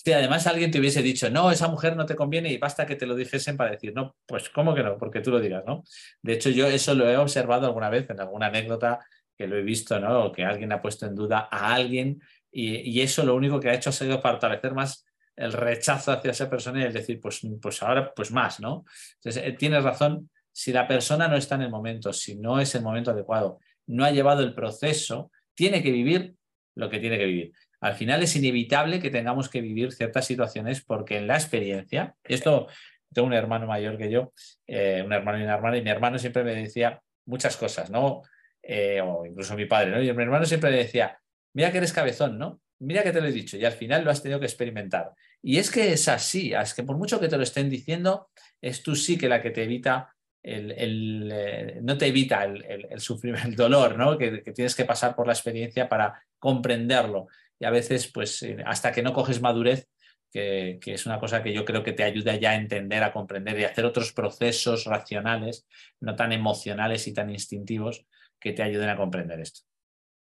Si 0.02 0.14
además 0.14 0.48
alguien 0.48 0.72
te 0.72 0.80
hubiese 0.80 1.02
dicho, 1.02 1.30
no, 1.30 1.52
esa 1.52 1.68
mujer 1.68 1.98
no 1.98 2.06
te 2.06 2.16
conviene 2.16 2.50
y 2.54 2.58
basta 2.58 2.86
que 2.86 2.96
te 2.96 3.06
lo 3.06 3.16
dijesen 3.16 3.58
para 3.58 3.72
decir, 3.72 3.94
no, 3.94 4.16
pues 4.26 4.50
¿cómo 4.50 4.74
que 4.74 4.82
no? 4.82 4.98
Porque 4.98 5.20
tú 5.20 5.30
lo 5.30 5.42
digas, 5.42 5.64
¿no? 5.68 5.84
De 6.22 6.34
hecho, 6.34 6.50
yo 6.50 6.68
eso 6.68 6.94
lo 6.94 7.10
he 7.10 7.18
observado 7.18 7.68
alguna 7.68 7.90
vez 7.90 8.10
en 8.10 8.22
alguna 8.22 8.46
anécdota 8.46 9.00
que 9.38 9.46
lo 9.46 9.58
he 9.58 9.62
visto, 9.62 10.00
¿no? 10.00 10.32
que 10.32 10.46
alguien 10.46 10.72
ha 10.72 10.82
puesto 10.82 11.06
en 11.06 11.16
duda 11.16 11.50
a 11.52 11.74
alguien 11.74 12.22
y, 12.50 12.78
y 12.78 13.02
eso 13.02 13.26
lo 13.26 13.36
único 13.36 13.60
que 13.60 13.70
ha 13.70 13.74
hecho 13.74 13.90
ha 13.90 13.94
sido 13.94 14.22
fortalecer 14.22 14.74
más 14.74 15.06
el 15.36 15.52
rechazo 15.52 16.14
hacia 16.14 16.32
esa 16.32 16.50
persona 16.50 16.80
y 16.80 16.84
el 16.84 16.94
decir, 16.94 17.20
pues, 17.20 17.42
pues 17.62 17.84
ahora, 17.84 18.14
pues 18.14 18.32
más, 18.32 18.62
¿no? 18.62 18.86
Entonces, 19.16 19.44
eh, 19.44 19.52
tienes 19.54 19.84
razón, 19.84 20.30
si 20.52 20.72
la 20.72 20.88
persona 20.88 21.28
no 21.28 21.36
está 21.36 21.56
en 21.56 21.64
el 21.64 21.70
momento, 21.70 22.14
si 22.14 22.38
no 22.38 22.60
es 22.60 22.74
el 22.76 22.84
momento 22.84 23.12
adecuado, 23.12 23.60
no 23.88 24.06
ha 24.06 24.12
llevado 24.12 24.44
el 24.44 24.54
proceso, 24.54 25.30
tiene 25.54 25.84
que 25.84 25.92
vivir 25.92 26.36
lo 26.76 26.90
que 26.90 27.00
tiene 27.00 27.18
que 27.18 27.26
vivir. 27.26 27.54
Al 27.82 27.96
final 27.96 28.22
es 28.24 28.36
inevitable 28.36 29.00
que 29.00 29.10
tengamos 29.10 29.50
que 29.50 29.62
vivir 29.62 29.92
ciertas 29.92 30.26
situaciones 30.26 30.82
porque 30.82 31.18
en 31.18 31.28
la 31.28 31.36
experiencia, 31.36 32.16
esto 32.24 32.68
tengo 33.14 33.28
un 33.28 33.34
hermano 33.34 33.68
mayor 33.68 33.98
que 33.98 34.12
yo, 34.12 34.34
eh, 34.68 35.02
un 35.06 35.14
hermano 35.14 35.40
y 35.40 35.44
una 35.44 35.56
hermana, 35.56 35.78
y 35.78 35.82
mi 35.82 35.90
hermano 35.90 36.20
siempre 36.20 36.44
me 36.44 36.56
decía 36.56 37.02
muchas 37.26 37.58
cosas, 37.58 37.90
¿no? 37.90 38.22
Eh, 38.62 39.02
o 39.02 39.26
incluso 39.26 39.56
mi 39.56 39.66
padre, 39.66 39.92
¿no? 39.92 40.02
Y 40.02 40.14
mi 40.14 40.24
hermano 40.24 40.46
siempre 40.46 40.72
me 40.72 40.78
decía, 40.78 41.18
mira 41.54 41.72
que 41.72 41.78
eres 41.78 41.94
cabezón, 41.94 42.38
¿no? 42.38 42.62
Mira 42.80 43.04
que 43.04 43.12
te 43.12 43.22
lo 43.22 43.28
he 43.28 43.32
dicho 43.32 43.58
y 43.58 43.66
al 43.66 43.74
final 43.74 44.04
lo 44.04 44.12
has 44.12 44.22
tenido 44.22 44.40
que 44.40 44.46
experimentar. 44.46 45.12
Y 45.42 45.58
es 45.58 45.72
que 45.72 45.92
es 45.94 46.08
así, 46.08 46.54
es 46.54 46.74
que 46.74 46.84
por 46.84 46.98
mucho 46.98 47.20
que 47.20 47.28
te 47.28 47.38
lo 47.38 47.44
estén 47.44 47.70
diciendo, 47.70 48.30
es 48.62 48.84
tú 48.84 48.96
sí 48.96 49.18
que 49.18 49.30
la 49.30 49.42
que 49.42 49.52
te 49.52 49.64
evita 49.64 50.14
el, 50.42 51.30
eh, 51.32 51.80
no 51.82 51.98
te 51.98 52.08
evita 52.08 52.44
el, 52.44 52.64
el, 52.90 53.00
sufrimiento, 53.00 53.48
el 53.50 53.56
dolor, 53.56 53.98
¿no? 53.98 54.18
Que, 54.18 54.42
tienes 54.54 54.76
que 54.76 54.86
pasar 54.86 55.16
por 55.16 55.28
la 55.28 55.34
experiencia 55.34 55.90
para 55.90 56.22
comprenderlo. 56.38 57.28
Y 57.60 57.66
a 57.66 57.70
veces, 57.70 58.12
pues, 58.12 58.42
eh, 58.44 58.58
hasta 58.66 58.92
que 58.92 59.04
no 59.04 59.14
coges 59.14 59.42
madurez, 59.42 59.88
que, 60.32 60.80
es 60.86 61.06
una 61.06 61.20
cosa 61.20 61.44
que 61.44 61.54
yo 61.54 61.66
creo 61.66 61.84
que 61.84 61.94
te 61.94 62.04
ayuda 62.04 62.36
ya 62.36 62.52
a 62.52 62.56
entender, 62.56 63.04
a 63.04 63.12
comprender 63.12 63.60
y 63.60 63.64
a 63.64 63.68
hacer 63.68 63.86
otros 63.86 64.14
procesos 64.14 64.86
racionales, 64.86 65.68
no 66.00 66.16
tan 66.16 66.32
emocionales 66.32 67.08
y 67.08 67.14
tan 67.14 67.30
instintivos, 67.30 68.06
que 68.40 68.54
te 68.54 68.64
ayuden 68.64 68.90
a 68.90 68.98
comprender 68.98 69.40
esto. 69.40 69.62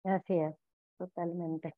Así 0.03 0.35
totalmente. 0.97 1.75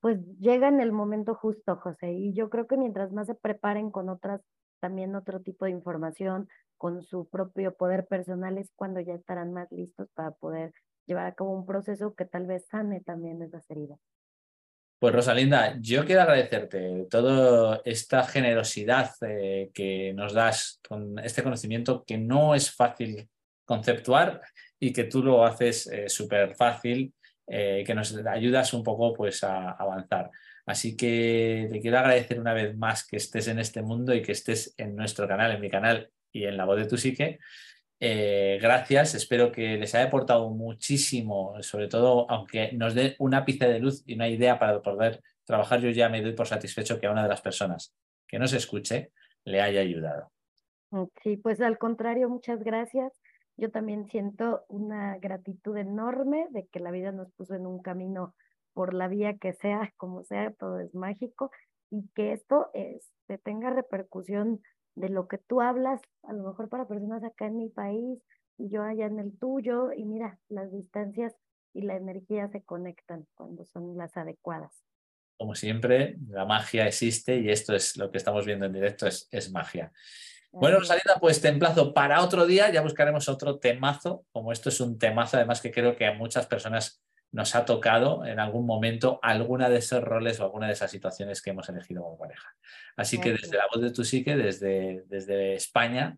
Pues 0.00 0.18
llega 0.40 0.68
en 0.68 0.80
el 0.80 0.92
momento 0.92 1.34
justo, 1.34 1.76
José, 1.76 2.12
y 2.12 2.34
yo 2.34 2.50
creo 2.50 2.66
que 2.66 2.76
mientras 2.76 3.12
más 3.12 3.28
se 3.28 3.34
preparen 3.34 3.90
con 3.90 4.08
otras, 4.08 4.40
también 4.80 5.14
otro 5.14 5.40
tipo 5.40 5.64
de 5.64 5.70
información, 5.70 6.48
con 6.76 7.02
su 7.02 7.28
propio 7.28 7.76
poder 7.76 8.06
personal, 8.06 8.58
es 8.58 8.72
cuando 8.74 8.98
ya 9.00 9.14
estarán 9.14 9.52
más 9.52 9.70
listos 9.70 10.08
para 10.14 10.32
poder 10.32 10.72
llevar 11.06 11.26
a 11.26 11.34
cabo 11.34 11.52
un 11.52 11.64
proceso 11.64 12.14
que 12.14 12.24
tal 12.24 12.46
vez 12.46 12.66
sane 12.66 13.00
también 13.00 13.40
esas 13.42 13.70
heridas. 13.70 14.00
Pues 15.02 15.16
Rosalinda, 15.16 15.76
yo 15.80 16.04
quiero 16.04 16.22
agradecerte 16.22 17.08
toda 17.10 17.82
esta 17.84 18.22
generosidad 18.22 19.10
eh, 19.22 19.68
que 19.74 20.12
nos 20.14 20.32
das 20.32 20.80
con 20.88 21.18
este 21.18 21.42
conocimiento 21.42 22.04
que 22.06 22.18
no 22.18 22.54
es 22.54 22.70
fácil 22.70 23.28
conceptuar 23.64 24.40
y 24.78 24.92
que 24.92 25.02
tú 25.02 25.24
lo 25.24 25.44
haces 25.44 25.88
eh, 25.88 26.08
súper 26.08 26.54
fácil, 26.54 27.12
eh, 27.48 27.82
que 27.84 27.96
nos 27.96 28.16
ayudas 28.24 28.74
un 28.74 28.84
poco 28.84 29.12
pues, 29.12 29.42
a 29.42 29.72
avanzar. 29.72 30.30
Así 30.66 30.96
que 30.96 31.66
te 31.68 31.80
quiero 31.80 31.98
agradecer 31.98 32.38
una 32.38 32.54
vez 32.54 32.76
más 32.76 33.04
que 33.04 33.16
estés 33.16 33.48
en 33.48 33.58
este 33.58 33.82
mundo 33.82 34.14
y 34.14 34.22
que 34.22 34.30
estés 34.30 34.72
en 34.76 34.94
nuestro 34.94 35.26
canal, 35.26 35.50
en 35.50 35.60
mi 35.60 35.68
canal 35.68 36.10
y 36.30 36.44
en 36.44 36.56
la 36.56 36.64
voz 36.64 36.78
de 36.78 36.86
tu 36.86 36.96
psique. 36.96 37.40
Eh, 38.04 38.58
gracias, 38.60 39.14
espero 39.14 39.52
que 39.52 39.76
les 39.76 39.94
haya 39.94 40.06
aportado 40.06 40.50
muchísimo, 40.50 41.54
sobre 41.62 41.86
todo 41.86 42.28
aunque 42.28 42.72
nos 42.72 42.96
dé 42.96 43.14
un 43.20 43.32
ápice 43.32 43.68
de 43.68 43.78
luz 43.78 44.02
y 44.04 44.14
una 44.14 44.28
idea 44.28 44.58
para 44.58 44.82
poder 44.82 45.22
trabajar, 45.44 45.78
yo 45.78 45.88
ya 45.90 46.08
me 46.08 46.20
doy 46.20 46.32
por 46.32 46.48
satisfecho 46.48 46.98
que 46.98 47.06
a 47.06 47.12
una 47.12 47.22
de 47.22 47.28
las 47.28 47.40
personas 47.40 47.94
que 48.26 48.40
nos 48.40 48.52
escuche 48.54 49.12
le 49.44 49.60
haya 49.60 49.82
ayudado. 49.82 50.32
Sí, 51.22 51.36
pues 51.36 51.60
al 51.60 51.78
contrario, 51.78 52.28
muchas 52.28 52.64
gracias. 52.64 53.12
Yo 53.56 53.70
también 53.70 54.08
siento 54.08 54.64
una 54.66 55.18
gratitud 55.18 55.76
enorme 55.76 56.48
de 56.50 56.66
que 56.66 56.80
la 56.80 56.90
vida 56.90 57.12
nos 57.12 57.30
puso 57.34 57.54
en 57.54 57.68
un 57.68 57.82
camino 57.82 58.34
por 58.72 58.94
la 58.94 59.06
vía 59.06 59.38
que 59.38 59.52
sea, 59.52 59.92
como 59.96 60.24
sea, 60.24 60.50
todo 60.58 60.80
es 60.80 60.92
mágico 60.92 61.52
y 61.88 62.08
que 62.16 62.32
esto 62.32 62.68
este, 62.74 63.38
tenga 63.38 63.70
repercusión 63.70 64.60
de 64.94 65.08
lo 65.08 65.28
que 65.28 65.38
tú 65.38 65.60
hablas, 65.60 66.00
a 66.22 66.32
lo 66.32 66.48
mejor 66.48 66.68
para 66.68 66.86
personas 66.86 67.24
acá 67.24 67.46
en 67.46 67.56
mi 67.56 67.68
país 67.68 68.18
y 68.58 68.68
yo 68.68 68.82
allá 68.82 69.06
en 69.06 69.18
el 69.18 69.38
tuyo 69.38 69.92
y 69.92 70.04
mira, 70.04 70.38
las 70.48 70.72
distancias 70.72 71.34
y 71.74 71.82
la 71.82 71.96
energía 71.96 72.48
se 72.48 72.62
conectan 72.62 73.26
cuando 73.34 73.64
son 73.64 73.96
las 73.96 74.16
adecuadas. 74.16 74.84
Como 75.38 75.54
siempre, 75.54 76.18
la 76.28 76.44
magia 76.44 76.86
existe 76.86 77.38
y 77.38 77.50
esto 77.50 77.74
es 77.74 77.96
lo 77.96 78.10
que 78.10 78.18
estamos 78.18 78.44
viendo 78.46 78.66
en 78.66 78.72
directo, 78.72 79.06
es, 79.06 79.28
es 79.30 79.50
magia. 79.50 79.92
Bueno, 80.52 80.80
Rosalina, 80.80 81.14
pues 81.18 81.40
te 81.40 81.48
emplazo 81.48 81.94
para 81.94 82.22
otro 82.22 82.44
día, 82.44 82.70
ya 82.70 82.82
buscaremos 82.82 83.26
otro 83.30 83.58
temazo, 83.58 84.26
como 84.32 84.52
esto 84.52 84.68
es 84.68 84.80
un 84.80 84.98
temazo, 84.98 85.38
además 85.38 85.62
que 85.62 85.70
creo 85.70 85.96
que 85.96 86.06
a 86.06 86.12
muchas 86.12 86.46
personas 86.46 87.02
nos 87.32 87.54
ha 87.54 87.64
tocado 87.64 88.24
en 88.26 88.38
algún 88.38 88.66
momento 88.66 89.18
alguna 89.22 89.68
de 89.70 89.78
esos 89.78 90.04
roles 90.04 90.38
o 90.38 90.44
alguna 90.44 90.66
de 90.66 90.74
esas 90.74 90.90
situaciones 90.90 91.40
que 91.40 91.50
hemos 91.50 91.68
elegido 91.68 92.02
como 92.02 92.18
pareja. 92.18 92.54
Así 92.96 93.18
que 93.18 93.32
desde 93.32 93.56
la 93.56 93.66
voz 93.72 93.82
de 93.82 93.90
tu 93.90 94.04
psique, 94.04 94.36
desde, 94.36 95.04
desde 95.06 95.54
España 95.54 96.16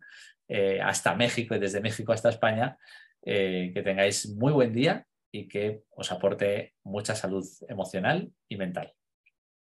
eh, 0.49 0.81
hasta 0.83 1.15
México 1.15 1.55
y 1.55 1.61
desde 1.61 1.81
México 1.81 2.13
hasta 2.13 2.31
España, 2.31 2.77
eh, 3.23 3.71
que 3.73 3.83
tengáis 3.83 4.29
muy 4.35 4.53
buen 4.53 4.73
día 4.73 5.07
y 5.31 5.49
que 5.49 5.85
os 5.91 6.11
aporte 6.13 6.75
mucha 6.83 7.15
salud 7.15 7.47
emocional 7.69 8.33
y 8.49 8.57
mental. 8.57 8.93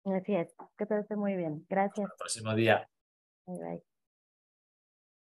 Así 0.03 0.35
es, 0.35 0.53
que 0.77 0.85
todo 0.85 0.99
esté 0.99 1.15
muy 1.15 1.35
bien. 1.35 1.65
Gracias. 1.69 2.05
Hasta 2.05 2.13
el 2.13 2.17
próximo 2.17 2.55
día. 2.55 2.89
Bye 3.45 3.59
bye. 3.59 3.94